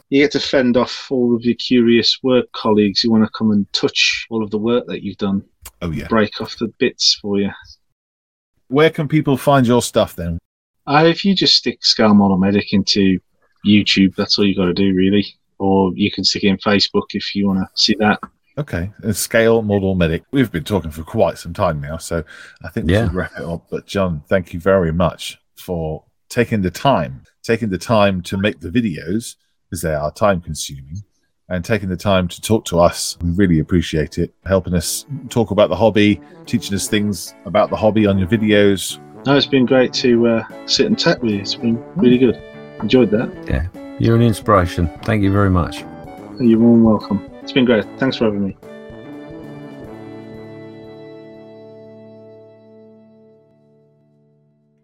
You 0.10 0.24
get 0.24 0.32
to 0.32 0.40
fend 0.40 0.76
off 0.76 1.08
all 1.12 1.36
of 1.36 1.44
your 1.46 1.54
curious 1.56 2.18
work 2.24 2.52
colleagues 2.54 3.02
who 3.02 3.12
want 3.12 3.24
to 3.26 3.30
come 3.38 3.52
and 3.52 3.72
touch 3.74 4.26
all 4.32 4.44
of 4.44 4.50
the 4.50 4.58
work 4.58 4.88
that 4.88 5.04
you've 5.04 5.18
done, 5.18 5.44
oh 5.84 5.92
yeah. 5.92 6.08
break 6.08 6.42
off 6.42 6.58
the 6.58 6.68
bits 6.80 7.16
for 7.22 7.40
you. 7.40 7.52
Where 8.70 8.90
can 8.90 9.08
people 9.08 9.38
find 9.38 9.68
your 9.68 9.82
stuff 9.84 10.16
then? 10.16 10.40
Uh, 10.88 11.04
if 11.06 11.24
you 11.24 11.36
just 11.36 11.56
stick 11.56 11.86
Scale 11.86 12.16
Model 12.16 12.38
Medic 12.38 12.74
into 12.74 13.20
YouTube, 13.68 14.16
that's 14.16 14.40
all 14.40 14.46
you 14.48 14.56
got 14.56 14.66
to 14.66 14.74
do, 14.74 14.96
really. 14.96 15.26
Or 15.60 15.92
you 15.94 16.10
can 16.10 16.24
stick 16.24 16.44
it 16.44 16.48
in 16.48 16.58
Facebook 16.58 17.04
if 17.14 17.36
you 17.36 17.46
want 17.48 17.60
to 17.60 17.68
see 17.76 17.96
that. 18.00 18.20
Okay, 18.62 18.92
and 19.02 19.16
scale 19.16 19.64
model 19.64 19.96
medic. 19.96 20.22
We've 20.32 20.52
been 20.52 20.64
talking 20.64 20.92
for 20.92 21.02
quite 21.02 21.40
some 21.40 21.52
time 21.52 21.82
now, 21.82 21.98
so 21.98 22.24
I 22.64 22.70
think 22.70 22.86
we 22.86 22.94
Yeah. 22.94 23.06
should 23.06 23.16
wrap 23.16 23.32
it 23.36 23.44
up. 23.44 23.66
But 23.72 23.88
John, 23.88 24.22
thank 24.30 24.54
you 24.54 24.60
very 24.60 24.94
much 24.94 25.40
for 25.56 26.04
taking 26.30 26.62
the 26.62 26.70
time, 26.70 27.24
taking 27.42 27.70
the 27.70 27.80
time 27.80 28.22
to 28.22 28.38
make 28.38 28.60
the 28.60 28.70
videos 28.70 29.36
because 29.68 29.82
they 29.82 29.96
are 29.96 30.12
time 30.12 30.42
consuming, 30.42 31.02
and 31.50 31.66
taking 31.66 31.90
the 31.90 31.98
time 31.98 32.28
to 32.28 32.40
talk 32.40 32.64
to 32.66 32.80
us. 32.80 33.18
We 33.24 33.32
really 33.32 33.58
appreciate 33.58 34.20
it. 34.20 34.32
Helping 34.46 34.76
us 34.76 35.08
talk 35.30 35.50
about 35.50 35.70
the 35.70 35.76
hobby, 35.76 36.22
teaching 36.46 36.76
us 36.76 36.88
things 36.88 37.34
about 37.46 37.72
the 37.72 37.76
hobby 37.78 38.06
on 38.06 38.20
your 38.20 38.28
videos. 38.28 39.00
No, 39.26 39.36
it's 39.36 39.48
been 39.48 39.66
great 39.66 39.92
to 39.94 40.28
uh, 40.28 40.44
sit 40.68 40.86
and 40.86 41.00
chat 41.00 41.20
with 41.24 41.32
you. 41.32 41.40
It's 41.40 41.56
been 41.56 41.84
really 41.96 42.20
good. 42.20 42.40
Enjoyed 42.84 43.10
that. 43.10 43.32
Yeah, 43.48 43.66
you're 43.98 44.16
an 44.16 44.22
inspiration. 44.22 44.88
Thank 45.02 45.24
you 45.24 45.32
very 45.32 45.50
much. 45.50 45.84
You're 46.40 46.60
warm 46.60 46.84
welcome. 46.84 47.31
It's 47.42 47.52
been 47.52 47.66
great. 47.66 47.86
Thanks 47.98 48.18
for 48.18 48.26
having 48.26 48.46
me. 48.48 48.58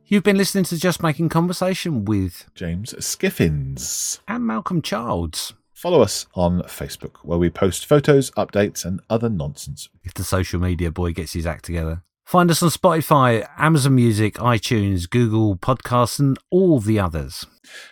You've 0.06 0.24
been 0.24 0.38
listening 0.38 0.64
to 0.66 0.78
Just 0.78 1.04
Making 1.04 1.28
Conversation 1.28 2.06
with 2.06 2.50
James 2.56 2.94
Skiffins. 2.94 4.20
and 4.28 4.48
Malcolm 4.48 4.82
Childs. 4.82 5.54
Follow 5.74 6.02
us 6.02 6.26
on 6.34 6.62
Facebook, 6.62 7.18
where 7.24 7.38
we 7.38 7.50
post 7.50 7.86
photos, 7.86 8.32
updates, 8.32 8.86
and 8.86 9.02
other 9.10 9.30
nonsense. 9.30 9.90
If 10.04 10.14
the 10.14 10.24
social 10.24 10.60
media 10.62 10.92
boy 10.92 11.12
gets 11.12 11.34
his 11.34 11.46
act 11.46 11.66
together. 11.66 12.04
Find 12.28 12.52
us 12.52 12.62
on 12.62 12.68
Spotify, 12.72 13.48
Amazon 13.58 13.96
Music, 13.96 14.34
iTunes, 14.34 15.10
Google 15.10 15.56
Podcasts, 15.56 16.20
and 16.20 16.38
all 16.50 16.82
the 16.82 17.00
others. 17.00 17.46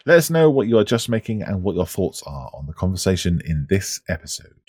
Let 0.05 0.17
us 0.17 0.29
know 0.29 0.49
what 0.49 0.67
you 0.67 0.77
are 0.77 0.83
just 0.83 1.07
making 1.07 1.41
and 1.41 1.63
what 1.63 1.77
your 1.77 1.85
thoughts 1.85 2.21
are 2.23 2.51
on 2.53 2.65
the 2.65 2.73
conversation 2.73 3.41
in 3.45 3.65
this 3.69 4.01
episode. 4.09 4.64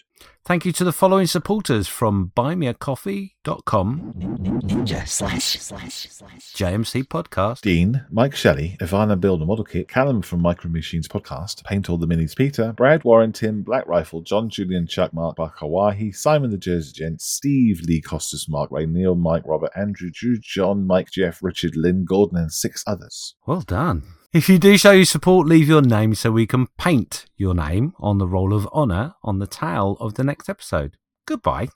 Thank 0.47 0.65
you 0.65 0.71
to 0.75 0.85
the 0.85 0.93
following 0.93 1.27
supporters 1.27 1.89
from 1.89 2.31
buymeacoffee.com, 2.37 4.13
Ninja 4.17 5.09
slash 5.09 5.43
slash 5.43 6.07
slash. 6.09 6.53
JMC 6.53 7.03
Podcast, 7.03 7.63
Dean, 7.63 8.07
Mike 8.13 8.37
Shelley, 8.37 8.77
Ivana 8.81 9.21
Build 9.21 9.43
a 9.43 9.45
Model 9.45 9.65
Kit, 9.65 9.89
Callum 9.89 10.23
from 10.23 10.41
Micro 10.41 10.71
Machines 10.71 11.09
Podcast, 11.09 11.65
Paint 11.65 11.91
All 11.91 11.99
the 11.99 12.07
Minis 12.07 12.37
Peter, 12.37 12.73
Brad 12.75 13.03
Warren, 13.03 13.33
Tim, 13.33 13.63
Black 13.63 13.89
Rifle, 13.89 14.23
John 14.23 14.49
Julian, 14.49 14.87
Chuck 14.87 15.13
Mark, 15.13 15.37
Bakawahi, 15.37 16.15
Simon 16.15 16.53
the 16.53 16.59
Jersey 16.59 16.93
Gent, 16.95 17.21
Steve 17.21 17.81
Lee 17.81 18.01
Costas, 18.01 18.49
Mark 18.49 18.71
Ray, 18.71 18.87
Neil, 18.87 19.17
Mike, 19.17 19.43
Robert, 19.47 19.73
Andrew, 19.75 20.11
Drew, 20.15 20.39
John, 20.39 20.87
Mike, 20.87 21.11
Jeff, 21.11 21.43
Richard, 21.43 21.75
Lynn, 21.75 22.05
Gordon, 22.05 22.39
and 22.39 22.53
six 22.53 22.85
others. 22.87 23.35
Well 23.49 23.63
done. 23.63 24.05
If 24.33 24.49
you 24.49 24.59
do 24.59 24.77
show 24.77 24.91
your 24.91 25.05
support, 25.05 25.47
leave 25.47 25.69
your 25.69 25.83
name 25.83 26.15
so 26.15 26.31
we 26.31 26.47
can 26.47 26.67
paint 26.79 27.27
your 27.37 27.55
name 27.55 27.95
on 27.99 28.19
the 28.19 28.27
roll 28.27 28.53
of 28.53 28.67
honour 28.69 29.15
on 29.23 29.39
the 29.39 29.47
tail 29.47 29.97
of 30.01 30.15
the 30.15 30.25
next 30.25 30.49
episode. 30.49 30.97
Goodbye. 31.27 31.69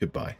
Goodbye. 0.00 0.36